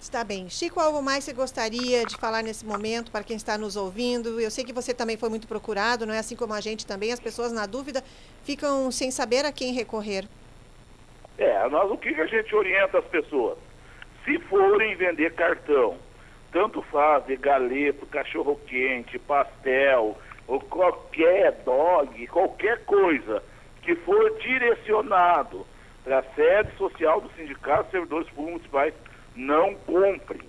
Está 0.04 0.22
bem. 0.22 0.50
Chico, 0.50 0.78
algo 0.78 1.02
mais 1.02 1.24
você 1.24 1.32
gostaria 1.32 2.04
de 2.04 2.14
falar 2.18 2.42
nesse 2.42 2.64
momento 2.66 3.10
para 3.10 3.24
quem 3.24 3.36
está 3.36 3.56
nos 3.56 3.74
ouvindo? 3.74 4.38
Eu 4.38 4.50
sei 4.50 4.62
que 4.62 4.72
você 4.72 4.92
também 4.92 5.16
foi 5.16 5.30
muito 5.30 5.48
procurado, 5.48 6.04
não 6.04 6.12
é 6.12 6.18
assim 6.18 6.36
como 6.36 6.52
a 6.52 6.60
gente 6.60 6.86
também. 6.86 7.10
As 7.10 7.18
pessoas, 7.18 7.52
na 7.52 7.64
dúvida, 7.64 8.04
ficam 8.42 8.90
sem 8.90 9.10
saber 9.10 9.46
a 9.46 9.50
quem 9.50 9.72
recorrer. 9.72 10.28
É, 11.38 11.66
nós, 11.70 11.90
o 11.90 11.96
que 11.96 12.10
a 12.10 12.26
gente 12.26 12.54
orienta 12.54 12.98
as 12.98 13.04
pessoas? 13.06 13.56
Se 14.26 14.38
forem 14.40 14.94
vender 14.94 15.32
cartão, 15.32 15.96
tanto 16.52 16.82
faz 16.82 17.24
galeto, 17.40 18.04
cachorro-quente, 18.04 19.18
pastel, 19.20 20.18
ou 20.46 20.60
qualquer 20.60 21.52
dog, 21.64 22.26
qualquer 22.26 22.84
coisa 22.84 23.42
que 23.80 23.96
for 23.96 24.38
direcionado 24.38 25.66
para 26.04 26.18
a 26.18 26.34
sede 26.34 26.76
social 26.76 27.22
do 27.22 27.30
Sindicato 27.30 27.84
de 27.84 27.90
Servidores 27.92 28.28
Públicos 28.28 28.52
Municipais, 28.52 28.94
não 29.34 29.74
comprem, 29.74 30.48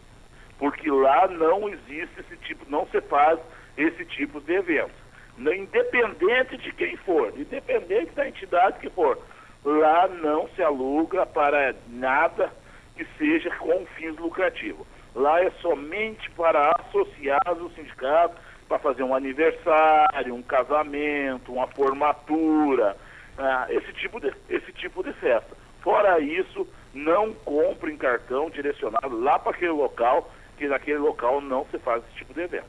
porque 0.57 0.89
lá 0.89 1.27
não 1.27 1.67
existe 1.69 2.19
esse 2.19 2.37
tipo, 2.37 2.69
não 2.69 2.87
se 2.87 3.01
faz 3.01 3.39
esse 3.77 4.05
tipo 4.05 4.39
de 4.41 4.53
evento. 4.53 5.05
Independente 5.37 6.57
de 6.57 6.71
quem 6.73 6.95
for, 6.97 7.33
independente 7.37 8.11
da 8.13 8.27
entidade 8.27 8.79
que 8.79 8.89
for, 8.89 9.19
lá 9.63 10.07
não 10.07 10.47
se 10.49 10.63
aluga 10.63 11.25
para 11.25 11.75
nada 11.89 12.51
que 12.95 13.05
seja 13.17 13.49
com 13.57 13.85
fins 13.97 14.15
lucrativos. 14.17 14.87
Lá 15.13 15.41
é 15.41 15.49
somente 15.61 16.29
para 16.31 16.71
associados 16.79 17.57
do 17.57 17.69
sindicato, 17.71 18.35
para 18.67 18.79
fazer 18.79 19.03
um 19.03 19.13
aniversário, 19.13 20.33
um 20.33 20.41
casamento, 20.41 21.53
uma 21.53 21.67
formatura, 21.67 22.95
ah, 23.37 23.67
esse, 23.69 23.91
tipo 23.93 24.19
de, 24.19 24.33
esse 24.49 24.71
tipo 24.73 25.03
de 25.03 25.13
festa. 25.13 25.55
Fora 25.85 26.19
isso, 26.19 26.67
não 26.95 27.31
comprem 27.31 27.95
cartão 27.95 28.49
direcionado 28.49 29.19
lá 29.19 29.37
para 29.37 29.51
aquele 29.51 29.69
local, 29.69 30.31
que 30.57 30.67
naquele 30.67 30.97
local 30.97 31.39
não 31.39 31.63
se 31.69 31.77
faz 31.77 32.03
esse 32.03 32.15
tipo 32.15 32.33
de 32.33 32.41
evento. 32.41 32.65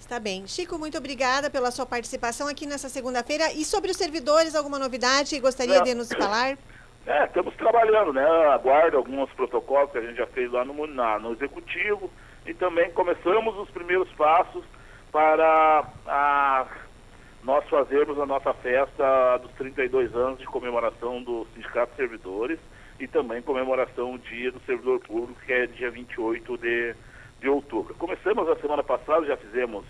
Está 0.00 0.18
bem. 0.18 0.46
Chico, 0.46 0.78
muito 0.78 0.96
obrigada 0.96 1.50
pela 1.50 1.70
sua 1.70 1.84
participação 1.84 2.48
aqui 2.48 2.64
nessa 2.64 2.88
segunda-feira. 2.88 3.52
E 3.52 3.66
sobre 3.66 3.90
os 3.90 3.98
servidores, 3.98 4.54
alguma 4.54 4.78
novidade 4.78 5.34
que 5.34 5.40
gostaria 5.42 5.82
de 5.82 5.94
nos 5.94 6.08
falar? 6.10 6.56
É, 7.06 7.24
estamos 7.26 7.54
trabalhando, 7.56 8.14
né? 8.14 8.24
Aguardo 8.54 8.96
alguns 8.96 9.30
protocolos 9.32 9.92
que 9.92 9.98
a 9.98 10.02
gente 10.02 10.16
já 10.16 10.26
fez 10.28 10.50
lá 10.50 10.64
no, 10.64 10.86
na, 10.86 11.18
no 11.18 11.32
Executivo 11.32 12.10
e 12.46 12.54
também 12.54 12.90
começamos 12.92 13.58
os 13.58 13.68
primeiros 13.70 14.10
passos 14.12 14.64
para 15.12 15.84
a, 16.06 16.66
nós 17.48 17.66
fazermos 17.70 18.20
a 18.20 18.26
nossa 18.26 18.52
festa 18.52 19.38
dos 19.38 19.50
32 19.52 20.14
anos 20.14 20.38
de 20.38 20.44
comemoração 20.44 21.22
do 21.22 21.46
Sindicato 21.54 21.92
de 21.92 21.96
Servidores 21.96 22.60
e 23.00 23.08
também 23.08 23.40
comemoração 23.40 24.18
do 24.18 24.18
Dia 24.18 24.52
do 24.52 24.60
Servidor 24.66 25.00
Público, 25.00 25.40
que 25.46 25.52
é 25.54 25.66
dia 25.66 25.90
28 25.90 26.58
de 26.58 26.94
de 27.40 27.48
outubro. 27.48 27.94
Começamos 27.94 28.46
a 28.48 28.56
semana 28.56 28.82
passada, 28.82 29.24
já 29.24 29.36
fizemos, 29.36 29.84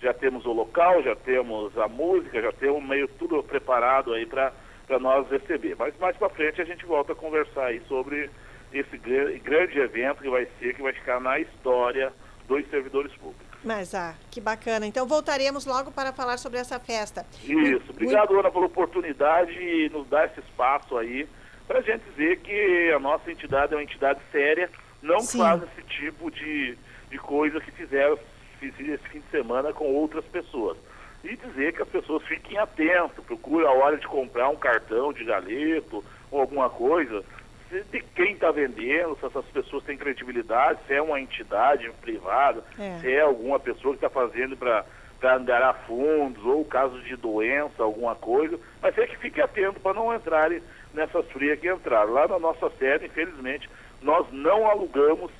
já 0.00 0.14
temos 0.14 0.44
o 0.44 0.52
local, 0.52 1.02
já 1.02 1.16
temos 1.16 1.76
a 1.78 1.88
música, 1.88 2.42
já 2.42 2.52
temos 2.52 2.80
meio 2.84 3.08
tudo 3.08 3.42
preparado 3.42 4.12
aí 4.12 4.24
para 4.24 4.52
nós 5.00 5.28
receber. 5.30 5.74
Mas 5.76 5.98
mais 5.98 6.16
para 6.16 6.28
frente 6.28 6.60
a 6.60 6.64
gente 6.64 6.84
volta 6.86 7.12
a 7.12 7.16
conversar 7.16 7.66
aí 7.66 7.80
sobre 7.88 8.30
esse 8.72 8.98
grande 8.98 9.80
evento 9.80 10.22
que 10.22 10.30
vai 10.30 10.46
ser, 10.58 10.74
que 10.74 10.82
vai 10.82 10.92
ficar 10.92 11.18
na 11.18 11.40
história 11.40 12.12
dos 12.46 12.64
servidores 12.68 13.12
públicos. 13.14 13.49
Mas, 13.62 13.94
ah, 13.94 14.14
que 14.30 14.40
bacana. 14.40 14.86
Então 14.86 15.06
voltaremos 15.06 15.66
logo 15.66 15.92
para 15.92 16.12
falar 16.12 16.38
sobre 16.38 16.58
essa 16.58 16.80
festa. 16.80 17.26
Isso. 17.44 17.90
Obrigado, 17.90 18.38
Ana, 18.38 18.50
pela 18.50 18.66
oportunidade 18.66 19.52
e 19.52 19.88
nos 19.90 20.08
dar 20.08 20.26
esse 20.26 20.40
espaço 20.40 20.96
aí 20.96 21.28
para 21.70 21.78
a 21.78 21.82
gente 21.82 22.02
dizer 22.10 22.40
que 22.40 22.92
a 22.92 22.98
nossa 22.98 23.30
entidade 23.30 23.72
é 23.72 23.76
uma 23.76 23.82
entidade 23.84 24.18
séria, 24.32 24.68
não 25.00 25.20
Sim. 25.20 25.38
faz 25.38 25.62
esse 25.62 25.82
tipo 25.86 26.28
de, 26.28 26.76
de 27.08 27.18
coisas 27.18 27.62
que 27.62 27.70
fizeram 27.70 28.18
esse 28.60 28.98
fim 29.08 29.20
de 29.20 29.30
semana 29.30 29.72
com 29.72 29.84
outras 29.84 30.24
pessoas. 30.24 30.76
E 31.22 31.36
dizer 31.36 31.74
que 31.74 31.82
as 31.82 31.88
pessoas 31.88 32.24
fiquem 32.24 32.58
atentas, 32.58 33.24
procurem 33.24 33.68
a 33.68 33.70
hora 33.70 33.96
de 33.96 34.08
comprar 34.08 34.48
um 34.48 34.56
cartão 34.56 35.12
de 35.12 35.24
galeto 35.24 36.04
ou 36.28 36.40
alguma 36.40 36.68
coisa, 36.68 37.22
de 37.70 38.00
quem 38.14 38.32
está 38.32 38.50
vendendo, 38.50 39.16
se 39.18 39.26
essas 39.26 39.44
pessoas 39.46 39.84
têm 39.84 39.96
credibilidade, 39.96 40.80
se 40.86 40.94
é 40.94 41.00
uma 41.00 41.20
entidade 41.20 41.88
privada, 42.00 42.64
é. 42.78 42.98
se 42.98 43.12
é 43.12 43.20
alguma 43.20 43.60
pessoa 43.60 43.94
que 43.96 44.04
está 44.04 44.10
fazendo 44.10 44.56
para 44.56 44.84
angariar 45.22 45.84
fundos, 45.86 46.44
ou 46.44 46.64
caso 46.64 47.00
de 47.02 47.14
doença, 47.16 47.82
alguma 47.82 48.14
coisa, 48.14 48.58
mas 48.82 48.96
é 48.98 49.06
que 49.06 49.16
fique 49.18 49.40
atento 49.40 49.78
para 49.80 49.94
não 49.94 50.14
entrarem 50.14 50.62
nessas 50.92 51.24
frias 51.30 51.60
que 51.60 51.70
entraram. 51.70 52.12
Lá 52.12 52.26
na 52.26 52.38
nossa 52.38 52.70
sede, 52.78 53.06
infelizmente, 53.06 53.70
nós 54.02 54.26
não 54.32 54.66
alugamos 54.66 55.30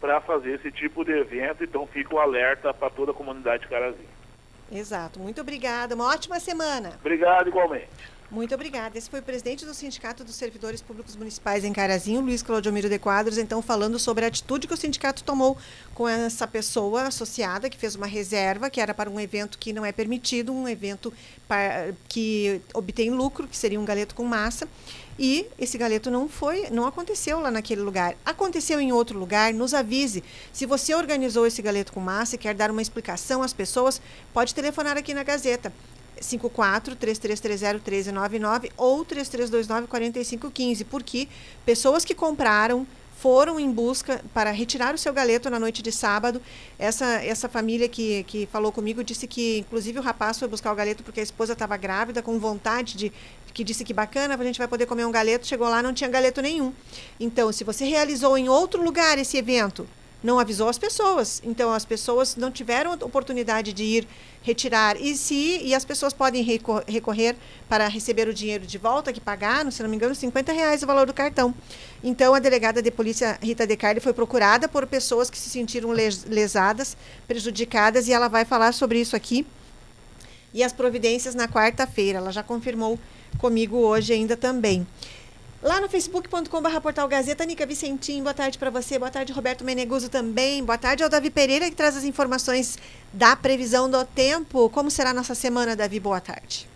para 0.00 0.20
fazer 0.20 0.54
esse 0.54 0.70
tipo 0.70 1.04
de 1.04 1.12
evento, 1.12 1.64
então 1.64 1.86
fica 1.86 2.14
o 2.14 2.18
um 2.18 2.20
alerta 2.20 2.72
para 2.74 2.90
toda 2.90 3.12
a 3.12 3.14
comunidade 3.14 3.62
de 3.62 3.68
Carazinho. 3.68 4.18
Exato. 4.70 5.18
Muito 5.18 5.40
obrigada. 5.40 5.94
Uma 5.94 6.08
ótima 6.08 6.38
semana. 6.38 6.92
Obrigado 7.00 7.48
igualmente. 7.48 8.17
Muito 8.30 8.54
obrigada. 8.54 8.98
Esse 8.98 9.08
foi 9.08 9.20
o 9.20 9.22
presidente 9.22 9.64
do 9.64 9.72
Sindicato 9.72 10.22
dos 10.22 10.34
Servidores 10.34 10.82
Públicos 10.82 11.16
Municipais 11.16 11.64
em 11.64 11.72
Carazinho, 11.72 12.20
Luiz 12.20 12.42
Claudiomiro 12.42 12.86
de 12.86 12.98
Quadros, 12.98 13.38
então 13.38 13.62
falando 13.62 13.98
sobre 13.98 14.26
a 14.26 14.28
atitude 14.28 14.66
que 14.66 14.74
o 14.74 14.76
sindicato 14.76 15.24
tomou 15.24 15.56
com 15.94 16.06
essa 16.06 16.46
pessoa 16.46 17.04
associada 17.04 17.70
que 17.70 17.78
fez 17.78 17.94
uma 17.94 18.06
reserva, 18.06 18.68
que 18.68 18.82
era 18.82 18.92
para 18.92 19.08
um 19.08 19.18
evento 19.18 19.58
que 19.58 19.72
não 19.72 19.82
é 19.82 19.92
permitido, 19.92 20.52
um 20.52 20.68
evento 20.68 21.10
que 22.06 22.60
obtém 22.74 23.08
lucro, 23.10 23.48
que 23.48 23.56
seria 23.56 23.80
um 23.80 23.84
galeto 23.86 24.14
com 24.14 24.24
massa. 24.24 24.68
E 25.18 25.46
esse 25.58 25.78
galeto 25.78 26.10
não 26.10 26.28
foi, 26.28 26.68
não 26.70 26.86
aconteceu 26.86 27.40
lá 27.40 27.50
naquele 27.50 27.80
lugar. 27.80 28.14
Aconteceu 28.26 28.78
em 28.78 28.92
outro 28.92 29.18
lugar, 29.18 29.54
nos 29.54 29.72
avise. 29.72 30.22
Se 30.52 30.66
você 30.66 30.94
organizou 30.94 31.46
esse 31.46 31.62
galeto 31.62 31.94
com 31.94 32.00
massa 32.00 32.34
e 32.34 32.38
quer 32.38 32.54
dar 32.54 32.70
uma 32.70 32.82
explicação 32.82 33.42
às 33.42 33.54
pessoas, 33.54 34.02
pode 34.34 34.54
telefonar 34.54 34.98
aqui 34.98 35.14
na 35.14 35.22
Gazeta. 35.22 35.72
54 36.20 36.96
3330 36.96 37.92
1399 37.92 38.72
ou 38.76 39.04
3329 39.04 39.86
4515, 39.88 40.84
porque 40.84 41.28
pessoas 41.64 42.04
que 42.04 42.14
compraram 42.14 42.86
foram 43.18 43.58
em 43.58 43.70
busca 43.70 44.22
para 44.32 44.52
retirar 44.52 44.94
o 44.94 44.98
seu 44.98 45.12
galeto 45.12 45.50
na 45.50 45.58
noite 45.58 45.82
de 45.82 45.90
sábado. 45.90 46.40
Essa, 46.78 47.04
essa 47.24 47.48
família 47.48 47.88
que, 47.88 48.22
que 48.24 48.46
falou 48.46 48.70
comigo 48.70 49.02
disse 49.02 49.26
que, 49.26 49.58
inclusive, 49.58 49.98
o 49.98 50.02
rapaz 50.02 50.38
foi 50.38 50.46
buscar 50.46 50.72
o 50.72 50.76
galeto 50.76 51.02
porque 51.02 51.18
a 51.18 51.22
esposa 51.22 51.52
estava 51.52 51.76
grávida, 51.76 52.22
com 52.22 52.38
vontade 52.38 52.96
de. 52.96 53.12
que 53.52 53.64
disse 53.64 53.84
que 53.84 53.92
bacana, 53.92 54.36
a 54.36 54.44
gente 54.44 54.58
vai 54.58 54.68
poder 54.68 54.86
comer 54.86 55.04
um 55.04 55.10
galeto. 55.10 55.48
Chegou 55.48 55.68
lá, 55.68 55.82
não 55.82 55.92
tinha 55.92 56.08
galeto 56.08 56.40
nenhum. 56.40 56.72
Então, 57.18 57.50
se 57.50 57.64
você 57.64 57.84
realizou 57.84 58.38
em 58.38 58.48
outro 58.48 58.80
lugar 58.82 59.18
esse 59.18 59.36
evento, 59.36 59.88
não 60.22 60.38
avisou 60.38 60.68
as 60.68 60.78
pessoas. 60.78 61.40
Então 61.44 61.72
as 61.72 61.84
pessoas 61.84 62.36
não 62.36 62.50
tiveram 62.50 62.92
oportunidade 62.92 63.72
de 63.72 63.84
ir 63.84 64.08
retirar. 64.42 65.00
E 65.00 65.16
se 65.16 65.60
e 65.62 65.74
as 65.74 65.84
pessoas 65.84 66.12
podem 66.12 66.42
recorrer 66.42 67.36
para 67.68 67.86
receber 67.88 68.28
o 68.28 68.34
dinheiro 68.34 68.66
de 68.66 68.78
volta, 68.78 69.12
que 69.12 69.20
pagaram, 69.20 69.70
se 69.70 69.82
não 69.82 69.90
me 69.90 69.96
engano, 69.96 70.14
50 70.14 70.52
reais 70.52 70.82
o 70.82 70.86
valor 70.86 71.06
do 71.06 71.14
cartão. 71.14 71.54
Então 72.02 72.34
a 72.34 72.38
delegada 72.38 72.82
de 72.82 72.90
polícia 72.90 73.38
Rita 73.42 73.66
Decardi 73.66 74.00
foi 74.00 74.12
procurada 74.12 74.68
por 74.68 74.86
pessoas 74.86 75.30
que 75.30 75.38
se 75.38 75.50
sentiram 75.50 75.90
lesadas, 75.90 76.96
prejudicadas, 77.26 78.08
e 78.08 78.12
ela 78.12 78.28
vai 78.28 78.44
falar 78.44 78.72
sobre 78.72 79.00
isso 79.00 79.14
aqui. 79.14 79.46
E 80.52 80.62
as 80.62 80.72
providências 80.72 81.34
na 81.34 81.46
quarta-feira. 81.46 82.18
Ela 82.18 82.32
já 82.32 82.42
confirmou 82.42 82.98
comigo 83.38 83.76
hoje 83.76 84.12
ainda 84.12 84.36
também. 84.36 84.86
Lá 85.60 85.80
no 85.80 85.88
facebook.com.br 85.88 86.80
portal 86.80 87.08
Gazeta, 87.08 87.44
Nica 87.44 87.66
Vicentim, 87.66 88.22
boa 88.22 88.32
tarde 88.32 88.56
para 88.56 88.70
você, 88.70 88.96
boa 88.96 89.10
tarde 89.10 89.32
Roberto 89.32 89.64
Meneguso 89.64 90.08
também, 90.08 90.64
boa 90.64 90.78
tarde 90.78 91.02
ao 91.02 91.08
Davi 91.08 91.30
Pereira 91.30 91.68
que 91.68 91.74
traz 91.74 91.96
as 91.96 92.04
informações 92.04 92.78
da 93.12 93.34
previsão 93.34 93.90
do 93.90 94.04
tempo. 94.04 94.70
Como 94.70 94.88
será 94.88 95.10
a 95.10 95.14
nossa 95.14 95.34
semana, 95.34 95.74
Davi? 95.74 95.98
Boa 95.98 96.20
tarde. 96.20 96.68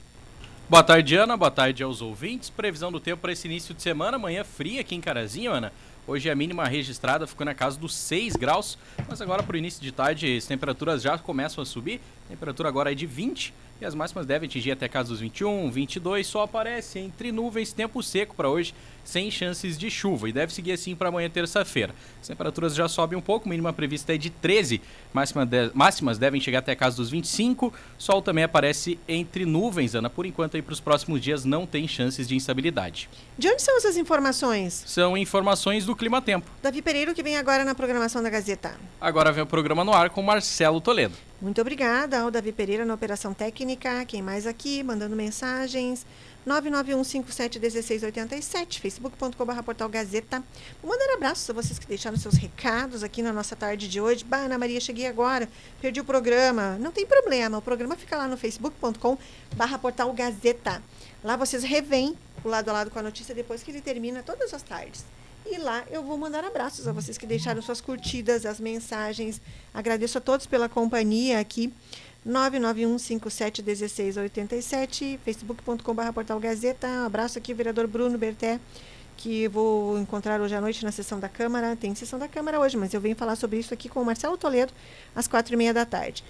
Boa 0.68 0.82
tarde, 0.82 1.14
Ana, 1.14 1.36
boa 1.36 1.50
tarde 1.50 1.80
aos 1.84 2.02
ouvintes. 2.02 2.50
Previsão 2.50 2.90
do 2.90 2.98
tempo 2.98 3.22
para 3.22 3.30
esse 3.30 3.46
início 3.46 3.72
de 3.72 3.80
semana, 3.80 4.16
amanhã 4.16 4.42
fria 4.42 4.80
aqui 4.80 4.96
em 4.96 5.00
Carazinho, 5.00 5.52
Ana. 5.52 5.72
Hoje 6.04 6.28
a 6.28 6.34
mínima 6.34 6.66
registrada 6.66 7.24
ficou 7.28 7.44
na 7.44 7.54
casa 7.54 7.78
dos 7.78 7.94
6 7.94 8.34
graus, 8.34 8.76
mas 9.08 9.20
agora 9.20 9.44
para 9.44 9.54
o 9.54 9.56
início 9.56 9.80
de 9.80 9.92
tarde 9.92 10.36
as 10.36 10.44
temperaturas 10.44 11.00
já 11.00 11.16
começam 11.16 11.62
a 11.62 11.64
subir. 11.64 12.00
Temperatura 12.28 12.68
agora 12.68 12.90
é 12.90 12.94
de 12.96 13.06
20 13.06 13.54
e 13.82 13.84
as 13.84 13.96
máximas 13.96 14.24
devem 14.24 14.48
atingir 14.48 14.70
até 14.70 14.88
casa 14.88 15.08
dos 15.08 15.18
21, 15.18 15.68
22. 15.68 16.24
Só 16.24 16.42
aparece 16.42 17.00
entre 17.00 17.32
nuvens, 17.32 17.72
tempo 17.72 18.00
seco 18.00 18.32
para 18.32 18.48
hoje, 18.48 18.72
sem 19.04 19.28
chances 19.28 19.76
de 19.76 19.90
chuva. 19.90 20.28
E 20.28 20.32
deve 20.32 20.54
seguir 20.54 20.70
assim 20.70 20.94
para 20.94 21.08
amanhã, 21.08 21.28
terça-feira. 21.28 21.92
As 22.20 22.28
temperaturas 22.28 22.76
já 22.76 22.86
sobem 22.86 23.18
um 23.18 23.20
pouco, 23.20 23.48
mínima 23.48 23.72
prevista 23.72 24.14
é 24.14 24.16
de 24.16 24.30
13, 24.30 24.80
máxima 25.12 25.44
de, 25.44 25.72
máximas 25.74 26.16
devem 26.16 26.40
chegar 26.40 26.60
até 26.60 26.76
casa 26.76 26.96
dos 26.96 27.10
25. 27.10 27.74
Sol 27.98 28.22
também 28.22 28.44
aparece 28.44 29.00
entre 29.08 29.44
nuvens, 29.44 29.96
Ana. 29.96 30.08
Por 30.08 30.26
enquanto, 30.26 30.54
aí 30.54 30.62
para 30.62 30.72
os 30.72 30.80
próximos 30.80 31.20
dias 31.20 31.44
não 31.44 31.66
tem 31.66 31.88
chances 31.88 32.28
de 32.28 32.36
instabilidade. 32.36 33.10
De 33.36 33.48
onde 33.48 33.60
são 33.60 33.76
essas 33.76 33.96
informações? 33.96 34.84
São 34.86 35.16
informações 35.16 35.84
do 35.84 35.96
Clima 35.96 36.22
Tempo. 36.22 36.48
Davi 36.62 36.80
Pereira, 36.80 37.12
que 37.12 37.22
vem 37.22 37.36
agora 37.36 37.64
na 37.64 37.74
programação 37.74 38.22
da 38.22 38.30
Gazeta. 38.30 38.76
Agora 39.00 39.32
vem 39.32 39.42
o 39.42 39.46
programa 39.46 39.82
no 39.82 39.92
ar 39.92 40.08
com 40.10 40.22
Marcelo 40.22 40.80
Toledo. 40.80 41.31
Muito 41.42 41.60
obrigada 41.60 42.20
ao 42.20 42.30
Davi 42.30 42.52
Pereira 42.52 42.84
na 42.84 42.94
Operação 42.94 43.34
Técnica. 43.34 44.04
Quem 44.04 44.22
mais 44.22 44.46
aqui? 44.46 44.80
Mandando 44.84 45.16
mensagens. 45.16 46.06
991571687, 46.46 48.78
facebook.com.br 48.78 49.62
portal 49.64 49.88
Gazeta. 49.88 50.40
Vou 50.80 50.92
mandar 50.92 51.14
abraços 51.14 51.50
a 51.50 51.52
vocês 51.52 51.80
que 51.80 51.86
deixaram 51.88 52.16
seus 52.16 52.34
recados 52.34 53.02
aqui 53.02 53.22
na 53.22 53.32
nossa 53.32 53.56
tarde 53.56 53.88
de 53.88 54.00
hoje. 54.00 54.22
Bah, 54.22 54.36
Ana 54.36 54.56
Maria, 54.56 54.78
cheguei 54.78 55.08
agora, 55.08 55.48
perdi 55.80 56.00
o 56.00 56.04
programa. 56.04 56.78
Não 56.78 56.92
tem 56.92 57.04
problema, 57.04 57.58
o 57.58 57.62
programa 57.62 57.96
fica 57.96 58.16
lá 58.16 58.28
no 58.28 58.36
facebook.com.br 58.36 59.78
portal 59.80 60.12
Gazeta. 60.12 60.80
Lá 61.24 61.34
vocês 61.34 61.64
revêm 61.64 62.16
o 62.44 62.48
lado 62.48 62.68
a 62.68 62.72
lado 62.72 62.90
com 62.92 63.00
a 63.00 63.02
notícia 63.02 63.34
depois 63.34 63.64
que 63.64 63.72
ele 63.72 63.80
termina 63.80 64.22
todas 64.22 64.54
as 64.54 64.62
tardes. 64.62 65.04
E 65.44 65.58
lá 65.58 65.84
eu 65.90 66.02
vou 66.02 66.16
mandar 66.16 66.44
abraços 66.44 66.86
a 66.86 66.92
vocês 66.92 67.18
que 67.18 67.26
deixaram 67.26 67.60
suas 67.60 67.80
curtidas, 67.80 68.46
as 68.46 68.60
mensagens. 68.60 69.40
Agradeço 69.74 70.18
a 70.18 70.20
todos 70.20 70.46
pela 70.46 70.68
companhia 70.68 71.40
aqui. 71.40 71.72
991571687, 72.26 75.18
facebook.com.br 75.24 76.12
portal 76.14 76.38
Gazeta. 76.38 76.86
Um 76.86 77.06
abraço 77.06 77.38
aqui, 77.38 77.52
vereador 77.52 77.88
Bruno 77.88 78.16
Berté, 78.16 78.60
que 79.16 79.48
vou 79.48 79.98
encontrar 79.98 80.40
hoje 80.40 80.54
à 80.54 80.60
noite 80.60 80.84
na 80.84 80.92
sessão 80.92 81.18
da 81.18 81.28
Câmara. 81.28 81.74
Tem 81.74 81.92
sessão 81.94 82.18
da 82.18 82.28
Câmara 82.28 82.60
hoje, 82.60 82.76
mas 82.76 82.92
eu 82.94 83.00
venho 83.00 83.16
falar 83.16 83.36
sobre 83.36 83.58
isso 83.58 83.74
aqui 83.74 83.88
com 83.88 84.00
o 84.00 84.04
Marcelo 84.04 84.38
Toledo 84.38 84.72
às 85.14 85.26
quatro 85.26 85.54
e 85.54 85.56
meia 85.56 85.74
da 85.74 85.84
tarde. 85.84 86.22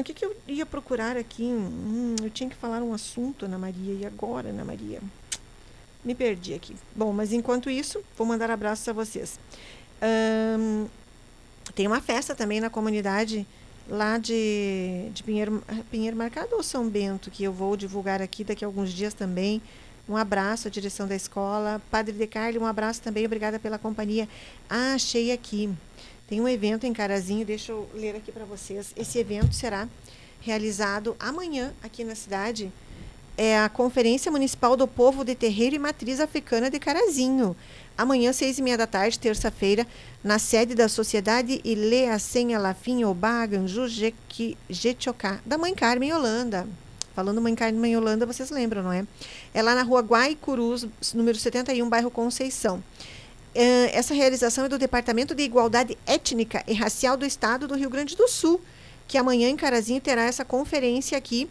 O 0.00 0.04
que, 0.04 0.12
que 0.12 0.26
eu 0.26 0.36
ia 0.46 0.66
procurar 0.66 1.16
aqui? 1.16 1.44
Hum, 1.44 2.14
eu 2.22 2.28
tinha 2.28 2.50
que 2.50 2.56
falar 2.56 2.82
um 2.82 2.92
assunto, 2.92 3.46
Ana 3.46 3.58
Maria, 3.58 3.94
e 3.94 4.04
agora, 4.04 4.50
Ana 4.50 4.62
Maria? 4.62 5.00
Me 6.08 6.14
perdi 6.14 6.54
aqui. 6.54 6.74
Bom, 6.96 7.12
mas 7.12 7.34
enquanto 7.34 7.68
isso, 7.68 8.02
vou 8.16 8.26
mandar 8.26 8.50
abraços 8.50 8.88
a 8.88 8.94
vocês. 8.94 9.38
Hum, 10.58 10.86
tem 11.74 11.86
uma 11.86 12.00
festa 12.00 12.34
também 12.34 12.60
na 12.60 12.70
comunidade 12.70 13.46
lá 13.86 14.16
de, 14.16 15.10
de 15.12 15.22
Pinheiro, 15.22 15.62
Pinheiro 15.90 16.16
Marcado 16.16 16.56
ou 16.56 16.62
São 16.62 16.88
Bento, 16.88 17.30
que 17.30 17.44
eu 17.44 17.52
vou 17.52 17.76
divulgar 17.76 18.22
aqui 18.22 18.42
daqui 18.42 18.64
a 18.64 18.68
alguns 18.68 18.90
dias 18.90 19.12
também. 19.12 19.60
Um 20.08 20.16
abraço 20.16 20.66
à 20.66 20.70
direção 20.70 21.06
da 21.06 21.14
escola. 21.14 21.78
Padre 21.90 22.14
De 22.14 22.26
Carli, 22.26 22.58
um 22.58 22.64
abraço 22.64 23.02
também. 23.02 23.26
Obrigada 23.26 23.58
pela 23.58 23.78
companhia. 23.78 24.26
Ah, 24.66 24.94
achei 24.94 25.30
aqui. 25.30 25.70
Tem 26.26 26.40
um 26.40 26.48
evento 26.48 26.86
em 26.86 26.92
Carazinho, 26.94 27.44
deixa 27.44 27.72
eu 27.72 27.86
ler 27.92 28.16
aqui 28.16 28.32
para 28.32 28.46
vocês. 28.46 28.94
Esse 28.96 29.18
evento 29.18 29.54
será 29.54 29.86
realizado 30.40 31.14
amanhã 31.20 31.74
aqui 31.82 32.02
na 32.02 32.14
cidade. 32.14 32.72
É 33.40 33.56
a 33.56 33.68
Conferência 33.68 34.32
Municipal 34.32 34.76
do 34.76 34.88
Povo 34.88 35.24
de 35.24 35.32
Terreiro 35.32 35.76
e 35.76 35.78
Matriz 35.78 36.18
Africana 36.18 36.68
de 36.68 36.80
Carazinho. 36.80 37.54
Amanhã, 37.96 38.32
seis 38.32 38.58
e 38.58 38.62
meia 38.62 38.76
da 38.76 38.84
tarde, 38.84 39.16
terça-feira, 39.16 39.86
na 40.24 40.40
sede 40.40 40.74
da 40.74 40.88
Sociedade 40.88 41.60
Ileacen 41.62 42.56
Alafim 42.56 43.04
Obá 43.04 43.46
Ganju 43.46 43.86
Jetioká, 44.68 45.38
da 45.46 45.56
Mãe 45.56 45.72
Carmen 45.72 46.12
Holanda. 46.12 46.66
Falando 47.14 47.40
Mãe 47.40 47.54
Carmen 47.54 47.96
Holanda, 47.96 48.26
vocês 48.26 48.50
lembram, 48.50 48.82
não 48.82 48.92
é? 48.92 49.06
É 49.54 49.62
lá 49.62 49.72
na 49.72 49.84
rua 49.84 50.00
Guaicurus, 50.00 50.88
número 51.14 51.38
71, 51.38 51.88
bairro 51.88 52.10
Conceição. 52.10 52.82
Uh, 53.54 53.86
essa 53.92 54.14
realização 54.14 54.64
é 54.64 54.68
do 54.68 54.78
Departamento 54.78 55.32
de 55.32 55.44
Igualdade 55.44 55.96
Étnica 56.04 56.64
e 56.66 56.74
Racial 56.74 57.16
do 57.16 57.24
Estado 57.24 57.68
do 57.68 57.76
Rio 57.76 57.88
Grande 57.88 58.16
do 58.16 58.26
Sul, 58.26 58.60
que 59.06 59.16
amanhã 59.16 59.48
em 59.48 59.56
Carazinho 59.56 60.00
terá 60.00 60.24
essa 60.24 60.44
conferência 60.44 61.16
aqui 61.16 61.48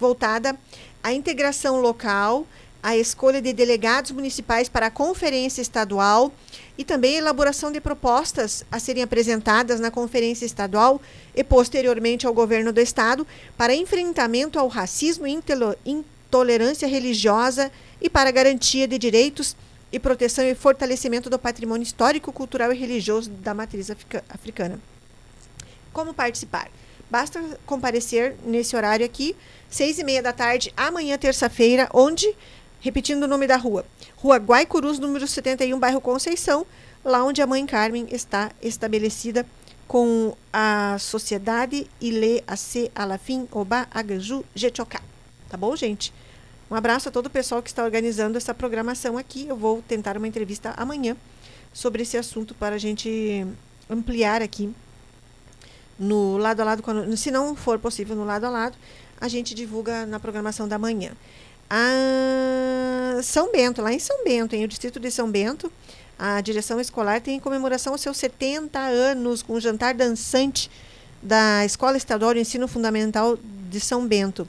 voltada 0.00 0.58
à 1.02 1.12
integração 1.12 1.80
local, 1.80 2.46
à 2.82 2.96
escolha 2.96 3.40
de 3.40 3.52
delegados 3.52 4.10
municipais 4.10 4.68
para 4.68 4.86
a 4.86 4.90
conferência 4.90 5.60
estadual 5.60 6.32
e 6.78 6.84
também 6.84 7.16
a 7.16 7.18
elaboração 7.18 7.70
de 7.70 7.80
propostas 7.80 8.64
a 8.72 8.78
serem 8.78 9.02
apresentadas 9.02 9.80
na 9.80 9.90
conferência 9.90 10.46
estadual 10.46 11.00
e 11.34 11.44
posteriormente 11.44 12.26
ao 12.26 12.32
governo 12.32 12.72
do 12.72 12.80
estado 12.80 13.26
para 13.56 13.74
enfrentamento 13.74 14.58
ao 14.58 14.68
racismo 14.68 15.26
e 15.26 15.38
intolerância 15.84 16.88
religiosa 16.88 17.70
e 18.00 18.08
para 18.08 18.30
garantia 18.30 18.88
de 18.88 18.98
direitos 18.98 19.54
e 19.92 19.98
proteção 19.98 20.44
e 20.44 20.54
fortalecimento 20.54 21.28
do 21.28 21.38
patrimônio 21.38 21.82
histórico, 21.82 22.32
cultural 22.32 22.72
e 22.72 22.78
religioso 22.78 23.28
da 23.28 23.52
matriz 23.52 23.90
africana. 24.28 24.80
Como 25.92 26.14
participar? 26.14 26.70
Basta 27.10 27.40
comparecer 27.66 28.36
nesse 28.44 28.76
horário 28.76 29.04
aqui, 29.04 29.34
seis 29.68 29.98
e 29.98 30.04
meia 30.04 30.22
da 30.22 30.32
tarde, 30.32 30.72
amanhã, 30.76 31.18
terça-feira, 31.18 31.88
onde, 31.92 32.32
repetindo 32.80 33.24
o 33.24 33.26
nome 33.26 33.48
da 33.48 33.56
rua, 33.56 33.84
Rua 34.16 34.36
Guaicurus, 34.36 34.98
número 34.98 35.26
71, 35.26 35.76
bairro 35.78 36.00
Conceição, 36.00 36.64
lá 37.04 37.24
onde 37.24 37.42
a 37.42 37.46
Mãe 37.46 37.66
Carmen 37.66 38.06
está 38.12 38.52
estabelecida 38.62 39.44
com 39.88 40.36
a 40.52 40.96
Sociedade 41.00 41.88
Ile 42.00 42.44
AC 42.46 42.92
Alafim 42.94 43.48
Oba 43.50 43.88
Aganju 43.90 44.44
Jetioká. 44.54 45.02
Tá 45.48 45.56
bom, 45.56 45.74
gente? 45.74 46.12
Um 46.70 46.76
abraço 46.76 47.08
a 47.08 47.12
todo 47.12 47.26
o 47.26 47.30
pessoal 47.30 47.60
que 47.60 47.70
está 47.70 47.82
organizando 47.82 48.38
essa 48.38 48.54
programação 48.54 49.18
aqui. 49.18 49.48
Eu 49.48 49.56
vou 49.56 49.82
tentar 49.82 50.16
uma 50.16 50.28
entrevista 50.28 50.72
amanhã 50.76 51.16
sobre 51.72 52.02
esse 52.02 52.16
assunto 52.16 52.54
para 52.54 52.76
a 52.76 52.78
gente 52.78 53.44
ampliar 53.88 54.42
aqui 54.42 54.72
no 56.00 56.38
lado 56.38 56.60
a 56.60 56.64
lado. 56.64 56.82
Quando, 56.82 57.16
se 57.16 57.30
não 57.30 57.54
for 57.54 57.78
possível 57.78 58.16
no 58.16 58.24
lado 58.24 58.46
a 58.46 58.50
lado, 58.50 58.76
a 59.20 59.28
gente 59.28 59.54
divulga 59.54 60.06
na 60.06 60.18
programação 60.18 60.66
da 60.66 60.78
manhã. 60.78 61.12
A 61.68 63.20
São 63.22 63.52
Bento, 63.52 63.82
lá 63.82 63.92
em 63.92 63.98
São 63.98 64.24
Bento, 64.24 64.56
em 64.56 64.64
o 64.64 64.68
distrito 64.68 64.98
de 64.98 65.10
São 65.10 65.30
Bento, 65.30 65.70
a 66.18 66.40
direção 66.40 66.80
escolar 66.80 67.20
tem 67.20 67.38
comemoração 67.38 67.92
aos 67.92 68.00
seus 68.00 68.16
70 68.16 68.78
anos 68.78 69.42
com 69.42 69.52
o 69.52 69.60
jantar 69.60 69.94
dançante 69.94 70.70
da 71.22 71.64
Escola 71.64 71.96
Estadual 71.96 72.34
de 72.34 72.40
Ensino 72.40 72.66
Fundamental 72.66 73.38
de 73.70 73.78
São 73.78 74.06
Bento. 74.06 74.48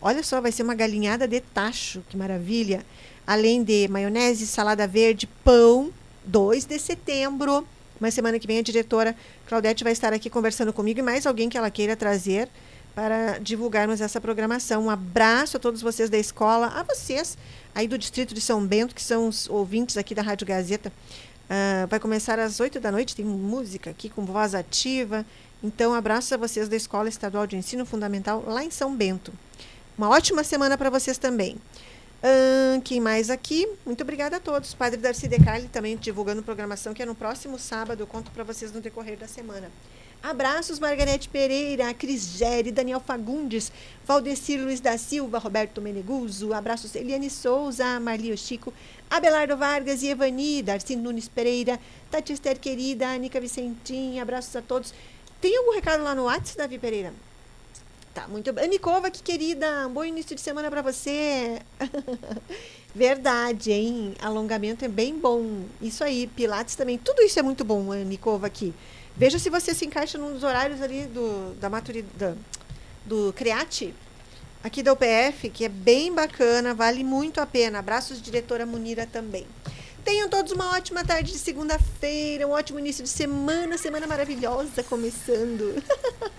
Olha 0.00 0.22
só, 0.22 0.40
vai 0.40 0.52
ser 0.52 0.62
uma 0.62 0.74
galinhada 0.74 1.26
de 1.26 1.40
tacho, 1.40 2.02
que 2.08 2.16
maravilha. 2.16 2.84
Além 3.26 3.62
de 3.62 3.88
maionese, 3.88 4.46
salada 4.46 4.86
verde, 4.86 5.28
pão, 5.44 5.92
2 6.24 6.64
de 6.64 6.78
setembro. 6.78 7.66
Uma 8.00 8.10
semana 8.10 8.38
que 8.38 8.46
vem 8.46 8.58
a 8.58 8.62
diretora 8.62 9.14
Claudete 9.46 9.82
vai 9.82 9.92
estar 9.92 10.12
aqui 10.12 10.30
conversando 10.30 10.72
comigo 10.72 11.00
e 11.00 11.02
mais 11.02 11.26
alguém 11.26 11.48
que 11.48 11.58
ela 11.58 11.70
queira 11.70 11.96
trazer 11.96 12.48
para 12.94 13.38
divulgarmos 13.38 14.00
essa 14.00 14.20
programação. 14.20 14.86
Um 14.86 14.90
abraço 14.90 15.56
a 15.56 15.60
todos 15.60 15.80
vocês 15.80 16.10
da 16.10 16.18
escola, 16.18 16.66
a 16.68 16.82
vocês 16.82 17.38
aí 17.74 17.86
do 17.86 17.96
Distrito 17.96 18.34
de 18.34 18.40
São 18.40 18.64
Bento, 18.66 18.94
que 18.94 19.02
são 19.02 19.28
os 19.28 19.48
ouvintes 19.48 19.96
aqui 19.96 20.14
da 20.14 20.22
Rádio 20.22 20.46
Gazeta. 20.46 20.92
Uh, 21.48 21.86
vai 21.88 21.98
começar 21.98 22.38
às 22.38 22.60
8 22.60 22.78
da 22.80 22.90
noite, 22.92 23.16
tem 23.16 23.24
música 23.24 23.90
aqui 23.90 24.08
com 24.08 24.24
voz 24.24 24.54
ativa. 24.54 25.24
Então, 25.62 25.94
abraço 25.94 26.34
a 26.34 26.36
vocês 26.36 26.68
da 26.68 26.76
Escola 26.76 27.08
Estadual 27.08 27.46
de 27.46 27.56
Ensino 27.56 27.86
Fundamental 27.86 28.44
lá 28.46 28.64
em 28.64 28.70
São 28.70 28.94
Bento. 28.94 29.32
Uma 29.96 30.08
ótima 30.08 30.44
semana 30.44 30.76
para 30.76 30.90
vocês 30.90 31.18
também. 31.18 31.56
Quem 32.84 33.00
mais 33.00 33.30
aqui? 33.30 33.68
Muito 33.86 34.02
obrigada 34.02 34.36
a 34.36 34.40
todos. 34.40 34.74
Padre 34.74 34.98
Darcy 34.98 35.28
Decali 35.28 35.68
também 35.68 35.96
divulgando 35.96 36.42
programação 36.42 36.92
que 36.94 37.02
é 37.02 37.06
no 37.06 37.14
próximo 37.14 37.58
sábado. 37.58 38.00
Eu 38.00 38.06
conto 38.06 38.30
para 38.30 38.44
vocês 38.44 38.72
no 38.72 38.80
decorrer 38.80 39.16
da 39.16 39.28
semana. 39.28 39.70
Abraços, 40.20 40.80
Margarete 40.80 41.28
Pereira, 41.28 41.94
Cris 41.94 42.36
Gere, 42.36 42.72
Daniel 42.72 42.98
Fagundes, 42.98 43.70
Valdecir 44.04 44.60
Luiz 44.60 44.80
da 44.80 44.98
Silva, 44.98 45.38
Roberto 45.38 45.80
Meneguzzo. 45.80 46.52
Abraços, 46.52 46.96
Eliane 46.96 47.30
Souza, 47.30 48.00
Marli 48.00 48.36
Chico, 48.36 48.74
Abelardo 49.08 49.56
Vargas 49.56 50.02
e 50.02 50.08
Evani, 50.08 50.60
Darcy 50.60 50.96
Nunes 50.96 51.28
Pereira, 51.28 51.78
Tati 52.10 52.32
Esther 52.32 52.58
querida, 52.58 53.06
Anica 53.06 53.40
Vicentim. 53.40 54.18
Abraços 54.18 54.56
a 54.56 54.62
todos. 54.62 54.92
Tem 55.40 55.56
algum 55.56 55.72
recado 55.72 56.02
lá 56.02 56.16
no 56.16 56.24
WhatsApp, 56.24 56.58
Davi 56.58 56.78
Pereira? 56.80 57.12
Tá, 58.14 58.26
muito 58.26 58.52
bem. 58.52 58.64
Anicova, 58.64 59.10
que 59.10 59.22
querida, 59.22 59.86
um 59.86 59.92
bom 59.92 60.04
início 60.04 60.34
de 60.34 60.40
semana 60.40 60.70
para 60.70 60.82
você. 60.82 61.60
Verdade, 62.94 63.70
hein? 63.70 64.14
Alongamento 64.20 64.84
é 64.84 64.88
bem 64.88 65.18
bom. 65.18 65.64
Isso 65.80 66.02
aí, 66.02 66.26
Pilates 66.26 66.74
também. 66.74 66.98
Tudo 66.98 67.22
isso 67.22 67.38
é 67.38 67.42
muito 67.42 67.64
bom, 67.64 67.92
Anicova, 67.92 68.46
aqui. 68.46 68.74
Veja 69.16 69.38
se 69.38 69.50
você 69.50 69.74
se 69.74 69.84
encaixa 69.84 70.16
num 70.16 70.32
dos 70.32 70.42
horários 70.42 70.80
ali 70.80 71.04
do, 71.06 71.54
da 71.60 71.68
maturidade, 71.68 72.38
do 73.04 73.32
CREATE, 73.34 73.94
aqui 74.62 74.82
da 74.82 74.92
UPF, 74.92 75.50
que 75.50 75.64
é 75.64 75.68
bem 75.68 76.12
bacana, 76.12 76.74
vale 76.74 77.04
muito 77.04 77.40
a 77.40 77.46
pena. 77.46 77.78
Abraços, 77.78 78.22
diretora 78.22 78.64
Munira 78.64 79.06
também. 79.06 79.46
Tenham 80.08 80.26
todos 80.26 80.52
uma 80.52 80.70
ótima 80.74 81.04
tarde 81.04 81.32
de 81.32 81.38
segunda-feira, 81.38 82.48
um 82.48 82.52
ótimo 82.52 82.78
início 82.78 83.04
de 83.04 83.10
semana, 83.10 83.76
semana 83.76 84.06
maravilhosa 84.06 84.82
começando. 84.82 85.82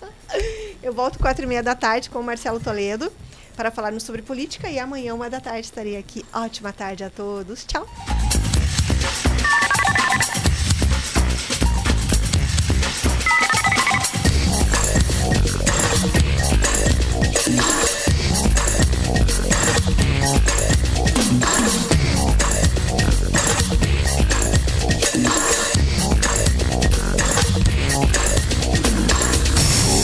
Eu 0.82 0.92
volto 0.92 1.20
quatro 1.20 1.44
e 1.44 1.46
meia 1.46 1.62
da 1.62 1.76
tarde 1.76 2.10
com 2.10 2.18
o 2.18 2.22
Marcelo 2.24 2.58
Toledo 2.58 3.12
para 3.56 3.70
falarmos 3.70 4.02
sobre 4.02 4.22
política 4.22 4.68
e 4.68 4.76
amanhã, 4.76 5.14
uma 5.14 5.30
da 5.30 5.40
tarde, 5.40 5.66
estarei 5.66 5.96
aqui. 5.96 6.26
Ótima 6.32 6.72
tarde 6.72 7.04
a 7.04 7.10
todos. 7.10 7.64
Tchau. 7.64 7.86